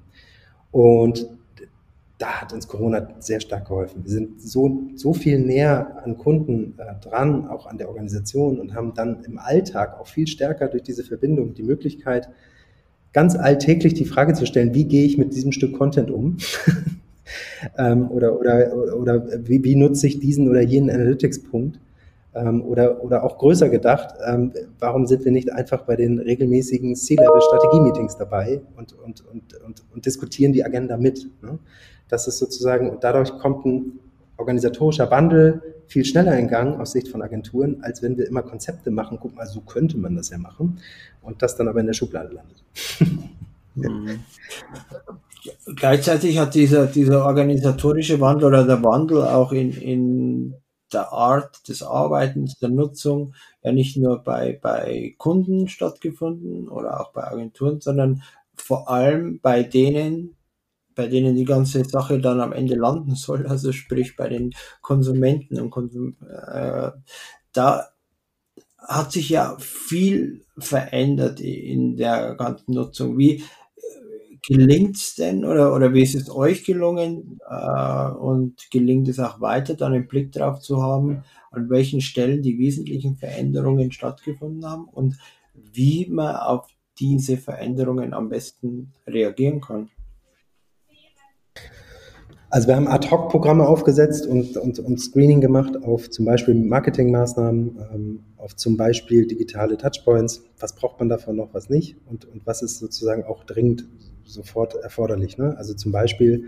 Und 0.71 1.27
da 2.21 2.43
hat 2.43 2.53
uns 2.53 2.69
Corona 2.69 3.09
sehr 3.19 3.41
stark 3.41 3.69
geholfen. 3.69 4.05
Wir 4.05 4.11
sind 4.11 4.43
so, 4.43 4.89
so 4.95 5.15
viel 5.15 5.39
näher 5.39 6.03
an 6.05 6.19
Kunden 6.19 6.75
äh, 6.79 7.01
dran, 7.03 7.49
auch 7.49 7.67
an 7.67 7.79
der 7.79 7.89
Organisation 7.89 8.61
und 8.61 8.75
haben 8.75 8.93
dann 8.95 9.25
im 9.25 9.39
Alltag 9.39 9.99
auch 9.99 10.07
viel 10.07 10.27
stärker 10.27 10.69
durch 10.69 10.83
diese 10.83 11.03
Verbindung 11.03 11.55
die 11.55 11.63
Möglichkeit, 11.63 12.29
ganz 13.15 13.37
alltäglich 13.37 13.95
die 13.95 14.05
Frage 14.05 14.35
zu 14.35 14.45
stellen, 14.45 14.75
wie 14.75 14.85
gehe 14.85 15.07
ich 15.07 15.17
mit 15.17 15.35
diesem 15.35 15.51
Stück 15.51 15.79
Content 15.79 16.11
um? 16.11 16.37
ähm, 17.79 18.11
oder, 18.11 18.39
oder, 18.39 18.97
oder 18.97 19.49
wie, 19.49 19.65
wie 19.65 19.77
nutze 19.77 20.07
ich 20.07 20.21
diesen 20.21 20.47
oder 20.49 20.61
jenen 20.61 20.91
Analytics-Punkt? 20.91 21.81
Ähm, 22.35 22.63
oder, 22.63 23.03
oder 23.03 23.25
auch 23.25 23.39
größer 23.39 23.71
gedacht, 23.71 24.15
ähm, 24.25 24.53
warum 24.79 25.07
sind 25.07 25.25
wir 25.25 25.33
nicht 25.33 25.51
einfach 25.51 25.83
bei 25.83 25.97
den 25.97 26.19
regelmäßigen 26.19 26.95
C-Level-Strategie-Meetings 26.95 28.19
dabei 28.19 28.61
und, 28.77 28.93
und, 28.93 29.27
und, 29.27 29.55
und, 29.65 29.83
und 29.93 30.07
diskutieren 30.07 30.53
die 30.53 30.65
Agenda 30.65 30.99
mit? 30.99 31.27
Ne? 31.43 31.59
Das 32.11 32.27
ist 32.29 32.39
sozusagen, 32.39 32.91
und 32.91 33.05
dadurch 33.05 33.31
kommt 33.39 33.65
ein 33.65 34.01
organisatorischer 34.37 35.11
Wandel 35.11 35.63
viel 35.87 36.05
schneller 36.05 36.39
in 36.39 36.49
Gang 36.49 36.81
aus 36.81 36.93
Sicht 36.93 37.09
von 37.09 37.23
Agenturen, 37.23 37.83
als 37.83 38.03
wenn 38.03 38.17
wir 38.17 38.27
immer 38.27 38.43
Konzepte 38.43 38.91
machen. 38.91 39.19
Guck 39.21 39.35
mal, 39.35 39.47
so 39.47 39.61
könnte 39.61 39.99
man 39.99 40.17
das 40.17 40.31
ja 40.31 40.39
machen. 40.39 40.79
Und 41.23 41.43
das 41.43 41.57
dann 41.57 41.69
aber 41.69 41.81
in 41.81 41.87
der 41.87 41.95
Schublade 41.95 42.35
landet. 42.35 42.65
Mhm. 43.75 44.21
Gleichzeitig 45.77 46.39
hat 46.39 46.55
dieser, 46.55 46.87
dieser 46.87 47.25
organisatorische 47.25 48.21
Wandel 48.21 48.49
oder 48.49 48.65
der 48.65 48.83
Wandel 48.85 49.23
auch 49.23 49.53
in, 49.53 49.73
in 49.73 50.55
der 50.93 51.13
Art 51.13 51.69
des 51.69 51.83
Arbeitens, 51.83 52.59
der 52.59 52.69
Nutzung 52.69 53.35
ja 53.63 53.73
nicht 53.73 53.97
nur 53.97 54.23
bei, 54.23 54.59
bei 54.61 55.15
Kunden 55.19 55.69
stattgefunden 55.69 56.69
oder 56.69 57.01
auch 57.01 57.13
bei 57.13 57.25
Agenturen, 57.25 57.81
sondern 57.81 58.23
vor 58.55 58.91
allem 58.91 59.41
bei 59.41 59.63
denen, 59.63 60.37
bei 61.01 61.07
denen 61.07 61.35
die 61.35 61.47
ganze 61.47 61.83
Sache 61.83 62.21
dann 62.21 62.43
am 62.43 62.53
Ende 62.53 62.75
landen 62.75 63.15
soll, 63.15 63.47
also 63.47 63.73
sprich 63.73 64.17
bei 64.17 64.29
den 64.29 64.53
Konsumenten 64.83 65.59
und 65.59 65.71
Konsum 65.71 66.15
äh, 66.29 66.91
da 67.55 67.87
hat 68.77 69.13
sich 69.13 69.31
ja 69.31 69.57
viel 69.59 70.45
verändert 70.59 71.41
in 71.41 71.97
der 71.97 72.35
ganzen 72.35 72.75
Nutzung. 72.75 73.17
Wie 73.17 73.37
äh, 73.37 73.43
gelingt 74.47 74.97
es 74.97 75.15
denn 75.15 75.47
oder, 75.47 75.75
oder 75.75 75.95
wie 75.95 76.03
ist 76.03 76.15
es 76.15 76.29
euch 76.29 76.65
gelungen 76.65 77.39
äh, 77.49 78.11
und 78.11 78.71
gelingt 78.71 79.09
es 79.09 79.19
auch 79.21 79.41
weiter, 79.41 79.73
dann 79.73 79.95
einen 79.95 80.07
Blick 80.07 80.33
drauf 80.33 80.61
zu 80.61 80.83
haben, 80.83 81.25
an 81.51 81.71
welchen 81.71 82.03
Stellen 82.03 82.43
die 82.43 82.59
wesentlichen 82.59 83.17
Veränderungen 83.17 83.91
stattgefunden 83.91 84.67
haben 84.67 84.85
und 84.85 85.17
wie 85.55 86.07
man 86.11 86.37
auf 86.37 86.69
diese 86.99 87.39
Veränderungen 87.39 88.13
am 88.13 88.29
besten 88.29 88.93
reagieren 89.07 89.63
kann? 89.63 89.89
Also 92.53 92.67
wir 92.67 92.75
haben 92.75 92.89
Ad-Hoc-Programme 92.89 93.65
aufgesetzt 93.67 94.27
und, 94.27 94.57
und, 94.57 94.81
und 94.81 95.01
Screening 95.01 95.41
gemacht 95.41 95.85
auf 95.85 96.11
zum 96.11 96.25
Beispiel 96.25 96.55
Marketingmaßnahmen, 96.55 97.79
ähm, 97.95 98.21
auf 98.37 98.57
zum 98.57 98.77
Beispiel 98.77 99.25
digitale 99.25 99.77
Touchpoints. 99.77 100.43
Was 100.59 100.75
braucht 100.75 100.99
man 100.99 101.09
davon 101.09 101.37
noch, 101.37 101.55
was 101.55 101.71
nicht? 101.71 101.97
Und, 102.07 102.25
und 102.25 102.45
was 102.45 102.63
ist 102.63 102.81
sozusagen 102.81 103.23
auch 103.23 103.45
dringend 103.45 103.87
sofort 104.25 104.75
erforderlich? 104.75 105.39
Ne? 105.39 105.57
Also 105.57 105.75
zum 105.75 105.93
Beispiel, 105.93 106.45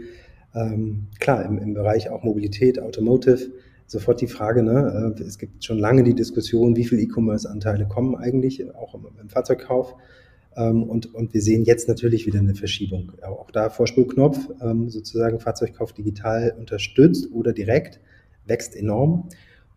ähm, 0.57 1.07
klar, 1.21 1.45
im, 1.45 1.59
im 1.59 1.73
Bereich 1.73 2.11
auch 2.11 2.25
Mobilität, 2.25 2.81
Automotive, 2.81 3.53
sofort 3.87 4.21
die 4.21 4.27
Frage, 4.27 4.65
ne, 4.65 5.15
äh, 5.17 5.23
es 5.23 5.39
gibt 5.39 5.65
schon 5.65 5.79
lange 5.79 6.03
die 6.03 6.15
Diskussion, 6.15 6.75
wie 6.75 6.85
viele 6.85 7.03
E-Commerce-Anteile 7.03 7.87
kommen 7.87 8.17
eigentlich, 8.17 8.75
auch 8.75 8.95
im, 8.97 9.07
im 9.21 9.29
Fahrzeugkauf. 9.29 9.95
Ähm, 10.57 10.83
und, 10.85 11.15
und 11.15 11.35
wir 11.35 11.43
sehen 11.43 11.65
jetzt 11.65 11.89
natürlich 11.89 12.27
wieder 12.27 12.39
eine 12.39 12.55
Verschiebung. 12.55 13.13
Auch 13.23 13.51
da 13.51 13.71
Vorspulknopf, 13.71 14.39
ähm, 14.61 14.89
sozusagen 14.89 15.41
Fahrzeugkauf 15.41 15.93
digital 15.93 16.55
unterstützt 16.59 17.29
oder 17.33 17.53
direkt, 17.53 18.01
wächst 18.47 18.77
enorm. 18.77 19.29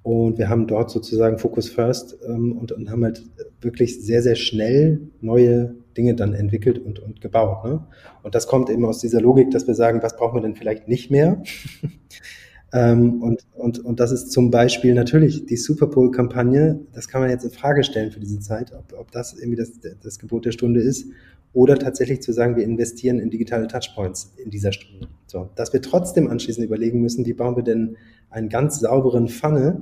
Und 0.03 0.37
wir 0.37 0.49
haben 0.49 0.67
dort 0.67 0.91
sozusagen 0.91 1.39
Focus 1.39 1.67
First 1.69 2.17
ähm, 2.27 2.57
und, 2.57 2.71
und 2.71 2.91
haben 2.91 3.03
halt 3.03 3.23
wirklich 3.61 4.05
sehr, 4.05 4.21
sehr 4.21 4.35
schnell 4.35 5.09
neue 5.21 5.75
Dinge 5.97 6.13
dann 6.13 6.33
entwickelt 6.33 6.77
und, 6.77 6.99
und 6.99 7.21
gebaut. 7.21 7.65
Ne? 7.65 7.87
Und 8.21 8.35
das 8.35 8.45
kommt 8.47 8.69
eben 8.69 8.85
aus 8.85 8.99
dieser 8.99 9.19
Logik, 9.19 9.49
dass 9.51 9.65
wir 9.65 9.73
sagen, 9.73 10.03
was 10.03 10.15
brauchen 10.15 10.35
wir 10.35 10.41
denn 10.41 10.55
vielleicht 10.55 10.87
nicht 10.87 11.09
mehr? 11.09 11.41
Ähm, 12.73 13.21
und, 13.21 13.45
und, 13.53 13.79
und 13.79 13.99
das 13.99 14.11
ist 14.11 14.31
zum 14.31 14.51
Beispiel 14.51 14.93
natürlich 14.93 15.45
die 15.45 15.57
Super 15.57 15.87
Bowl-Kampagne, 15.87 16.79
das 16.93 17.07
kann 17.07 17.21
man 17.21 17.29
jetzt 17.29 17.45
in 17.45 17.51
Frage 17.51 17.83
stellen 17.83 18.11
für 18.11 18.19
diese 18.19 18.39
Zeit, 18.39 18.73
ob, 18.73 18.97
ob 18.99 19.11
das 19.11 19.33
irgendwie 19.33 19.57
das, 19.57 19.71
das 20.01 20.19
Gebot 20.19 20.45
der 20.45 20.51
Stunde 20.51 20.81
ist 20.81 21.07
oder 21.53 21.77
tatsächlich 21.77 22.21
zu 22.21 22.33
sagen, 22.33 22.57
wir 22.57 22.65
investieren 22.65 23.17
in 23.17 23.29
digitale 23.29 23.67
Touchpoints 23.67 24.33
in 24.43 24.49
dieser 24.49 24.73
Stunde. 24.73 25.07
So, 25.25 25.49
dass 25.55 25.71
wir 25.71 25.81
trotzdem 25.81 26.27
anschließend 26.27 26.65
überlegen 26.65 27.01
müssen, 27.01 27.25
wie 27.25 27.33
bauen 27.33 27.55
wir 27.55 27.63
denn 27.63 27.95
einen 28.29 28.49
ganz 28.49 28.79
sauberen 28.81 29.29
Funnel 29.29 29.81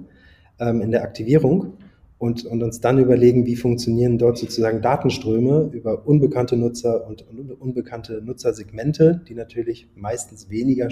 ähm, 0.60 0.82
in 0.82 0.92
der 0.92 1.02
Aktivierung 1.02 1.74
und, 2.20 2.46
und 2.46 2.62
uns 2.62 2.80
dann 2.80 3.00
überlegen, 3.00 3.46
wie 3.46 3.56
funktionieren 3.56 4.18
dort 4.18 4.38
sozusagen 4.38 4.82
Datenströme 4.82 5.72
über 5.74 6.08
unbekannte 6.08 6.56
Nutzer 6.56 7.08
und, 7.08 7.26
unbekannte 7.60 8.22
Nutzersegmente, 8.22 9.22
die 9.28 9.34
natürlich 9.34 9.90
meistens 9.96 10.50
weniger 10.50 10.90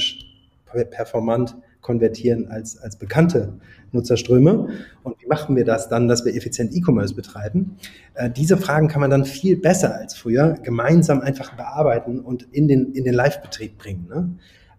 performant 0.89 1.55
konvertieren 1.82 2.47
als, 2.47 2.77
als 2.77 2.95
bekannte 2.95 3.53
Nutzerströme. 3.91 4.69
Und 5.03 5.21
wie 5.21 5.27
machen 5.27 5.55
wir 5.55 5.65
das 5.65 5.89
dann, 5.89 6.07
dass 6.07 6.25
wir 6.25 6.36
effizient 6.36 6.73
E-Commerce 6.73 7.13
betreiben? 7.13 7.77
Äh, 8.13 8.29
diese 8.29 8.57
Fragen 8.57 8.88
kann 8.88 9.01
man 9.01 9.09
dann 9.09 9.25
viel 9.25 9.57
besser 9.57 9.95
als 9.95 10.15
früher 10.15 10.55
gemeinsam 10.63 11.21
einfach 11.21 11.55
bearbeiten 11.55 12.19
und 12.19 12.43
in 12.51 12.67
den, 12.67 12.93
in 12.93 13.03
den 13.03 13.13
Live-Betrieb 13.13 13.77
bringen. 13.77 14.07
Ne? 14.09 14.29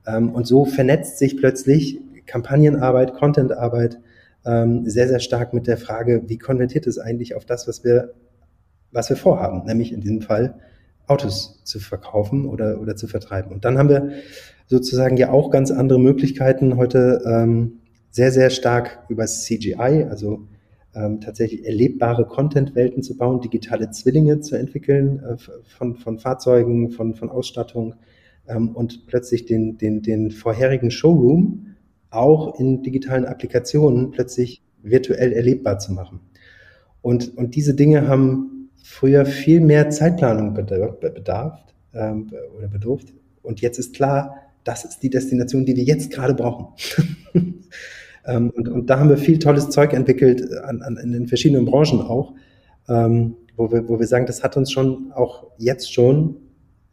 Ähm, 0.06 0.30
und 0.30 0.46
so 0.46 0.64
vernetzt 0.64 1.18
sich 1.18 1.36
plötzlich 1.36 2.00
Kampagnenarbeit, 2.26 3.14
Contentarbeit 3.14 3.98
ähm, 4.44 4.88
sehr, 4.88 5.08
sehr 5.08 5.20
stark 5.20 5.52
mit 5.52 5.66
der 5.66 5.76
Frage, 5.76 6.22
wie 6.26 6.38
konvertiert 6.38 6.86
es 6.86 6.98
eigentlich 6.98 7.34
auf 7.34 7.44
das, 7.44 7.68
was 7.68 7.84
wir, 7.84 8.14
was 8.90 9.08
wir 9.08 9.16
vorhaben, 9.16 9.64
nämlich 9.66 9.92
in 9.92 10.00
diesem 10.00 10.22
Fall 10.22 10.54
Autos 11.06 11.60
zu 11.64 11.80
verkaufen 11.80 12.46
oder, 12.46 12.80
oder 12.80 12.96
zu 12.96 13.06
vertreiben. 13.06 13.52
Und 13.52 13.64
dann 13.64 13.76
haben 13.76 13.88
wir 13.88 14.12
sozusagen 14.72 15.18
ja 15.18 15.30
auch 15.30 15.50
ganz 15.50 15.70
andere 15.70 16.00
Möglichkeiten 16.00 16.78
heute 16.78 17.22
ähm, 17.26 17.80
sehr, 18.10 18.32
sehr 18.32 18.48
stark 18.48 19.04
über 19.10 19.26
CGI, 19.26 20.06
also 20.08 20.48
ähm, 20.94 21.20
tatsächlich 21.20 21.66
erlebbare 21.66 22.24
Content-Welten 22.24 23.02
zu 23.02 23.18
bauen, 23.18 23.42
digitale 23.42 23.90
Zwillinge 23.90 24.40
zu 24.40 24.56
entwickeln 24.56 25.22
äh, 25.22 25.36
von, 25.76 25.96
von 25.96 26.18
Fahrzeugen, 26.18 26.90
von, 26.90 27.14
von 27.14 27.28
Ausstattung 27.28 27.96
ähm, 28.48 28.70
und 28.70 29.06
plötzlich 29.06 29.44
den, 29.44 29.76
den, 29.76 30.00
den 30.00 30.30
vorherigen 30.30 30.90
Showroom 30.90 31.66
auch 32.08 32.58
in 32.58 32.82
digitalen 32.82 33.26
Applikationen 33.26 34.10
plötzlich 34.10 34.62
virtuell 34.82 35.34
erlebbar 35.34 35.80
zu 35.80 35.92
machen. 35.92 36.20
Und, 37.02 37.36
und 37.36 37.56
diese 37.56 37.74
Dinge 37.74 38.08
haben 38.08 38.70
früher 38.82 39.26
viel 39.26 39.60
mehr 39.60 39.90
Zeitplanung 39.90 40.54
bedarf 40.54 41.60
ähm, 41.92 42.30
oder 42.56 42.68
bedurft. 42.68 43.12
Und 43.42 43.60
jetzt 43.60 43.78
ist 43.78 43.94
klar, 43.94 44.41
das 44.64 44.84
ist 44.84 45.00
die 45.02 45.10
Destination, 45.10 45.64
die 45.64 45.76
wir 45.76 45.84
jetzt 45.84 46.10
gerade 46.10 46.34
brauchen. 46.34 46.68
ähm, 48.26 48.50
und, 48.50 48.68
und 48.68 48.90
da 48.90 48.98
haben 48.98 49.08
wir 49.08 49.16
viel 49.16 49.38
tolles 49.38 49.70
Zeug 49.70 49.92
entwickelt, 49.92 50.50
an, 50.64 50.82
an, 50.82 50.96
in 50.96 51.12
den 51.12 51.26
verschiedenen 51.26 51.64
Branchen 51.64 52.00
auch, 52.00 52.34
ähm, 52.88 53.36
wo, 53.56 53.70
wir, 53.70 53.88
wo 53.88 53.98
wir 53.98 54.06
sagen, 54.06 54.26
das 54.26 54.42
hat 54.42 54.56
uns 54.56 54.70
schon 54.70 55.12
auch 55.12 55.46
jetzt 55.58 55.92
schon 55.92 56.36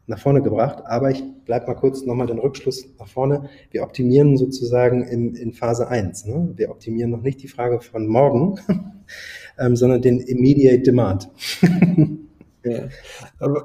nach 0.06 0.18
vorne 0.18 0.42
gebracht. 0.42 0.82
Aber 0.86 1.10
ich 1.10 1.22
bleibe 1.44 1.68
mal 1.68 1.74
kurz 1.74 2.04
nochmal 2.04 2.26
den 2.26 2.38
Rückschluss 2.38 2.86
nach 2.98 3.08
vorne. 3.08 3.48
Wir 3.70 3.82
optimieren 3.82 4.36
sozusagen 4.36 5.04
in, 5.04 5.34
in 5.34 5.52
Phase 5.52 5.88
1. 5.88 6.26
Ne? 6.26 6.52
Wir 6.56 6.70
optimieren 6.70 7.10
noch 7.10 7.22
nicht 7.22 7.42
die 7.42 7.48
Frage 7.48 7.80
von 7.80 8.06
morgen, 8.06 8.58
ähm, 9.58 9.76
sondern 9.76 10.02
den 10.02 10.20
Immediate 10.20 10.82
Demand. 10.82 11.30
Ja. 12.62 12.88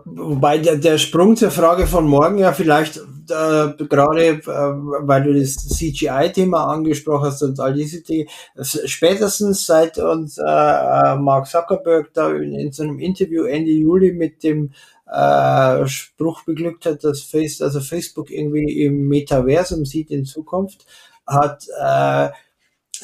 Wobei 0.05 0.57
der, 0.57 0.77
der 0.77 0.97
Sprung 0.97 1.35
zur 1.35 1.51
Frage 1.51 1.85
von 1.85 2.07
morgen 2.07 2.37
ja 2.37 2.53
vielleicht 2.53 2.97
äh, 2.97 3.73
gerade, 3.89 4.25
äh, 4.25 4.41
weil 4.45 5.23
du 5.23 5.33
das 5.33 5.55
CGI-Thema 5.55 6.65
angesprochen 6.65 7.25
hast 7.25 7.43
und 7.43 7.59
all 7.59 7.73
diese 7.73 8.01
Dinge, 8.03 8.27
spätestens 8.61 9.65
seit 9.65 9.97
uns 9.97 10.37
äh, 10.37 10.43
äh, 10.43 11.15
Mark 11.17 11.47
Zuckerberg 11.47 12.13
da 12.13 12.31
in, 12.31 12.53
in 12.53 12.71
so 12.71 12.83
einem 12.83 12.99
Interview 12.99 13.43
Ende 13.43 13.71
Juli 13.71 14.13
mit 14.13 14.43
dem 14.43 14.71
äh, 15.11 15.85
Spruch 15.87 16.43
beglückt 16.45 16.85
hat, 16.85 17.03
dass 17.03 17.21
Face, 17.21 17.61
also 17.61 17.79
Facebook 17.79 18.31
irgendwie 18.31 18.83
im 18.83 19.07
Metaversum 19.07 19.85
sieht 19.85 20.09
in 20.09 20.25
Zukunft, 20.25 20.85
hat 21.27 21.65
äh, 21.79 22.29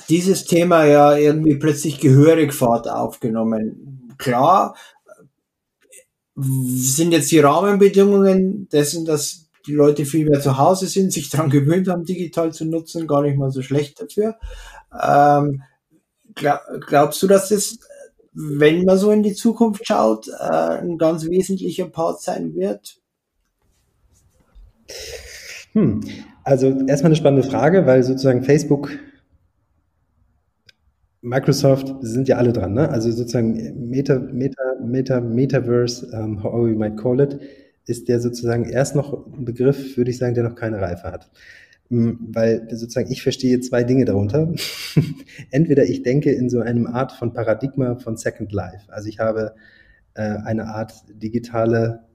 dieses 0.10 0.46
Thema 0.46 0.86
ja 0.86 1.16
irgendwie 1.16 1.56
plötzlich 1.56 2.00
gehörig 2.00 2.54
Fahrt 2.54 2.88
aufgenommen. 2.88 4.16
Klar, 4.18 4.76
sind 6.42 7.12
jetzt 7.12 7.32
die 7.32 7.40
Rahmenbedingungen 7.40 8.68
dessen, 8.70 9.06
dass 9.06 9.48
die 9.68 9.74
Leute 9.74 10.06
viel 10.06 10.28
mehr 10.28 10.42
zu 10.42 10.58
Hause 10.58 10.88
sind, 10.88 11.14
sich 11.14 11.30
daran 11.30 11.50
gewöhnt 11.50 11.88
haben, 11.88 12.06
digital 12.06 12.52
zu 12.52 12.66
nutzen, 12.66 13.08
gar 13.08 13.22
nicht 13.22 13.38
mal 13.38 13.52
so 13.52 13.62
schlecht 13.62 14.02
dafür. 14.02 14.36
Ähm, 14.92 15.62
glaub, 16.34 16.62
glaubst 16.88 17.22
du, 17.22 17.28
dass 17.28 17.50
das 17.50 17.78
wenn 18.34 18.84
man 18.86 18.98
so 18.98 19.12
in 19.12 19.24
die 19.24 19.34
Zukunft 19.34 19.86
schaut, 19.86 20.28
äh, 20.28 20.80
ein 20.80 20.98
ganz 20.98 21.26
wesentlicher 21.26 21.88
Part 21.88 22.22
sein 22.22 22.56
wird? 22.56 22.98
Hm. 25.74 26.02
Also 26.44 26.68
erstmal 26.88 27.12
eine 27.12 27.16
spannende 27.16 27.48
Frage, 27.48 27.86
weil 27.86 28.04
sozusagen 28.04 28.44
Facebook, 28.44 28.92
Microsoft 31.22 31.94
sind 32.02 32.28
ja 32.28 32.38
alle 32.38 32.52
dran, 32.52 32.74
ne? 32.74 32.90
Also 32.90 33.12
sozusagen 33.12 33.90
Meta, 33.90 34.20
Meta, 34.20 34.62
Meta, 34.84 35.22
Metaverse, 35.22 36.08
um, 36.14 36.44
however 36.44 36.70
you 36.70 36.78
might 36.78 36.98
call 36.98 37.20
it, 37.20 37.40
ist 37.86 38.08
der 38.10 38.20
sozusagen 38.20 38.66
erst 38.66 38.96
noch 38.96 39.28
ein 39.28 39.46
Begriff, 39.46 39.98
würde 39.98 40.12
ich 40.12 40.18
sagen, 40.18 40.34
der 40.34 40.44
noch 40.44 40.56
keine 40.56 40.82
Reife 40.82 41.12
hat. 41.12 41.30
Hm, 41.90 42.20
weil 42.32 42.68
sozusagen 42.72 43.12
ich 43.12 43.22
verstehe 43.22 43.60
zwei 43.60 43.84
Dinge 43.84 44.06
darunter. 44.06 44.52
Entweder 45.52 45.84
ich 45.84 46.04
denke 46.04 46.32
in 46.32 46.50
so 46.50 46.62
einem 46.62 46.88
Art 46.88 47.12
von 47.12 47.34
Paradigma 47.34 47.96
von 47.96 48.18
Second 48.18 48.52
Life. 48.52 48.92
Also 48.92 49.10
ich 49.10 49.20
habe 49.20 49.54
äh, 50.14 50.22
eine 50.22 50.68
Art 50.68 50.94
digitale 51.10 52.06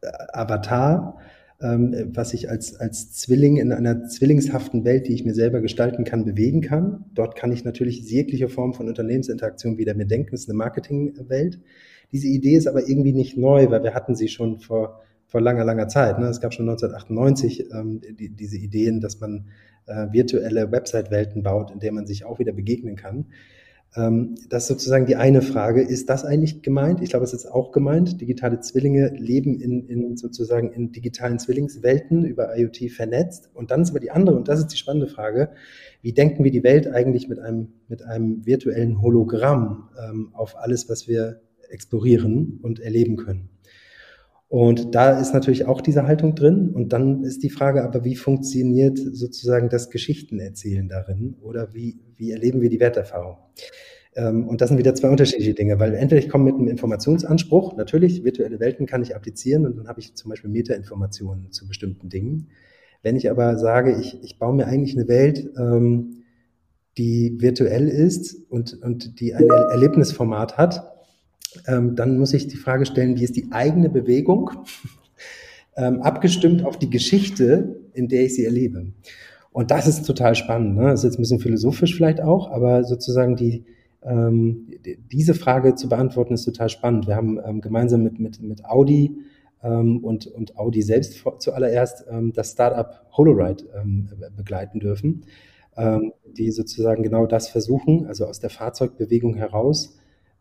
äh, 0.00 0.08
Avatar, 0.32 1.18
ähm, 1.62 2.10
was 2.14 2.34
ich 2.34 2.48
als, 2.50 2.74
als 2.76 3.12
Zwilling 3.12 3.56
in 3.56 3.72
einer 3.72 4.04
zwillingshaften 4.04 4.84
Welt, 4.84 5.08
die 5.08 5.14
ich 5.14 5.24
mir 5.24 5.34
selber 5.34 5.60
gestalten 5.60 6.04
kann, 6.04 6.24
bewegen 6.24 6.60
kann. 6.60 7.04
Dort 7.14 7.36
kann 7.36 7.52
ich 7.52 7.64
natürlich 7.64 8.00
jegliche 8.00 8.48
Form 8.48 8.74
von 8.74 8.88
Unternehmensinteraktion 8.88 9.78
wieder 9.78 9.94
mir 9.94 10.06
denken. 10.06 10.30
Das 10.32 10.40
ist 10.40 10.48
eine 10.48 10.58
Marketingwelt. 10.58 11.60
Diese 12.12 12.28
Idee 12.28 12.56
ist 12.56 12.66
aber 12.66 12.88
irgendwie 12.88 13.12
nicht 13.12 13.36
neu, 13.36 13.70
weil 13.70 13.82
wir 13.82 13.94
hatten 13.94 14.14
sie 14.14 14.28
schon 14.28 14.58
vor 14.58 15.00
vor 15.30 15.40
langer, 15.40 15.64
langer 15.64 15.86
Zeit. 15.86 16.18
Ne? 16.18 16.26
Es 16.26 16.40
gab 16.40 16.52
schon 16.52 16.68
1998 16.68 17.70
ähm, 17.72 18.00
die, 18.18 18.30
diese 18.30 18.56
Ideen, 18.56 19.00
dass 19.00 19.20
man 19.20 19.46
äh, 19.86 20.08
virtuelle 20.10 20.72
Website-Welten 20.72 21.42
baut, 21.44 21.70
in 21.70 21.78
der 21.78 21.92
man 21.92 22.06
sich 22.06 22.24
auch 22.24 22.40
wieder 22.40 22.52
begegnen 22.52 22.96
kann. 22.96 23.26
Ähm, 23.96 24.36
das 24.48 24.64
ist 24.64 24.68
sozusagen 24.68 25.06
die 25.06 25.16
eine 25.16 25.42
Frage. 25.42 25.82
Ist 25.82 26.08
das 26.08 26.24
eigentlich 26.24 26.62
gemeint? 26.62 27.00
Ich 27.00 27.10
glaube, 27.10 27.24
es 27.24 27.32
ist 27.32 27.46
auch 27.46 27.72
gemeint. 27.72 28.20
Digitale 28.20 28.60
Zwillinge 28.60 29.08
leben 29.16 29.60
in, 29.60 29.86
in 29.86 30.16
sozusagen 30.16 30.72
in 30.72 30.92
digitalen 30.92 31.38
Zwillingswelten 31.38 32.24
über 32.24 32.56
IoT 32.56 32.90
vernetzt. 32.90 33.50
Und 33.54 33.70
dann 33.70 33.82
ist 33.82 33.90
aber 33.90 34.00
die 34.00 34.10
andere, 34.10 34.36
und 34.36 34.48
das 34.48 34.60
ist 34.60 34.68
die 34.68 34.76
spannende 34.76 35.08
Frage, 35.08 35.50
wie 36.02 36.12
denken 36.12 36.44
wir 36.44 36.50
die 36.50 36.62
Welt 36.62 36.86
eigentlich 36.86 37.28
mit 37.28 37.40
einem, 37.40 37.72
mit 37.88 38.02
einem 38.02 38.46
virtuellen 38.46 39.02
Hologramm 39.02 39.88
ähm, 40.02 40.30
auf 40.32 40.56
alles, 40.56 40.88
was 40.88 41.08
wir 41.08 41.40
explorieren 41.68 42.60
und 42.62 42.80
erleben 42.80 43.16
können? 43.16 43.48
Und 44.50 44.96
da 44.96 45.20
ist 45.20 45.32
natürlich 45.32 45.66
auch 45.66 45.80
diese 45.80 46.08
Haltung 46.08 46.34
drin. 46.34 46.70
Und 46.70 46.92
dann 46.92 47.22
ist 47.22 47.44
die 47.44 47.50
Frage 47.50 47.84
aber, 47.84 48.04
wie 48.04 48.16
funktioniert 48.16 48.98
sozusagen 48.98 49.68
das 49.68 49.90
Geschichtenerzählen 49.90 50.88
darin? 50.88 51.36
Oder 51.40 51.72
wie, 51.72 52.00
wie 52.16 52.32
erleben 52.32 52.60
wir 52.60 52.68
die 52.68 52.80
Werterfahrung? 52.80 53.36
Ähm, 54.16 54.48
und 54.48 54.60
das 54.60 54.70
sind 54.70 54.78
wieder 54.78 54.92
zwei 54.96 55.08
unterschiedliche 55.08 55.54
Dinge, 55.54 55.78
weil 55.78 55.94
entweder 55.94 56.20
ich 56.20 56.28
komme 56.28 56.46
mit 56.46 56.54
einem 56.54 56.66
Informationsanspruch, 56.66 57.76
natürlich, 57.76 58.24
virtuelle 58.24 58.58
Welten 58.58 58.86
kann 58.86 59.02
ich 59.02 59.14
applizieren 59.14 59.66
und 59.66 59.76
dann 59.76 59.86
habe 59.86 60.00
ich 60.00 60.16
zum 60.16 60.30
Beispiel 60.30 60.50
Metainformationen 60.50 61.52
zu 61.52 61.68
bestimmten 61.68 62.08
Dingen. 62.08 62.48
Wenn 63.02 63.14
ich 63.14 63.30
aber 63.30 63.56
sage, 63.56 63.96
ich, 64.00 64.20
ich 64.24 64.40
baue 64.40 64.56
mir 64.56 64.66
eigentlich 64.66 64.96
eine 64.96 65.06
Welt, 65.06 65.48
ähm, 65.56 66.24
die 66.98 67.36
virtuell 67.38 67.86
ist 67.86 68.50
und, 68.50 68.82
und 68.82 69.20
die 69.20 69.32
ein 69.32 69.48
Erlebnisformat 69.48 70.58
hat, 70.58 70.99
ähm, 71.66 71.96
dann 71.96 72.18
muss 72.18 72.32
ich 72.32 72.48
die 72.48 72.56
Frage 72.56 72.86
stellen, 72.86 73.16
wie 73.16 73.24
ist 73.24 73.36
die 73.36 73.50
eigene 73.50 73.90
Bewegung 73.90 74.50
ähm, 75.76 76.02
abgestimmt 76.02 76.64
auf 76.64 76.78
die 76.78 76.90
Geschichte, 76.90 77.80
in 77.94 78.08
der 78.08 78.24
ich 78.24 78.34
sie 78.34 78.44
erlebe. 78.44 78.92
Und 79.52 79.70
das 79.70 79.86
ist 79.86 80.04
total 80.04 80.34
spannend. 80.34 80.76
Ne? 80.76 80.84
Das 80.84 81.00
ist 81.00 81.04
jetzt 81.04 81.18
ein 81.18 81.22
bisschen 81.22 81.40
philosophisch 81.40 81.96
vielleicht 81.96 82.20
auch, 82.20 82.50
aber 82.50 82.84
sozusagen 82.84 83.36
die, 83.36 83.64
ähm, 84.02 84.68
diese 85.10 85.34
Frage 85.34 85.74
zu 85.74 85.88
beantworten 85.88 86.34
ist 86.34 86.44
total 86.44 86.68
spannend. 86.68 87.08
Wir 87.08 87.16
haben 87.16 87.38
ähm, 87.44 87.60
gemeinsam 87.60 88.02
mit, 88.02 88.20
mit, 88.20 88.40
mit 88.40 88.64
Audi 88.64 89.16
ähm, 89.62 90.04
und, 90.04 90.26
und 90.28 90.56
Audi 90.56 90.82
selbst 90.82 91.24
zuallererst 91.38 92.06
ähm, 92.08 92.32
das 92.32 92.52
Startup 92.52 93.06
Holoride 93.12 93.64
ähm, 93.74 94.08
begleiten 94.36 94.78
dürfen, 94.78 95.24
ähm, 95.76 96.12
die 96.24 96.52
sozusagen 96.52 97.02
genau 97.02 97.26
das 97.26 97.48
versuchen, 97.48 98.06
also 98.06 98.26
aus 98.26 98.38
der 98.38 98.50
Fahrzeugbewegung 98.50 99.34
heraus 99.34 99.99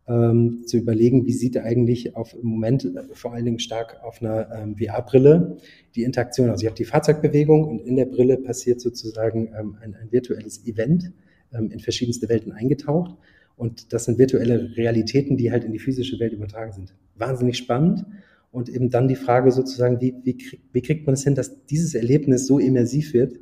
ähm, 0.10 0.64
zu 0.66 0.78
überlegen, 0.78 1.28
wie 1.28 1.34
sieht 1.34 1.56
eigentlich 1.58 2.16
auf 2.16 2.34
im 2.34 2.48
Moment 2.48 2.84
äh, 2.84 3.04
vor 3.14 3.34
allen 3.34 3.46
Dingen 3.46 3.60
stark 3.60 4.02
auf 4.04 4.22
einer 4.22 4.50
ähm, 4.52 4.76
VR-Brille 4.76 5.58
die 5.96 6.04
Interaktion. 6.04 6.50
Also 6.50 6.64
ich 6.64 6.68
habe 6.68 6.76
die 6.76 6.86
Fahrzeugbewegung 6.86 7.64
und 7.66 7.82
in 7.82 7.96
der 7.96 8.06
Brille 8.06 8.38
passiert 8.38 8.82
sozusagen 8.82 9.54
ähm, 9.58 9.78
ein, 9.82 9.94
ein, 9.94 10.12
virtuelles 10.12 10.66
Event 10.66 11.12
ähm, 11.54 11.70
in 11.70 11.80
verschiedenste 11.80 12.28
Welten 12.28 12.52
eingetaucht. 12.52 13.16
Und 13.56 13.94
das 13.94 14.06
sind 14.06 14.18
virtuelle 14.18 14.76
Realitäten, 14.76 15.38
die 15.38 15.52
halt 15.52 15.64
in 15.64 15.74
die 15.74 15.80
physische 15.80 16.20
Welt 16.20 16.34
übertragen 16.34 16.72
sind. 16.72 16.96
Wahnsinnig 17.16 17.58
spannend. 17.58 18.06
Und 18.52 18.68
eben 18.68 18.90
dann 18.90 19.08
die 19.08 19.16
Frage 19.16 19.52
sozusagen, 19.52 20.02
wie, 20.02 20.16
wie, 20.24 20.38
krieg, 20.38 20.62
wie 20.72 20.82
kriegt 20.82 21.06
man 21.06 21.14
es 21.14 21.24
hin, 21.24 21.36
dass 21.36 21.66
dieses 21.66 21.94
Erlebnis 21.94 22.48
so 22.48 22.58
immersiv 22.58 23.14
wird, 23.14 23.36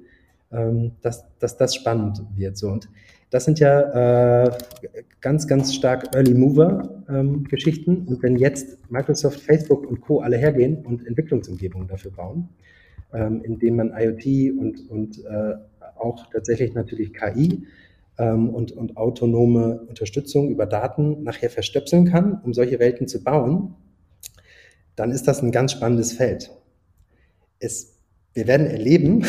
ähm, 0.51 0.91
dass, 1.01 1.23
dass 1.39 1.55
das 1.55 1.75
spannend 1.75 2.21
wird. 2.35 2.57
So. 2.57 2.67
Und 2.67 2.89
das 3.29 3.45
sind 3.45 3.59
ja 3.59 4.45
äh, 4.45 4.51
ganz, 5.19 5.47
ganz 5.47 5.73
stark 5.73 6.15
Early 6.15 6.33
Mover 6.33 7.03
ähm. 7.09 7.45
Und 8.07 8.23
wenn 8.23 8.37
jetzt 8.37 8.77
Microsoft, 8.89 9.39
Facebook 9.41 9.85
und 9.85 10.01
Co. 10.01 10.21
alle 10.21 10.37
hergehen 10.37 10.85
und 10.85 11.05
Entwicklungsumgebungen 11.05 11.87
dafür 11.87 12.11
bauen, 12.11 12.49
ähm, 13.13 13.41
indem 13.43 13.77
man 13.77 13.93
IoT 13.95 14.57
und, 14.57 14.89
und 14.89 15.25
äh, 15.25 15.55
auch 15.97 16.29
tatsächlich 16.31 16.73
natürlich 16.73 17.13
KI 17.13 17.65
ähm, 18.17 18.49
und, 18.49 18.71
und 18.71 18.97
autonome 18.97 19.81
Unterstützung 19.87 20.49
über 20.49 20.65
Daten 20.65 21.23
nachher 21.23 21.49
verstöpseln 21.49 22.05
kann, 22.05 22.41
um 22.43 22.53
solche 22.53 22.79
Welten 22.79 23.07
zu 23.07 23.23
bauen, 23.23 23.75
dann 24.95 25.11
ist 25.11 25.27
das 25.27 25.41
ein 25.41 25.51
ganz 25.51 25.73
spannendes 25.73 26.13
Feld. 26.13 26.51
Es, 27.59 27.97
wir 28.33 28.47
werden 28.47 28.67
erleben, 28.67 29.25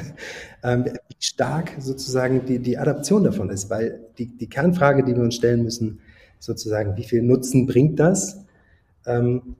ähm, 0.64 0.86
wie 0.86 1.16
stark 1.20 1.72
sozusagen 1.78 2.46
die, 2.46 2.58
die 2.58 2.78
Adaption 2.78 3.22
davon 3.22 3.50
ist, 3.50 3.70
weil 3.70 4.00
die, 4.18 4.26
die 4.36 4.48
Kernfrage, 4.48 5.04
die 5.04 5.14
wir 5.14 5.22
uns 5.22 5.36
stellen 5.36 5.62
müssen, 5.62 6.00
sozusagen, 6.40 6.96
wie 6.96 7.04
viel 7.04 7.22
Nutzen 7.22 7.66
bringt 7.66 8.00
das, 8.00 8.44
ähm, 9.06 9.56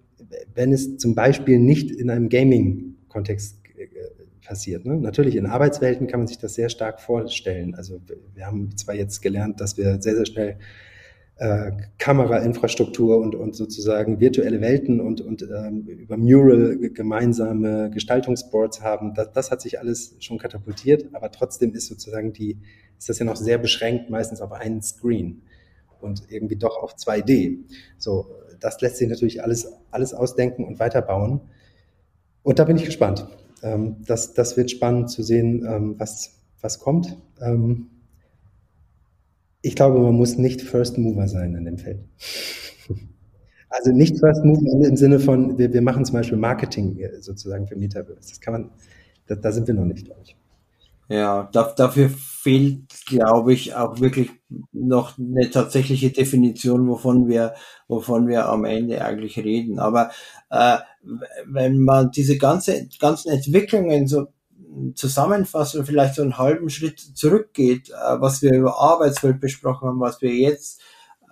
wenn 0.54 0.72
es 0.72 0.96
zum 0.96 1.14
Beispiel 1.14 1.58
nicht 1.58 1.90
in 1.90 2.10
einem 2.10 2.28
Gaming-Kontext 2.28 3.58
äh, 3.76 3.86
passiert. 4.44 4.86
Ne? 4.86 4.96
Natürlich 4.96 5.36
in 5.36 5.46
Arbeitswelten 5.46 6.06
kann 6.06 6.20
man 6.20 6.26
sich 6.26 6.38
das 6.38 6.54
sehr 6.54 6.70
stark 6.70 7.00
vorstellen. 7.00 7.74
Also 7.74 8.00
wir 8.34 8.46
haben 8.46 8.76
zwar 8.76 8.94
jetzt 8.94 9.20
gelernt, 9.20 9.60
dass 9.60 9.76
wir 9.76 10.00
sehr, 10.00 10.16
sehr 10.16 10.26
schnell 10.26 10.56
äh, 11.36 11.72
Kamerainfrastruktur 11.98 13.18
und, 13.18 13.34
und 13.34 13.56
sozusagen 13.56 14.20
virtuelle 14.20 14.60
Welten 14.60 15.00
und, 15.00 15.20
und 15.20 15.42
ähm, 15.42 15.86
über 15.86 16.16
Mural 16.16 16.76
gemeinsame 16.90 17.90
Gestaltungsboards 17.90 18.82
haben. 18.82 19.14
Das, 19.14 19.32
das 19.32 19.50
hat 19.50 19.60
sich 19.60 19.80
alles 19.80 20.14
schon 20.20 20.38
katapultiert, 20.38 21.06
aber 21.12 21.32
trotzdem 21.32 21.74
ist 21.74 21.86
sozusagen 21.86 22.32
die, 22.32 22.58
ist 22.98 23.08
das 23.08 23.18
ja 23.18 23.24
noch 23.24 23.36
sehr 23.36 23.58
beschränkt, 23.58 24.10
meistens 24.10 24.40
auf 24.40 24.52
einen 24.52 24.80
Screen 24.80 25.42
und 26.00 26.30
irgendwie 26.30 26.56
doch 26.56 26.76
auf 26.80 26.94
2D. 26.94 27.64
So, 27.98 28.26
das 28.60 28.80
lässt 28.80 28.98
sich 28.98 29.08
natürlich 29.08 29.42
alles, 29.42 29.72
alles 29.90 30.14
ausdenken 30.14 30.64
und 30.64 30.78
weiterbauen. 30.78 31.40
Und 32.42 32.58
da 32.58 32.64
bin 32.64 32.76
ich 32.76 32.84
gespannt. 32.84 33.26
Ähm, 33.62 33.96
das, 34.06 34.34
das 34.34 34.56
wird 34.56 34.70
spannend 34.70 35.10
zu 35.10 35.22
sehen, 35.22 35.66
ähm, 35.68 35.94
was, 35.98 36.42
was 36.60 36.78
kommt. 36.78 37.16
Ähm, 37.40 37.90
ich 39.64 39.74
glaube, 39.74 39.98
man 39.98 40.14
muss 40.14 40.36
nicht 40.36 40.60
First 40.60 40.98
Mover 40.98 41.26
sein 41.26 41.54
in 41.54 41.64
dem 41.64 41.78
Feld. 41.78 42.00
Also 43.70 43.90
nicht 43.90 44.18
First 44.18 44.44
Mover 44.44 44.86
im 44.86 44.96
Sinne 44.96 45.18
von, 45.18 45.58
wir, 45.58 45.72
wir 45.72 45.82
machen 45.82 46.04
zum 46.04 46.14
Beispiel 46.14 46.36
Marketing 46.36 46.98
äh, 46.98 47.20
sozusagen 47.20 47.66
für 47.66 47.74
Metaverse. 47.74 48.28
Das 48.28 48.40
kann 48.40 48.52
man, 48.52 48.70
da, 49.26 49.34
da 49.34 49.50
sind 49.50 49.66
wir 49.66 49.74
noch 49.74 49.86
nicht, 49.86 50.04
glaube 50.04 50.20
ich. 50.22 50.36
Ja, 51.08 51.48
da, 51.52 51.72
dafür 51.76 52.10
fehlt, 52.10 52.88
glaube 53.06 53.52
ich, 53.52 53.74
auch 53.74 54.00
wirklich 54.00 54.30
noch 54.72 55.18
eine 55.18 55.50
tatsächliche 55.50 56.10
Definition, 56.10 56.86
wovon 56.86 57.26
wir, 57.26 57.54
wovon 57.88 58.28
wir 58.28 58.46
am 58.48 58.64
Ende 58.64 59.02
eigentlich 59.04 59.38
reden. 59.38 59.78
Aber 59.78 60.10
äh, 60.50 60.76
wenn 61.46 61.80
man 61.80 62.10
diese 62.10 62.36
ganze, 62.36 62.86
ganzen 63.00 63.32
Entwicklungen 63.32 64.06
so 64.06 64.26
zusammenfasst 64.94 65.76
und 65.76 65.86
vielleicht 65.86 66.14
so 66.14 66.22
einen 66.22 66.38
halben 66.38 66.70
Schritt 66.70 67.00
zurückgeht, 67.00 67.90
äh, 67.90 68.20
was 68.20 68.42
wir 68.42 68.54
über 68.54 68.78
Arbeitswelt 68.78 69.40
besprochen 69.40 69.88
haben, 69.88 70.00
was 70.00 70.20
wir 70.22 70.32
jetzt 70.32 70.80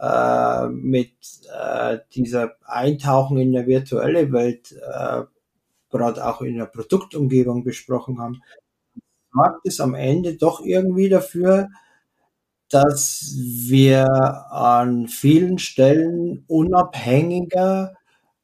äh, 0.01 0.69
mit 0.69 1.13
äh, 1.53 1.99
dieser 2.15 2.57
Eintauchen 2.65 3.39
in 3.39 3.53
der 3.53 3.67
virtuelle 3.67 4.33
Welt 4.33 4.73
äh, 4.73 5.23
gerade 5.91 6.27
auch 6.27 6.41
in 6.41 6.57
der 6.57 6.67
Produktumgebung 6.67 7.65
besprochen 7.65 8.21
haben, 8.21 8.43
sorgt 9.33 9.67
es 9.67 9.81
am 9.81 9.95
Ende 9.95 10.37
doch 10.37 10.61
irgendwie 10.61 11.09
dafür, 11.09 11.69
dass 12.71 13.35
wir 13.37 14.07
an 14.51 15.07
vielen 15.07 15.59
Stellen 15.59 16.45
unabhängiger 16.49 17.95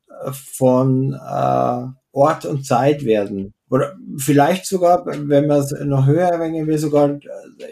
äh, 0.09 0.33
von 0.33 1.15
äh, 1.15 1.87
Ort 2.13 2.45
und 2.45 2.67
Zeit 2.67 3.05
werden. 3.05 3.55
Oder 3.71 3.97
vielleicht 4.17 4.67
sogar, 4.67 5.05
wenn 5.07 5.47
wir 5.47 5.57
es 5.57 5.73
noch 5.85 6.07
höher, 6.07 6.41
wenn 6.41 6.67
wir 6.67 6.79
sogar 6.79 7.11
äh, 7.11 7.21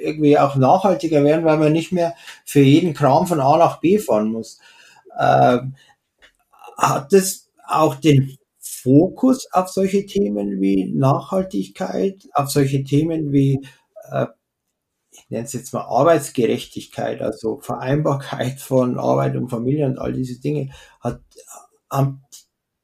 irgendwie 0.02 0.38
auch 0.38 0.56
nachhaltiger 0.56 1.24
werden, 1.24 1.44
weil 1.44 1.56
man 1.56 1.72
nicht 1.72 1.92
mehr 1.92 2.14
für 2.44 2.60
jeden 2.60 2.92
Kram 2.92 3.26
von 3.26 3.40
A 3.40 3.56
nach 3.56 3.80
B 3.80 3.98
fahren 3.98 4.28
muss. 4.28 4.58
Ähm, 5.18 5.74
hat 6.76 7.12
es 7.12 7.48
auch 7.66 7.94
den 7.94 8.36
Fokus 8.58 9.48
auf 9.52 9.68
solche 9.68 10.06
Themen 10.06 10.60
wie 10.60 10.92
Nachhaltigkeit, 10.92 12.28
auf 12.34 12.50
solche 12.50 12.84
Themen 12.84 13.32
wie, 13.32 13.66
äh, 14.10 14.26
ich 15.10 15.30
nenne 15.30 15.44
es 15.44 15.54
jetzt 15.54 15.72
mal 15.72 15.82
Arbeitsgerechtigkeit, 15.82 17.22
also 17.22 17.58
Vereinbarkeit 17.60 18.60
von 18.60 18.98
Arbeit 18.98 19.34
und 19.36 19.48
Familie 19.48 19.86
und 19.86 19.98
all 19.98 20.12
diese 20.12 20.38
Dinge, 20.40 20.70
hat, 21.00 21.20
haben 21.90 22.22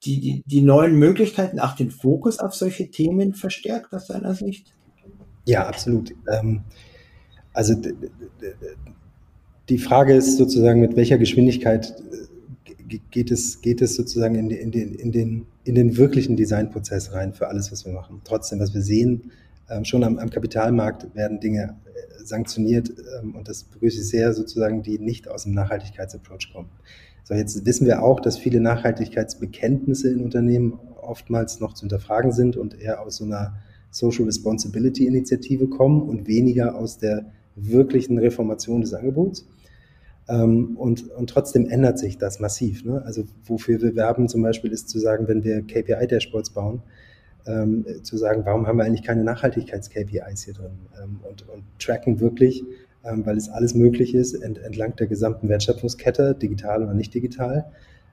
die, 0.05 0.21
die, 0.21 0.43
die 0.47 0.63
neuen 0.63 0.97
Möglichkeiten 0.97 1.61
auch 1.61 1.75
den 1.75 1.91
Fokus 1.91 2.39
auf 2.39 2.55
solche 2.55 2.91
Themen 2.91 3.35
verstärkt 3.35 3.93
aus 3.93 4.09
deiner 4.09 4.35
Sicht? 4.35 4.75
Ja, 5.47 5.67
absolut. 5.67 6.15
Ähm, 6.31 6.63
also 7.53 7.75
die 9.69 9.79
Frage 9.79 10.15
ist 10.15 10.37
sozusagen, 10.37 10.81
mit 10.81 10.97
welcher 10.97 11.19
Geschwindigkeit 11.19 11.95
äh, 12.89 12.99
geht 13.11 13.31
es, 13.31 13.61
geht 13.61 13.81
es 13.81 13.95
sozusagen 13.95 14.35
in, 14.35 14.51
in, 14.51 14.71
den, 14.71 14.95
in, 14.95 15.13
den, 15.13 15.47
in 15.65 15.75
den 15.75 15.97
wirklichen 15.97 16.37
Designprozess 16.37 17.13
rein 17.13 17.33
für 17.33 17.49
alles, 17.49 17.73
was 17.73 17.87
wir 17.87 17.93
machen. 17.93 18.21
Trotzdem, 18.25 18.61
was 18.61 18.75
wir 18.75 18.83
sehen, 18.83 19.31
ähm, 19.71 19.85
schon 19.85 20.05
am, 20.05 20.19
am 20.19 20.31
Kapitalmarkt 20.31 21.15
werden 21.15 21.41
Dinge 21.41 21.77
äh, 21.85 22.25
sanktioniert 22.25 22.93
ähm, 23.21 23.35
und 23.35 23.49
das 23.49 23.65
begrüße 23.65 24.01
ich 24.01 24.09
sehr, 24.09 24.33
sozusagen, 24.35 24.83
die 24.83 24.99
nicht 24.99 25.29
aus 25.29 25.45
dem 25.45 25.55
Nachhaltigkeitsapproach 25.55 26.53
kommen. 26.53 26.69
So, 27.25 27.35
jetzt 27.35 27.65
wissen 27.65 27.87
wir 27.87 28.03
auch, 28.03 28.21
dass 28.21 28.37
viele 28.39 28.61
Nachhaltigkeitsbekenntnisse 28.61 30.11
in 30.11 30.21
Unternehmen 30.21 30.79
oftmals 31.01 31.61
noch 31.61 31.75
zu 31.75 31.83
hinterfragen 31.83 32.33
sind 32.33 32.57
und 32.57 32.81
eher 32.81 33.01
aus 33.01 33.17
so 33.17 33.25
einer 33.25 33.55
Social 33.91 34.25
Responsibility 34.25 35.07
Initiative 35.07 35.69
kommen 35.69 36.03
und 36.03 36.27
weniger 36.27 36.75
aus 36.75 36.99
der 36.99 37.27
wirklichen 37.55 38.19
Reformation 38.19 38.81
des 38.81 38.95
Angebots. 38.95 39.47
Ähm, 40.29 40.77
und, 40.77 41.11
und 41.11 41.29
trotzdem 41.29 41.69
ändert 41.69 41.99
sich 41.99 42.19
das 42.19 42.41
massiv. 42.41 42.85
Ne? 42.85 43.03
Also 43.05 43.25
wofür 43.45 43.81
wir 43.83 43.95
werben 43.95 44.29
zum 44.29 44.43
Beispiel 44.43 44.73
ist 44.73 44.89
zu 44.89 44.99
sagen, 44.99 45.29
wenn 45.29 45.45
wir 45.45 45.63
KPI-Dashboards 45.63 46.51
bauen, 46.51 46.83
ähm, 47.47 47.85
zu 48.03 48.17
sagen, 48.17 48.43
warum 48.45 48.67
haben 48.67 48.79
wir 48.79 48.85
eigentlich 48.85 49.03
keine 49.03 49.25
Nachhaltigkeits-KPIs 49.25 50.45
hier 50.45 50.55
drin 50.55 50.79
ähm, 51.03 51.21
und, 51.29 51.49
und 51.49 51.65
tracken 51.79 52.21
wirklich, 52.21 52.65
weil 53.03 53.37
es 53.37 53.49
alles 53.49 53.75
möglich 53.75 54.15
ist, 54.15 54.35
ent, 54.35 54.59
entlang 54.59 54.97
der 54.97 55.07
gesamten 55.07 55.49
Wertschöpfungskette, 55.49 56.35
digital 56.35 56.83
oder 56.83 56.95
nicht 56.95 57.13
digital. 57.15 57.67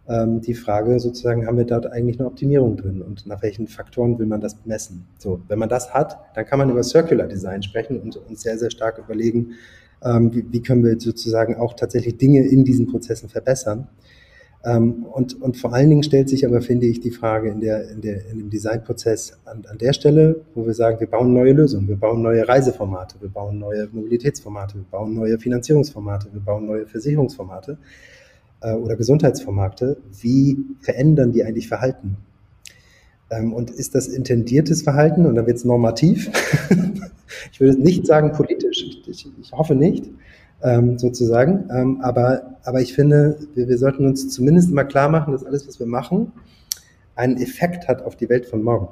Ähm, 0.08 0.42
die 0.42 0.56
Frage 0.56 1.00
sozusagen, 1.00 1.46
haben 1.46 1.58
wir 1.58 1.66
dort 1.66 1.86
eigentlich 1.86 2.20
eine 2.20 2.28
Optimierung 2.28 2.78
drin 2.78 3.02
und 3.02 3.28
nach 3.28 3.44
welchen 3.44 3.68
Faktoren 3.68 4.18
will 4.18 4.26
man 4.26 4.42
das 4.42 4.58
messen? 4.66 5.06
So, 5.20 5.42
wenn 5.48 5.60
man 5.60 5.70
das 5.70 5.94
hat, 5.94 6.18
dann 6.34 6.46
kann 6.46 6.58
man 6.58 6.70
über 6.72 6.82
Circular 6.82 7.28
Design 7.28 7.62
sprechen 7.62 8.00
und 8.00 8.18
uns 8.18 8.42
sehr, 8.42 8.58
sehr 8.58 8.72
stark 8.72 8.98
überlegen, 8.98 9.52
ähm, 10.04 10.34
wie, 10.34 10.46
wie 10.52 10.62
können 10.64 10.84
wir 10.84 11.00
sozusagen 11.00 11.56
auch 11.56 11.76
tatsächlich 11.76 12.18
Dinge 12.18 12.48
in 12.48 12.66
diesen 12.66 12.88
Prozessen 12.88 13.30
verbessern. 13.30 13.88
Ähm, 14.66 15.06
und, 15.06 15.42
und 15.42 15.56
vor 15.56 15.74
allen 15.74 15.90
Dingen 15.90 16.04
stellt 16.04 16.28
sich 16.28 16.46
aber, 16.46 16.62
finde 16.62 16.88
ich, 16.88 17.00
die 17.00 17.12
Frage 17.12 17.50
in, 17.50 17.62
der, 17.62 17.90
in, 17.90 18.02
der, 18.02 18.26
in 18.30 18.40
dem 18.40 18.50
Designprozess 18.50 19.38
an, 19.46 19.66
an 19.70 19.78
der 19.78 19.94
Stelle, 19.94 20.42
wo 20.54 20.66
wir 20.66 20.74
sagen, 20.74 21.00
wir 21.00 21.08
bauen 21.08 21.34
neue 21.34 21.54
Lösungen, 21.54 21.88
wir 21.88 21.96
bauen 21.96 22.22
neue 22.22 22.46
Reiseformate, 22.46 23.16
wir 23.22 23.30
bauen 23.30 23.60
neue 23.60 23.88
Mobilitätsformate, 23.92 24.76
wir 24.76 24.86
bauen 24.92 25.14
neue 25.14 25.40
Finanzierungsformate, 25.40 26.28
wir 26.34 26.42
bauen 26.42 26.66
neue 26.66 26.86
Versicherungsformate 26.86 27.78
äh, 28.60 28.74
oder 28.74 28.98
Gesundheitsformate. 28.98 29.98
Wie 30.20 30.58
verändern 30.82 31.32
die 31.32 31.46
eigentlich 31.46 31.70
Verhalten? 31.70 32.18
Ähm, 33.32 33.54
und 33.54 33.70
ist 33.70 33.96
das 33.96 34.08
intendiertes 34.08 34.82
Verhalten 34.82 35.26
und 35.26 35.36
dann 35.36 35.48
wird 35.48 35.56
es 35.56 35.64
normativ? 35.64 36.30
ich 37.54 37.62
würde 37.62 37.82
nicht 37.82 38.06
sagen 38.06 38.34
politisch, 38.34 38.84
ich, 38.84 39.08
ich, 39.08 39.28
ich 39.40 39.52
hoffe 39.54 39.76
nicht 39.76 40.04
ähm, 40.64 40.98
sozusagen. 40.98 41.70
Ähm, 41.72 42.02
aber, 42.02 42.58
aber 42.64 42.82
ich 42.82 42.94
finde, 42.94 43.38
wir, 43.56 43.68
wir 43.68 43.78
sollten 43.78 44.06
uns 44.06 44.30
zumindest 44.30 44.72
mal 44.72 44.84
klar 44.84 45.10
machen, 45.10 45.32
dass 45.34 45.46
alles, 45.46 45.68
was 45.68 45.80
wir 45.80 45.88
machen, 45.88 46.32
einen 47.16 47.38
Effekt 47.38 47.88
hat 47.88 48.02
auf 48.02 48.16
die 48.16 48.30
Welt 48.30 48.46
von 48.46 48.62
morgen. 48.62 48.90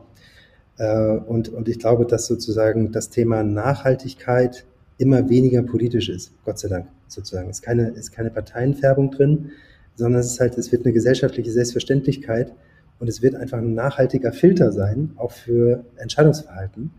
Äh, 0.78 1.18
und, 1.18 1.50
und 1.50 1.68
ich 1.68 1.80
glaube, 1.80 2.06
dass 2.06 2.28
sozusagen 2.28 2.92
das 2.92 3.10
Thema 3.10 3.44
Nachhaltigkeit 3.44 4.66
immer 4.98 5.30
weniger 5.30 5.64
politisch 5.64 6.10
ist, 6.10 6.32
Gott 6.44 6.60
sei 6.60 6.70
Dank, 6.70 6.88
sozusagen. 7.08 7.50
Es 7.50 7.58
ist 7.58 7.64
keine, 7.64 7.90
ist 7.90 8.12
keine 8.12 8.32
Parteienfärbung 8.32 9.12
drin, 9.12 9.52
sondern 9.96 10.22
es 10.22 10.32
ist 10.32 10.40
halt, 10.40 10.58
es 10.58 10.72
wird 10.72 10.86
eine 10.86 10.94
gesellschaftliche 10.94 11.52
Selbstverständlichkeit 11.52 12.54
und 13.00 13.08
es 13.08 13.22
wird 13.22 13.36
einfach 13.36 13.60
ein 13.60 13.74
nachhaltiger 13.74 14.32
Filter 14.32 14.72
sein, 14.72 15.12
auch 15.18 15.32
für 15.32 15.86
Entscheidungsverhalten. 15.98 16.92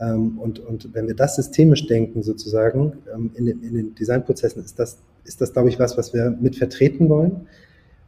Ähm, 0.00 0.38
und, 0.38 0.58
und 0.60 0.94
wenn 0.94 1.06
wir 1.06 1.14
das 1.14 1.36
systemisch 1.36 1.86
denken, 1.86 2.22
sozusagen, 2.22 2.94
ähm, 3.14 3.30
in, 3.34 3.46
den, 3.46 3.62
in 3.62 3.74
den 3.74 3.94
Designprozessen, 3.94 4.64
ist 4.64 4.78
das, 4.78 4.98
ist 5.24 5.40
das, 5.40 5.52
glaube 5.52 5.68
ich, 5.68 5.78
was, 5.78 5.96
was 5.98 6.14
wir 6.14 6.36
mit 6.40 6.56
vertreten 6.56 7.08
wollen. 7.08 7.46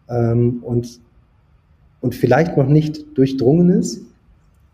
Ähm, 0.09 0.63
und, 0.63 1.01
und 2.01 2.15
vielleicht 2.15 2.57
noch 2.57 2.67
nicht 2.67 3.17
durchdrungen 3.17 3.71
ist, 3.71 4.01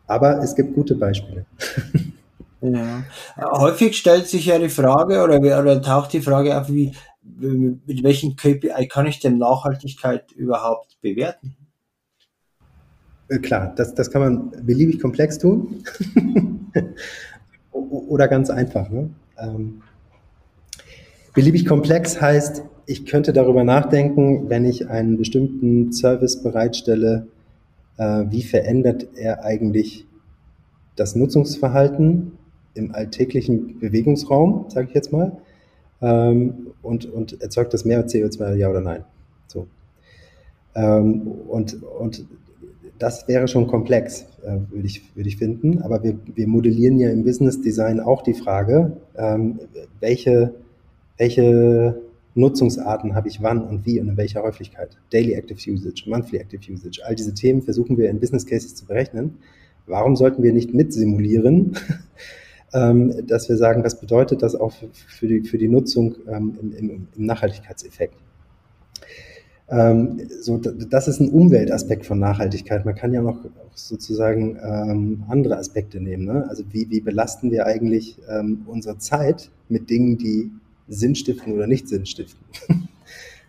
aber 0.06 0.42
es 0.42 0.54
gibt 0.54 0.74
gute 0.74 0.94
Beispiele. 0.94 1.44
Ja. 2.60 3.04
Häufig 3.36 3.96
stellt 3.96 4.26
sich 4.26 4.46
ja 4.46 4.58
die 4.58 4.68
Frage 4.68 5.22
oder, 5.22 5.36
oder 5.36 5.80
taucht 5.80 6.12
die 6.12 6.20
Frage 6.20 6.60
auf, 6.60 6.68
wie, 6.68 6.92
mit 7.22 8.02
welchen 8.02 8.34
KPI 8.34 8.88
kann 8.88 9.06
ich 9.06 9.20
denn 9.20 9.38
Nachhaltigkeit 9.38 10.32
überhaupt 10.32 11.00
bewerten? 11.00 11.56
Äh, 13.28 13.38
klar, 13.38 13.72
das, 13.76 13.94
das 13.94 14.10
kann 14.10 14.22
man 14.22 14.50
beliebig 14.64 15.00
komplex 15.00 15.38
tun 15.38 15.82
oder 17.72 18.28
ganz 18.28 18.50
einfach. 18.50 18.90
Ne? 18.90 19.10
Ähm, 19.38 19.82
beliebig 21.34 21.66
komplex 21.66 22.20
heißt, 22.20 22.62
ich 22.86 23.04
könnte 23.04 23.32
darüber 23.32 23.64
nachdenken, 23.64 24.48
wenn 24.48 24.64
ich 24.64 24.88
einen 24.88 25.18
bestimmten 25.18 25.92
Service 25.92 26.42
bereitstelle, 26.42 27.26
äh, 27.98 28.24
wie 28.30 28.42
verändert 28.42 29.08
er 29.14 29.44
eigentlich 29.44 30.06
das 30.96 31.14
Nutzungsverhalten 31.14 32.32
im 32.74 32.94
alltäglichen 32.94 33.78
Bewegungsraum, 33.78 34.66
sage 34.68 34.88
ich 34.88 34.94
jetzt 34.94 35.12
mal, 35.12 35.36
ähm, 36.00 36.68
und, 36.82 37.06
und 37.06 37.40
erzeugt 37.42 37.74
das 37.74 37.84
mehr 37.84 38.06
CO2, 38.06 38.54
ja 38.54 38.70
oder 38.70 38.80
nein? 38.80 39.04
So. 39.48 39.66
Ähm, 40.74 41.26
und, 41.48 41.82
und 41.82 42.24
das 42.98 43.28
wäre 43.28 43.48
schon 43.48 43.66
komplex, 43.66 44.26
äh, 44.44 44.58
würde 44.70 44.86
ich, 44.86 45.14
würde 45.14 45.28
ich 45.28 45.36
finden. 45.36 45.82
Aber 45.82 46.02
wir, 46.02 46.18
wir 46.34 46.46
modellieren 46.48 46.98
ja 46.98 47.10
im 47.10 47.24
Business 47.24 47.60
Design 47.60 48.00
auch 48.00 48.22
die 48.22 48.34
Frage, 48.34 48.96
ähm, 49.16 49.60
welche, 50.00 50.54
welche 51.16 52.00
Nutzungsarten 52.34 53.14
habe 53.14 53.28
ich 53.28 53.42
wann 53.42 53.62
und 53.62 53.84
wie 53.86 54.00
und 54.00 54.08
in 54.08 54.16
welcher 54.16 54.42
Häufigkeit. 54.42 54.96
Daily 55.10 55.32
Active 55.32 55.58
Usage, 55.70 56.04
Monthly 56.06 56.38
Active 56.38 56.72
Usage, 56.72 57.00
all 57.04 57.14
diese 57.14 57.34
Themen 57.34 57.62
versuchen 57.62 57.96
wir 57.96 58.10
in 58.10 58.20
Business 58.20 58.46
Cases 58.46 58.74
zu 58.74 58.86
berechnen. 58.86 59.38
Warum 59.86 60.16
sollten 60.16 60.42
wir 60.42 60.52
nicht 60.52 60.74
mitsimulieren, 60.74 61.76
ähm, 62.74 63.26
dass 63.26 63.48
wir 63.48 63.56
sagen, 63.56 63.84
was 63.84 63.98
bedeutet 63.98 64.42
das 64.42 64.54
auch 64.54 64.72
für 64.92 65.26
die, 65.26 65.40
für 65.42 65.58
die 65.58 65.68
Nutzung 65.68 66.16
ähm, 66.28 66.58
im, 66.76 66.90
im 67.16 67.26
Nachhaltigkeitseffekt? 67.26 68.14
Ähm, 69.70 70.28
so, 70.40 70.56
das 70.56 71.08
ist 71.08 71.20
ein 71.20 71.30
Umweltaspekt 71.30 72.06
von 72.06 72.18
Nachhaltigkeit. 72.18 72.86
Man 72.86 72.94
kann 72.94 73.12
ja 73.12 73.20
noch 73.20 73.38
sozusagen 73.74 74.58
ähm, 74.62 75.24
andere 75.28 75.58
Aspekte 75.58 76.00
nehmen. 76.00 76.24
Ne? 76.24 76.46
Also 76.48 76.64
wie, 76.70 76.88
wie 76.90 77.00
belasten 77.00 77.50
wir 77.50 77.66
eigentlich 77.66 78.18
ähm, 78.30 78.62
unsere 78.66 78.98
Zeit 78.98 79.50
mit 79.68 79.90
Dingen, 79.90 80.16
die 80.16 80.50
Sinn 80.88 81.14
stiften 81.14 81.52
oder 81.52 81.66
nicht 81.66 81.88
Sinn 81.88 82.06
stiften? 82.06 82.40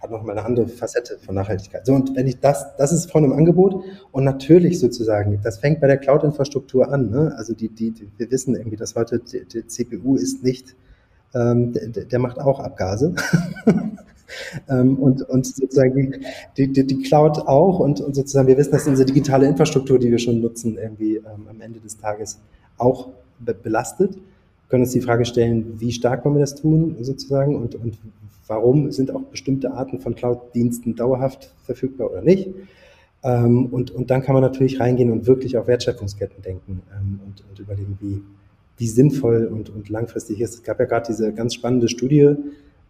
Hat 0.02 0.12
nochmal 0.12 0.38
eine 0.38 0.46
andere 0.46 0.68
Facette 0.68 1.18
von 1.20 1.36
Nachhaltigkeit. 1.36 1.86
So, 1.86 1.94
und 1.94 2.16
wenn 2.16 2.28
ich 2.28 2.40
das, 2.40 2.76
das 2.78 2.94
ist 2.94 3.12
von 3.12 3.24
einem 3.24 3.34
Angebot 3.34 3.84
und 4.12 4.24
natürlich 4.24 4.80
sozusagen, 4.80 5.40
das 5.44 5.58
fängt 5.58 5.82
bei 5.82 5.88
der 5.88 5.98
Cloud-Infrastruktur 5.98 6.92
an. 6.92 7.10
Ne? 7.10 7.34
Also 7.38 7.54
die, 7.54 7.70
die, 7.70 7.92
die, 7.92 8.10
wir 8.18 8.32
wissen 8.32 8.56
irgendwie, 8.56 8.78
dass 8.78 8.96
heute 8.96 9.20
die, 9.20 9.46
die 9.46 9.68
CPU 9.68 10.16
ist 10.16 10.44
nicht, 10.44 10.76
ähm, 11.34 11.74
der, 11.74 12.06
der 12.06 12.20
macht 12.20 12.40
auch 12.40 12.60
Abgase. 12.60 13.14
Ähm, 14.70 14.98
und, 14.98 15.22
und 15.24 15.46
sozusagen 15.46 16.22
die, 16.58 16.68
die, 16.68 16.86
die 16.86 17.02
Cloud 17.02 17.40
auch 17.40 17.80
und, 17.80 18.02
und 18.02 18.16
sozusagen 18.16 18.48
wir 18.48 18.58
wissen, 18.58 18.72
dass 18.72 18.88
unsere 18.88 19.06
digitale 19.06 19.48
Infrastruktur, 19.48 20.00
die 20.00 20.12
wir 20.12 20.20
schon 20.20 20.42
nutzen, 20.42 20.78
irgendwie 20.78 21.18
ähm, 21.18 21.48
am 21.50 21.62
Ende 21.62 21.80
des 21.80 21.98
Tages 21.98 22.40
auch 22.78 23.10
be 23.40 23.54
belastet. 23.54 24.16
Wir 24.16 24.70
können 24.70 24.84
uns 24.84 24.92
die 24.92 25.02
Frage 25.02 25.26
stellen, 25.26 25.80
wie 25.80 25.92
stark 25.92 26.26
wollen 26.26 26.36
wir 26.36 26.42
das 26.42 26.56
tun 26.56 26.96
sozusagen 27.02 27.56
und, 27.56 27.76
und 27.76 27.98
warum 28.48 28.92
sind 28.92 29.14
auch 29.14 29.22
bestimmte 29.24 29.72
Arten 29.72 30.00
von 30.00 30.16
Cloud-Diensten 30.16 30.96
dauerhaft 30.96 31.54
verfügbar 31.64 32.12
oder 32.12 32.22
nicht. 32.22 32.50
Ähm, 33.24 33.68
und, 33.68 33.92
und 33.92 34.12
dann 34.12 34.22
kann 34.22 34.34
man 34.34 34.44
natürlich 34.44 34.80
reingehen 34.80 35.12
und 35.12 35.28
wirklich 35.28 35.58
auf 35.58 35.68
Wertschöpfungsketten 35.68 36.42
denken 36.42 36.82
ähm, 36.94 37.20
und, 37.26 37.44
und 37.50 37.60
überlegen, 37.60 37.98
wie, 38.00 38.22
wie 38.78 38.88
sinnvoll 38.88 39.46
und, 39.46 39.70
und 39.70 39.90
langfristig 39.90 40.40
ist. 40.42 40.56
Es 40.56 40.64
gab 40.64 40.80
ja 40.80 40.86
gerade 40.86 41.08
diese 41.08 41.34
ganz 41.34 41.54
spannende 41.54 41.90
Studie, 41.90 42.36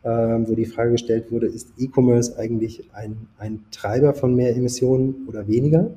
wo 0.03 0.55
die 0.55 0.65
Frage 0.65 0.91
gestellt 0.91 1.31
wurde, 1.31 1.47
ist 1.47 1.73
E-Commerce 1.77 2.37
eigentlich 2.37 2.89
ein, 2.93 3.27
ein 3.37 3.65
Treiber 3.71 4.13
von 4.13 4.33
mehr 4.35 4.55
Emissionen 4.55 5.27
oder 5.27 5.47
weniger? 5.47 5.91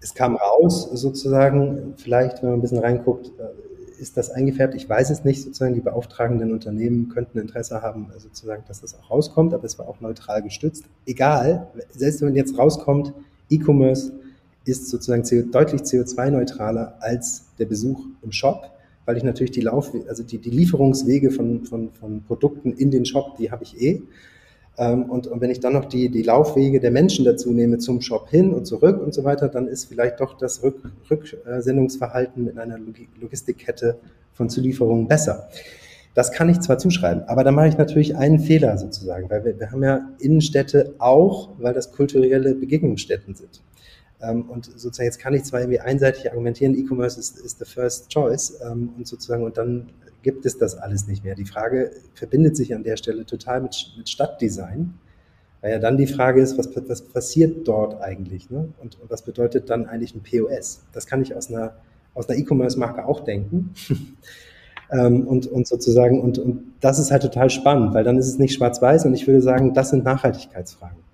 Es 0.00 0.14
kam 0.14 0.36
raus, 0.36 0.88
sozusagen, 0.92 1.94
vielleicht, 1.96 2.42
wenn 2.42 2.50
man 2.50 2.58
ein 2.58 2.62
bisschen 2.62 2.78
reinguckt, 2.78 3.32
äh, 3.38 4.00
ist 4.00 4.16
das 4.16 4.30
eingefärbt? 4.30 4.74
Ich 4.74 4.88
weiß 4.88 5.10
es 5.10 5.24
nicht, 5.24 5.42
sozusagen, 5.42 5.74
die 5.74 5.80
beauftragenden 5.80 6.52
Unternehmen 6.52 7.08
könnten 7.08 7.38
Interesse 7.38 7.82
haben, 7.82 8.12
sozusagen, 8.16 8.62
dass 8.68 8.80
das 8.80 8.94
auch 8.94 9.10
rauskommt, 9.10 9.54
aber 9.54 9.64
es 9.64 9.78
war 9.78 9.88
auch 9.88 10.00
neutral 10.00 10.42
gestützt. 10.42 10.84
Egal, 11.04 11.66
selbst 11.90 12.22
wenn 12.22 12.34
jetzt 12.36 12.56
rauskommt, 12.56 13.12
E-Commerce 13.50 14.12
ist 14.64 14.88
sozusagen 14.88 15.22
deutlich 15.50 15.82
CO2-neutraler 15.82 16.96
als 17.00 17.46
der 17.58 17.64
Besuch 17.64 18.04
im 18.22 18.30
Shop 18.30 18.70
weil 19.08 19.16
ich 19.16 19.24
natürlich 19.24 19.52
die 19.52 19.62
Lauf, 19.62 19.90
also 20.06 20.22
die, 20.22 20.36
die 20.36 20.50
Lieferungswege 20.50 21.30
von, 21.30 21.64
von, 21.64 21.90
von 21.92 22.22
Produkten 22.24 22.74
in 22.74 22.90
den 22.90 23.06
Shop, 23.06 23.38
die 23.38 23.50
habe 23.50 23.64
ich 23.64 23.80
eh. 23.80 24.02
Ähm, 24.76 25.04
und, 25.04 25.26
und 25.26 25.40
wenn 25.40 25.48
ich 25.48 25.60
dann 25.60 25.72
noch 25.72 25.86
die, 25.86 26.10
die 26.10 26.22
Laufwege 26.22 26.78
der 26.78 26.90
Menschen 26.90 27.24
dazu 27.24 27.50
nehme 27.50 27.78
zum 27.78 28.02
Shop 28.02 28.28
hin 28.28 28.52
und 28.52 28.66
zurück 28.66 29.00
und 29.00 29.14
so 29.14 29.24
weiter, 29.24 29.48
dann 29.48 29.66
ist 29.66 29.86
vielleicht 29.86 30.20
doch 30.20 30.36
das 30.36 30.62
Rück, 30.62 30.92
Rücksendungsverhalten 31.10 32.48
in 32.48 32.58
einer 32.58 32.78
Logistikkette 33.18 33.96
von 34.34 34.50
Zulieferungen 34.50 35.08
besser. 35.08 35.48
Das 36.12 36.30
kann 36.30 36.50
ich 36.50 36.60
zwar 36.60 36.76
zuschreiben, 36.76 37.22
aber 37.28 37.44
da 37.44 37.50
mache 37.50 37.68
ich 37.68 37.78
natürlich 37.78 38.14
einen 38.14 38.40
Fehler 38.40 38.76
sozusagen, 38.76 39.30
weil 39.30 39.42
wir, 39.42 39.58
wir 39.58 39.70
haben 39.70 39.84
ja 39.84 40.06
Innenstädte 40.18 40.96
auch, 40.98 41.48
weil 41.56 41.72
das 41.72 41.92
kulturelle 41.92 42.54
Begegnungsstätten 42.54 43.34
sind. 43.34 43.62
Ähm, 44.20 44.42
und 44.50 44.66
sozusagen 44.66 45.06
jetzt 45.06 45.20
kann 45.20 45.34
ich 45.34 45.44
zwar 45.44 45.60
irgendwie 45.60 45.80
einseitig 45.80 46.30
argumentieren, 46.30 46.74
E-Commerce 46.74 47.18
ist, 47.18 47.38
ist 47.38 47.58
the 47.58 47.64
first 47.64 48.08
choice 48.08 48.58
ähm, 48.62 48.90
und 48.96 49.06
sozusagen 49.06 49.44
und 49.44 49.56
dann 49.56 49.90
gibt 50.22 50.44
es 50.44 50.58
das 50.58 50.76
alles 50.76 51.06
nicht 51.06 51.24
mehr. 51.24 51.34
Die 51.34 51.44
Frage 51.44 51.92
verbindet 52.14 52.56
sich 52.56 52.74
an 52.74 52.82
der 52.82 52.96
Stelle 52.96 53.24
total 53.24 53.60
mit, 53.60 53.94
mit 53.96 54.08
Stadtdesign, 54.08 54.94
weil 55.60 55.72
ja 55.72 55.78
dann 55.78 55.96
die 55.96 56.06
Frage 56.06 56.40
ist, 56.40 56.58
was, 56.58 56.68
was 56.88 57.02
passiert 57.02 57.66
dort 57.68 58.00
eigentlich 58.00 58.50
ne? 58.50 58.68
und, 58.80 59.00
und 59.00 59.10
was 59.10 59.22
bedeutet 59.22 59.70
dann 59.70 59.86
eigentlich 59.86 60.14
ein 60.14 60.22
POS? 60.22 60.82
Das 60.92 61.06
kann 61.06 61.22
ich 61.22 61.36
aus 61.36 61.48
einer, 61.48 61.76
aus 62.14 62.28
einer 62.28 62.38
E-Commerce-Marke 62.38 63.06
auch 63.06 63.20
denken. 63.20 63.74
ähm, 64.90 65.28
und, 65.28 65.46
und 65.46 65.68
sozusagen, 65.68 66.20
und, 66.20 66.38
und 66.38 66.74
das 66.80 66.98
ist 66.98 67.12
halt 67.12 67.22
total 67.22 67.50
spannend, 67.50 67.94
weil 67.94 68.02
dann 68.02 68.18
ist 68.18 68.28
es 68.28 68.38
nicht 68.38 68.54
schwarz-weiß 68.54 69.06
und 69.06 69.14
ich 69.14 69.26
würde 69.28 69.42
sagen, 69.42 69.74
das 69.74 69.90
sind 69.90 70.04
Nachhaltigkeitsfragen. 70.04 71.07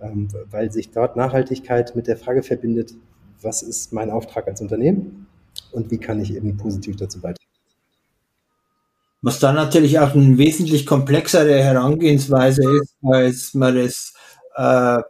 Ähm, 0.00 0.28
weil 0.50 0.70
sich 0.70 0.90
dort 0.90 1.16
Nachhaltigkeit 1.16 1.96
mit 1.96 2.06
der 2.06 2.18
Frage 2.18 2.42
verbindet, 2.42 2.92
was 3.40 3.62
ist 3.62 3.92
mein 3.92 4.10
Auftrag 4.10 4.46
als 4.46 4.60
Unternehmen 4.60 5.26
und 5.72 5.90
wie 5.90 5.98
kann 5.98 6.20
ich 6.20 6.34
eben 6.34 6.56
positiv 6.56 6.96
dazu 6.96 7.20
beitragen. 7.20 7.46
Was 9.22 9.38
dann 9.38 9.54
natürlich 9.54 9.98
auch 9.98 10.14
eine 10.14 10.36
wesentlich 10.38 10.86
komplexere 10.86 11.62
Herangehensweise 11.62 12.62
ist, 12.82 12.94
als 13.02 13.54
man 13.54 13.74
das 13.74 14.12
äh, 14.54 15.02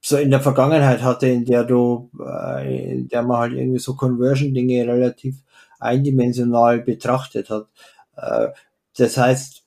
so 0.00 0.16
in 0.16 0.30
der 0.30 0.40
Vergangenheit 0.40 1.02
hatte, 1.02 1.28
in 1.28 1.44
der 1.44 1.64
du, 1.64 2.10
äh, 2.18 2.92
in 2.92 3.08
der 3.08 3.22
man 3.22 3.38
halt 3.38 3.52
irgendwie 3.52 3.78
so 3.78 3.94
Conversion-Dinge 3.94 4.86
relativ 4.86 5.36
eindimensional 5.78 6.80
betrachtet 6.80 7.48
hat. 7.48 7.68
Äh, 8.16 8.48
das 8.96 9.16
heißt, 9.16 9.64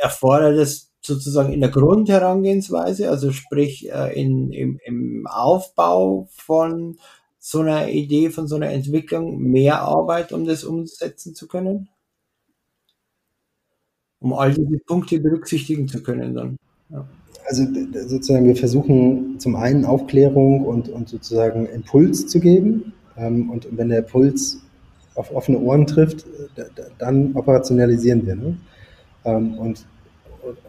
erfordert 0.00 0.56
es 0.56 0.87
sozusagen 1.08 1.52
in 1.52 1.60
der 1.60 1.70
Grundherangehensweise, 1.70 3.10
also 3.10 3.32
sprich 3.32 3.90
äh, 3.90 4.20
in, 4.20 4.52
im, 4.52 4.78
im 4.84 5.26
Aufbau 5.26 6.28
von 6.30 6.98
so 7.38 7.60
einer 7.60 7.88
Idee, 7.88 8.30
von 8.30 8.46
so 8.46 8.56
einer 8.56 8.70
Entwicklung 8.70 9.38
mehr 9.38 9.82
Arbeit, 9.82 10.32
um 10.32 10.44
das 10.44 10.64
umsetzen 10.64 11.34
zu 11.34 11.48
können? 11.48 11.88
Um 14.20 14.32
all 14.34 14.52
diese 14.52 14.78
Punkte 14.86 15.18
berücksichtigen 15.20 15.88
zu 15.88 16.02
können 16.02 16.34
dann. 16.34 16.56
Ja. 16.90 17.06
Also 17.46 17.64
sozusagen, 18.06 18.46
wir 18.46 18.56
versuchen 18.56 19.40
zum 19.40 19.56
einen 19.56 19.86
Aufklärung 19.86 20.66
und, 20.66 20.90
und 20.90 21.08
sozusagen 21.08 21.66
Impuls 21.66 22.26
zu 22.26 22.40
geben. 22.40 22.92
Ähm, 23.16 23.50
und 23.50 23.66
wenn 23.70 23.88
der 23.88 24.00
Impuls 24.00 24.60
auf 25.14 25.34
offene 25.34 25.58
Ohren 25.58 25.86
trifft, 25.86 26.26
dann 26.98 27.34
operationalisieren 27.34 28.26
wir. 28.26 28.36
Ne? 28.36 28.58
Ähm, 29.24 29.58
und 29.58 29.86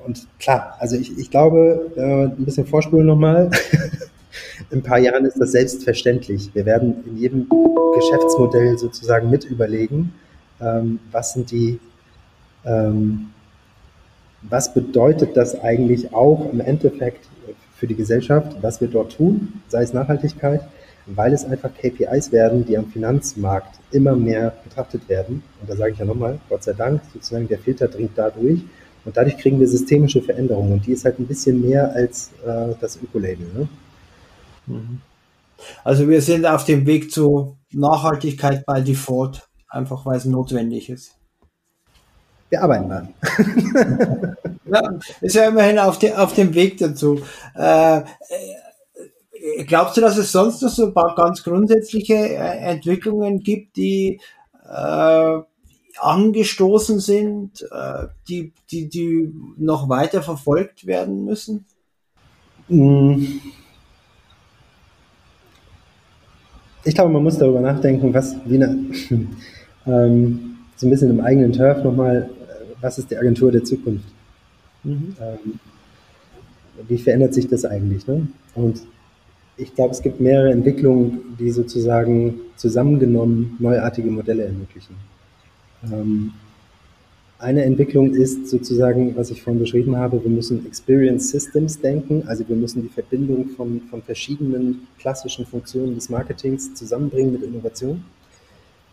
und 0.06 0.28
klar, 0.40 0.76
also 0.80 0.96
ich, 0.96 1.18
ich 1.18 1.30
glaube, 1.30 1.92
äh, 1.96 2.26
ein 2.26 2.46
bisschen 2.46 2.66
vorspulen 2.66 3.08
nochmal. 3.08 3.50
in 4.72 4.80
ein 4.80 4.84
paar 4.84 5.00
Jahren 5.00 5.26
ist 5.26 5.40
das 5.40 5.52
selbstverständlich. 5.52 6.52
Wir 6.54 6.66
werden 6.66 7.04
in 7.06 7.18
jedem 7.18 7.48
Geschäftsmodell 7.96 8.78
sozusagen 8.78 9.30
mit 9.30 9.46
überlegen, 9.46 10.14
ähm, 10.62 11.00
was 11.12 11.34
sind 11.34 11.52
die, 11.52 11.80
ähm, 12.66 13.30
was 14.42 14.74
bedeutet 14.74 15.36
das 15.36 15.60
eigentlich 15.60 16.14
auch 16.14 16.52
im 16.52 16.62
Endeffekt 16.62 17.28
für 17.76 17.88
die 17.88 17.96
Gesellschaft, 17.96 18.58
was 18.62 18.82
wir 18.82 18.90
dort 18.90 19.16
tun, 19.16 19.62
sei 19.68 19.84
es 19.84 19.94
Nachhaltigkeit, 19.94 20.62
weil 21.06 21.34
es 21.34 21.46
einfach 21.46 21.72
KPIs 21.74 22.32
werden, 22.32 22.66
die 22.66 22.78
am 22.78 22.88
Finanzmarkt 22.88 23.80
immer 23.92 24.16
mehr 24.16 24.54
betrachtet 24.64 25.08
werden. 25.10 25.44
Und 25.62 25.70
da 25.70 25.76
sage 25.76 25.94
ich 25.94 26.00
ja 26.00 26.06
nochmal, 26.06 26.40
Gott 26.50 26.64
sei 26.64 26.74
Dank, 26.74 27.02
sozusagen 27.14 27.48
der 27.48 27.60
Filter 27.60 27.88
dringt 27.88 28.18
da 28.18 28.30
durch. 28.30 28.62
Und 29.10 29.18
dadurch 29.18 29.40
kriegen 29.40 29.60
wir 29.60 29.68
systemische 29.68 30.22
Veränderungen 30.22 30.72
und 30.74 30.86
die 30.86 30.92
ist 30.92 31.04
halt 31.04 31.18
ein 31.18 31.26
bisschen 31.26 31.68
mehr 31.68 31.92
als 31.96 32.30
äh, 32.46 32.76
das 32.80 32.96
Ökolabel. 33.02 33.48
Ne? 33.56 33.68
Mhm. 34.68 35.02
Also 35.84 36.08
wir 36.08 36.22
sind 36.22 36.46
auf 36.46 36.64
dem 36.64 36.86
Weg 36.86 37.12
zu 37.12 37.58
Nachhaltigkeit 37.72 38.64
bei 38.68 38.82
Default, 38.82 39.50
einfach 39.68 40.06
weil 40.06 40.18
es 40.18 40.26
notwendig 40.26 40.92
ist. 40.92 41.16
Wir 42.50 42.62
arbeiten 42.62 42.88
dran. 42.88 43.14
ja, 44.72 45.00
ist 45.22 45.34
ja 45.34 45.48
immerhin 45.48 45.80
auf, 45.80 45.98
de, 45.98 46.14
auf 46.14 46.36
dem 46.36 46.54
Weg 46.54 46.78
dazu. 46.78 47.20
Äh, 47.56 48.02
glaubst 49.66 49.98
du, 49.98 50.02
dass 50.02 50.18
es 50.18 50.32
sonst 50.32 50.62
noch 50.62 50.70
so 50.70 50.86
ein 50.86 50.94
paar 50.94 51.16
ganz 51.16 51.42
grundsätzliche 51.42 52.14
äh, 52.14 52.60
Entwicklungen 52.60 53.40
gibt, 53.40 53.76
die 53.76 54.22
äh, 54.70 55.40
angestoßen 56.02 57.00
sind, 57.00 57.68
äh, 57.72 58.08
die, 58.28 58.52
die, 58.72 58.90
die 58.90 59.34
noch 59.58 59.90
weiter 59.90 60.22
verfolgt 60.22 60.86
werden 60.86 61.26
müssen? 61.26 61.66
Mm. 62.68 63.26
Ich 66.86 66.96
glaube, 66.96 67.12
man 67.12 67.24
muss 67.24 67.38
darüber 67.38 67.62
nachdenken, 67.62 68.14
was 68.14 68.36
wie 68.46 68.56
eine, 68.56 68.68
ähm, 69.86 70.58
so 70.76 70.88
ein 70.88 70.90
bisschen 70.90 71.10
im 71.10 71.22
eigenen 71.22 71.52
Turf 71.52 71.84
nochmal, 71.84 72.30
äh, 72.48 72.74
was 72.82 72.98
ist 72.98 73.12
die 73.12 73.18
Agentur 73.18 73.52
der 73.52 73.64
Zukunft? 73.64 74.06
Mhm. 74.84 75.16
Ähm, 75.20 75.60
wie 76.88 76.98
verändert 76.98 77.34
sich 77.34 77.48
das 77.48 77.66
eigentlich? 77.66 78.08
Ne? 78.08 78.28
Und 78.56 78.82
ich 79.58 79.76
glaube, 79.76 79.92
es 79.92 80.02
gibt 80.02 80.22
mehrere 80.22 80.52
Entwicklungen, 80.52 81.36
die 81.38 81.52
sozusagen 81.52 82.40
zusammengenommen 82.56 83.58
neuartige 83.60 84.10
Modelle 84.10 84.46
ermöglichen. 84.46 84.96
Ähm, 85.84 86.34
eine 87.40 87.64
Entwicklung 87.64 88.14
ist 88.14 88.50
sozusagen, 88.50 89.16
was 89.16 89.32
ich 89.32 89.42
vorhin 89.42 89.62
beschrieben 89.62 89.96
habe, 89.96 90.22
wir 90.22 90.30
müssen 90.30 90.66
Experience 90.66 91.30
Systems 91.30 91.80
denken, 91.80 92.24
also 92.28 92.48
wir 92.48 92.56
müssen 92.56 92.82
die 92.82 92.90
Verbindung 92.90 93.48
von, 93.56 93.82
von 93.90 94.02
verschiedenen 94.02 94.88
klassischen 95.00 95.46
Funktionen 95.46 95.96
des 95.96 96.10
Marketings 96.10 96.74
zusammenbringen 96.74 97.32
mit 97.32 97.44
Innovation, 97.44 98.04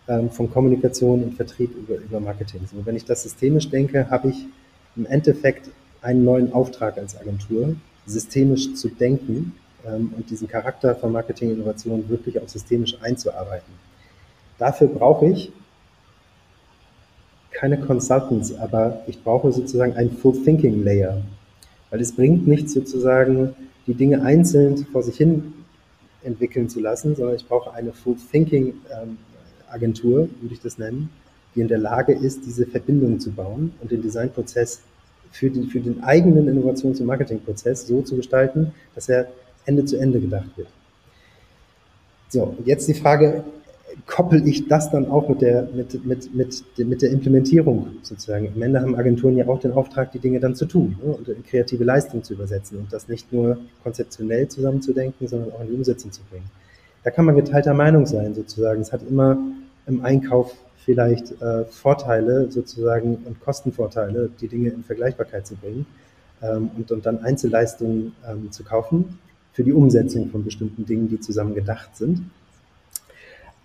ähm, 0.07 0.31
von 0.31 0.49
Kommunikation 0.49 1.25
und 1.25 1.35
Vertrieb 1.35 1.75
über, 1.77 1.97
über 1.97 2.21
Marketing. 2.21 2.61
Und 2.73 2.87
wenn 2.87 2.95
ich 2.95 3.05
das 3.05 3.25
systemisch 3.25 3.69
denke, 3.69 4.09
habe 4.11 4.29
ich 4.29 4.47
im 4.95 5.07
Endeffekt 5.07 5.69
einen 6.01 6.25
neuen 6.25 6.53
Auftrag 6.53 6.99
als 6.99 7.19
Agentur, 7.19 7.75
systemisch 8.07 8.75
zu 8.75 8.89
denken 8.89 9.55
ähm, 9.85 10.13
und 10.17 10.31
diesen 10.31 10.47
Charakter 10.47 10.95
von 10.95 11.11
Marketing-Innovation 11.11 12.09
wirklich 12.09 12.41
auch 12.41 12.49
systemisch 12.49 12.97
einzuarbeiten. 13.03 13.73
Dafür 14.59 14.87
brauche 14.87 15.27
ich 15.27 15.51
keine 17.57 17.79
Consultants, 17.79 18.55
aber 18.55 19.03
ich 19.07 19.23
brauche 19.23 19.51
sozusagen 19.51 19.95
einen 19.95 20.11
Full 20.11 20.45
Thinking 20.45 20.85
Layer, 20.85 21.23
weil 21.91 22.01
es 22.01 22.13
bringt 22.13 22.47
nichts 22.47 22.75
sozusagen, 22.75 23.55
die 23.87 23.95
Dinge 23.95 24.23
einzeln 24.23 24.77
vor 24.93 25.03
sich 25.03 25.17
hin 25.17 25.55
entwickeln 26.23 26.69
zu 26.69 26.81
lassen, 26.81 27.17
sondern 27.17 27.37
ich 27.37 27.47
brauche 27.47 27.73
eine 27.73 27.93
Full 27.93 28.17
Thinking 28.31 28.75
ähm, 28.93 29.17
Agentur, 29.71 30.29
würde 30.41 30.55
ich 30.55 30.61
das 30.61 30.77
nennen, 30.79 31.09
die 31.55 31.61
in 31.61 31.69
der 31.69 31.79
Lage 31.79 32.13
ist, 32.13 32.45
diese 32.45 32.67
Verbindung 32.67 33.21
zu 33.21 33.31
bauen 33.31 33.73
und 33.81 33.91
den 33.91 34.03
Designprozess 34.03 34.83
für 35.31 35.51
den, 35.51 35.69
für 35.69 35.81
den 35.81 36.03
eigenen 36.03 36.49
Innovations- 36.49 37.01
und 37.01 37.07
Marketingprozess 37.07 37.87
so 37.87 38.03
zu 38.03 38.17
gestalten, 38.17 38.73
dass 38.95 39.09
er 39.09 39.29
Ende 39.65 39.85
zu 39.85 39.97
Ende 39.97 40.21
gedacht 40.21 40.51
wird. 40.57 40.69
So, 42.29 42.57
jetzt 42.65 42.87
die 42.89 42.95
Frage, 42.95 43.45
koppel 44.05 44.47
ich 44.47 44.69
das 44.69 44.91
dann 44.91 45.11
auch 45.11 45.29
mit 45.29 45.41
der, 45.41 45.69
mit, 45.75 46.05
mit, 46.05 46.35
mit, 46.35 46.65
mit 46.77 47.03
der 47.03 47.11
Implementierung 47.11 47.89
sozusagen. 48.03 48.53
Am 48.55 48.63
Ende 48.63 48.81
haben 48.81 48.95
Agenturen 48.95 49.37
ja 49.37 49.47
auch 49.49 49.61
den 49.61 49.73
Auftrag, 49.73 50.13
die 50.13 50.19
Dinge 50.19 50.39
dann 50.39 50.55
zu 50.55 50.67
tun 50.67 50.97
ne, 51.03 51.13
und 51.15 51.29
in 51.29 51.43
kreative 51.45 51.85
Leistung 51.85 52.23
zu 52.23 52.35
übersetzen 52.35 52.79
und 52.79 52.93
das 52.93 53.09
nicht 53.09 53.33
nur 53.33 53.59
konzeptionell 53.83 54.49
zusammenzudenken, 54.49 55.27
sondern 55.27 55.53
auch 55.53 55.61
in 55.63 55.69
die 55.69 55.75
Umsetzung 55.75 56.13
zu 56.13 56.21
bringen. 56.31 56.47
Da 57.05 57.11
kann 57.11 57.25
man 57.25 57.37
geteilter 57.37 57.75
Meinung 57.75 58.07
sein 58.07 58.35
sozusagen. 58.35 58.81
Es 58.81 58.93
hat 58.93 59.01
immer 59.09 59.39
im 59.87 60.05
Einkauf 60.05 60.55
vielleicht 60.85 61.41
äh, 61.41 61.65
Vorteile 61.65 62.51
sozusagen 62.51 63.17
und 63.25 63.41
Kostenvorteile, 63.41 64.31
die 64.41 64.49
Dinge 64.49 64.71
in 64.71 64.85
Vergleichbarkeit 64.85 65.47
zu 65.47 65.57
bringen 65.57 65.87
ähm, 66.43 66.71
und, 66.77 66.91
und 66.93 67.07
dann 67.07 67.25
Einzelleistungen 67.25 68.13
ähm, 68.29 68.51
zu 68.53 68.63
kaufen 68.63 69.19
für 69.53 69.65
die 69.65 69.73
Umsetzung 69.73 70.29
von 70.29 70.45
bestimmten 70.45 70.85
Dingen, 70.85 71.09
die 71.09 71.19
zusammen 71.19 71.55
gedacht 71.55 71.97
sind. 71.97 72.23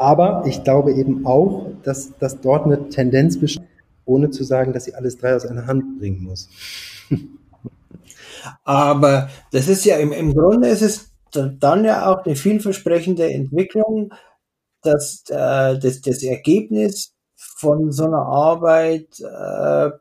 Aber 0.01 0.45
ich 0.47 0.63
glaube 0.63 0.93
eben 0.93 1.27
auch, 1.27 1.67
dass, 1.83 2.17
dass 2.17 2.41
dort 2.41 2.65
eine 2.65 2.89
Tendenz 2.89 3.39
besteht, 3.39 3.67
ohne 4.03 4.31
zu 4.31 4.43
sagen, 4.43 4.73
dass 4.73 4.85
sie 4.85 4.95
alles 4.95 5.19
drei 5.19 5.35
aus 5.35 5.45
einer 5.45 5.67
Hand 5.67 5.99
bringen 5.99 6.23
muss. 6.23 6.49
Aber 8.63 9.29
das 9.51 9.67
ist 9.67 9.85
ja 9.85 9.97
im, 9.97 10.11
im 10.11 10.33
Grunde 10.33 10.69
ist 10.69 10.81
es 10.81 11.11
dann 11.31 11.85
ja 11.85 12.11
auch 12.11 12.25
eine 12.25 12.35
vielversprechende 12.35 13.31
Entwicklung, 13.31 14.11
dass 14.81 15.23
äh, 15.29 15.77
das, 15.77 16.01
das 16.01 16.23
Ergebnis 16.23 17.13
von 17.35 17.91
so 17.91 18.05
einer 18.05 18.25
Arbeit 18.25 19.19
äh, 19.19 19.91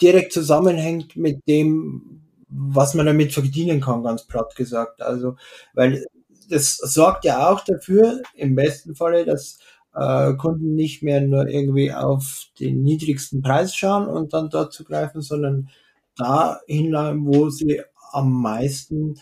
direkt 0.00 0.32
zusammenhängt 0.32 1.14
mit 1.16 1.46
dem, 1.46 2.22
was 2.48 2.94
man 2.94 3.04
damit 3.04 3.34
verdienen 3.34 3.82
kann, 3.82 4.02
ganz 4.02 4.26
platt 4.26 4.56
gesagt. 4.56 5.02
Also, 5.02 5.36
weil 5.74 6.06
das 6.50 6.76
sorgt 6.76 7.24
ja 7.24 7.50
auch 7.50 7.64
dafür, 7.64 8.22
im 8.34 8.54
besten 8.54 8.94
Falle, 8.94 9.24
dass 9.24 9.58
äh, 9.94 10.34
Kunden 10.34 10.74
nicht 10.74 11.02
mehr 11.02 11.20
nur 11.20 11.48
irgendwie 11.48 11.92
auf 11.92 12.46
den 12.58 12.82
niedrigsten 12.82 13.42
Preis 13.42 13.74
schauen 13.74 14.06
und 14.06 14.32
dann 14.32 14.50
dort 14.50 14.72
zugreifen, 14.72 15.20
sondern 15.20 15.68
da 16.16 16.60
hinlaufen, 16.66 17.26
wo 17.26 17.50
sie 17.50 17.80
am 18.12 18.40
meisten 18.42 19.16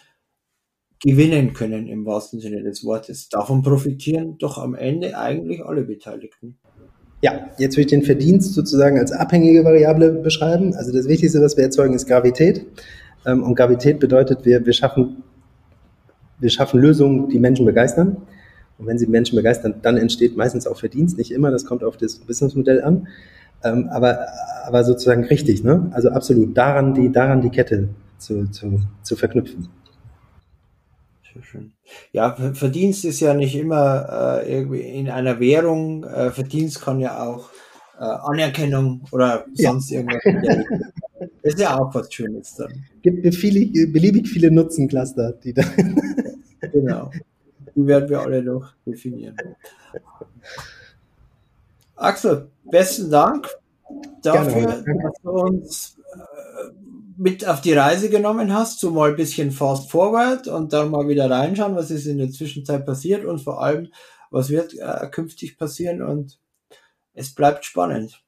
gewinnen 1.01 1.53
können, 1.53 1.87
im 1.87 2.05
wahrsten 2.05 2.41
Sinne 2.41 2.63
des 2.63 2.85
Wortes. 2.85 3.29
Davon 3.29 3.63
profitieren 3.63 4.37
doch 4.39 4.59
am 4.59 4.75
Ende 4.75 5.17
eigentlich 5.17 5.65
alle 5.65 5.83
Beteiligten. 5.83 6.59
Ja, 7.21 7.51
jetzt 7.59 7.77
will 7.77 7.85
ich 7.85 7.91
den 7.91 8.03
Verdienst 8.03 8.55
sozusagen 8.55 8.99
als 8.99 9.13
abhängige 9.13 9.65
Variable 9.65 10.13
beschreiben. 10.13 10.75
Also 10.75 10.93
das 10.93 11.09
Wichtigste, 11.09 11.41
was 11.41 11.57
wir 11.57 11.65
erzeugen, 11.65 11.95
ist 11.95 12.07
Gravität. 12.07 12.65
Ähm, 13.27 13.43
und 13.43 13.55
Gravität 13.55 13.99
bedeutet, 13.99 14.45
wir, 14.45 14.65
wir 14.65 14.73
schaffen 14.73 15.23
wir 16.41 16.51
schaffen 16.51 16.81
Lösungen, 16.81 17.29
die 17.29 17.39
Menschen 17.39 17.67
begeistern. 17.67 18.19
Und 18.79 18.87
wenn 18.87 18.99
sie 18.99 19.07
Menschen 19.07 19.37
begeistern, 19.37 19.75
dann 19.83 19.97
entsteht 19.97 20.37
meistens 20.37 20.67
auch 20.67 20.79
Verdienst. 20.79 21.19
Nicht 21.19 21.33
immer, 21.33 21.51
das 21.51 21.65
kommt 21.65 21.83
auf 21.83 21.97
das 21.97 22.17
Businessmodell 22.17 22.83
an. 22.83 23.09
Ähm, 23.65 23.89
aber, 23.91 24.27
aber 24.67 24.85
sozusagen 24.85 25.25
richtig, 25.25 25.65
ne? 25.65 25.91
Also 25.93 26.11
absolut 26.11 26.57
daran 26.57 26.95
die, 26.95 27.11
daran 27.11 27.41
die 27.41 27.51
Kette 27.51 27.89
zu, 28.19 28.49
zu, 28.51 28.81
zu 29.03 29.17
verknüpfen. 29.17 29.69
Schön. 31.41 31.73
Ja, 32.13 32.35
Verdienst 32.53 33.05
ist 33.05 33.21
ja 33.21 33.33
nicht 33.33 33.55
immer 33.55 34.43
äh, 34.43 34.53
irgendwie 34.53 34.81
in 34.81 35.09
einer 35.09 35.39
Währung. 35.39 36.05
Äh, 36.05 36.31
Verdienst 36.31 36.81
kann 36.81 36.99
ja 36.99 37.23
auch 37.23 37.51
äh, 37.99 38.05
Anerkennung 38.05 39.03
oder 39.13 39.47
sonst 39.55 39.91
ja. 39.91 40.01
irgendwas. 40.01 40.23
Das 41.43 41.55
ist 41.55 41.61
ja 41.61 41.79
auch 41.79 41.95
was 41.95 42.13
Schönes 42.13 42.55
dann. 42.57 42.85
Gibt 43.03 43.35
viele, 43.35 43.87
beliebig 43.89 44.29
viele 44.29 44.51
Nutzencluster, 44.51 45.33
die 45.33 45.53
da. 45.53 45.63
genau. 46.73 47.11
Die 47.75 47.87
werden 47.87 48.09
wir 48.09 48.21
alle 48.21 48.43
noch 48.43 48.73
definieren. 48.85 49.37
Axel, 51.95 52.51
besten 52.65 53.11
Dank 53.11 53.49
dafür, 54.23 54.67
Gerne. 54.67 55.03
dass 55.03 55.23
du 55.23 55.31
uns 55.31 55.99
äh, 56.13 56.73
mit 57.17 57.47
auf 57.47 57.61
die 57.61 57.73
Reise 57.73 58.09
genommen 58.09 58.53
hast, 58.53 58.81
so 58.81 58.91
mal 58.91 59.11
ein 59.11 59.17
bisschen 59.17 59.51
fast 59.51 59.91
forward 59.91 60.47
und 60.49 60.73
dann 60.73 60.91
mal 60.91 61.09
wieder 61.09 61.31
reinschauen, 61.31 61.75
was 61.75 61.91
ist 61.91 62.07
in 62.07 62.19
der 62.19 62.31
Zwischenzeit 62.31 62.87
passiert 62.87 63.25
und 63.25 63.41
vor 63.41 63.63
allem, 63.63 63.89
was 64.31 64.51
wird 64.51 64.75
äh, 64.75 65.09
künftig 65.11 65.59
passieren 65.59 66.03
und 66.03 66.39
es 67.15 67.35
bleibt 67.35 67.65
spannend. 67.65 68.23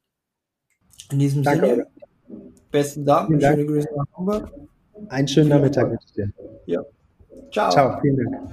In 1.12 1.18
diesem 1.18 1.42
Danke. 1.42 1.66
Sinne, 1.66 1.86
besten 2.70 3.04
Dank 3.04 3.30
und 3.30 3.42
schöne 3.42 3.66
Grüße 3.66 3.88
nach 3.96 4.04
Hamburg. 4.16 4.52
Einen 5.08 5.28
schönen 5.28 5.48
Nachmittag 5.48 5.90
wünsche 5.90 6.04
ich 6.06 6.12
dir. 6.12 6.30
Ja. 6.66 6.82
Ciao. 7.52 7.70
Ciao, 7.70 8.00
vielen 8.00 8.16
Dank. 8.16 8.50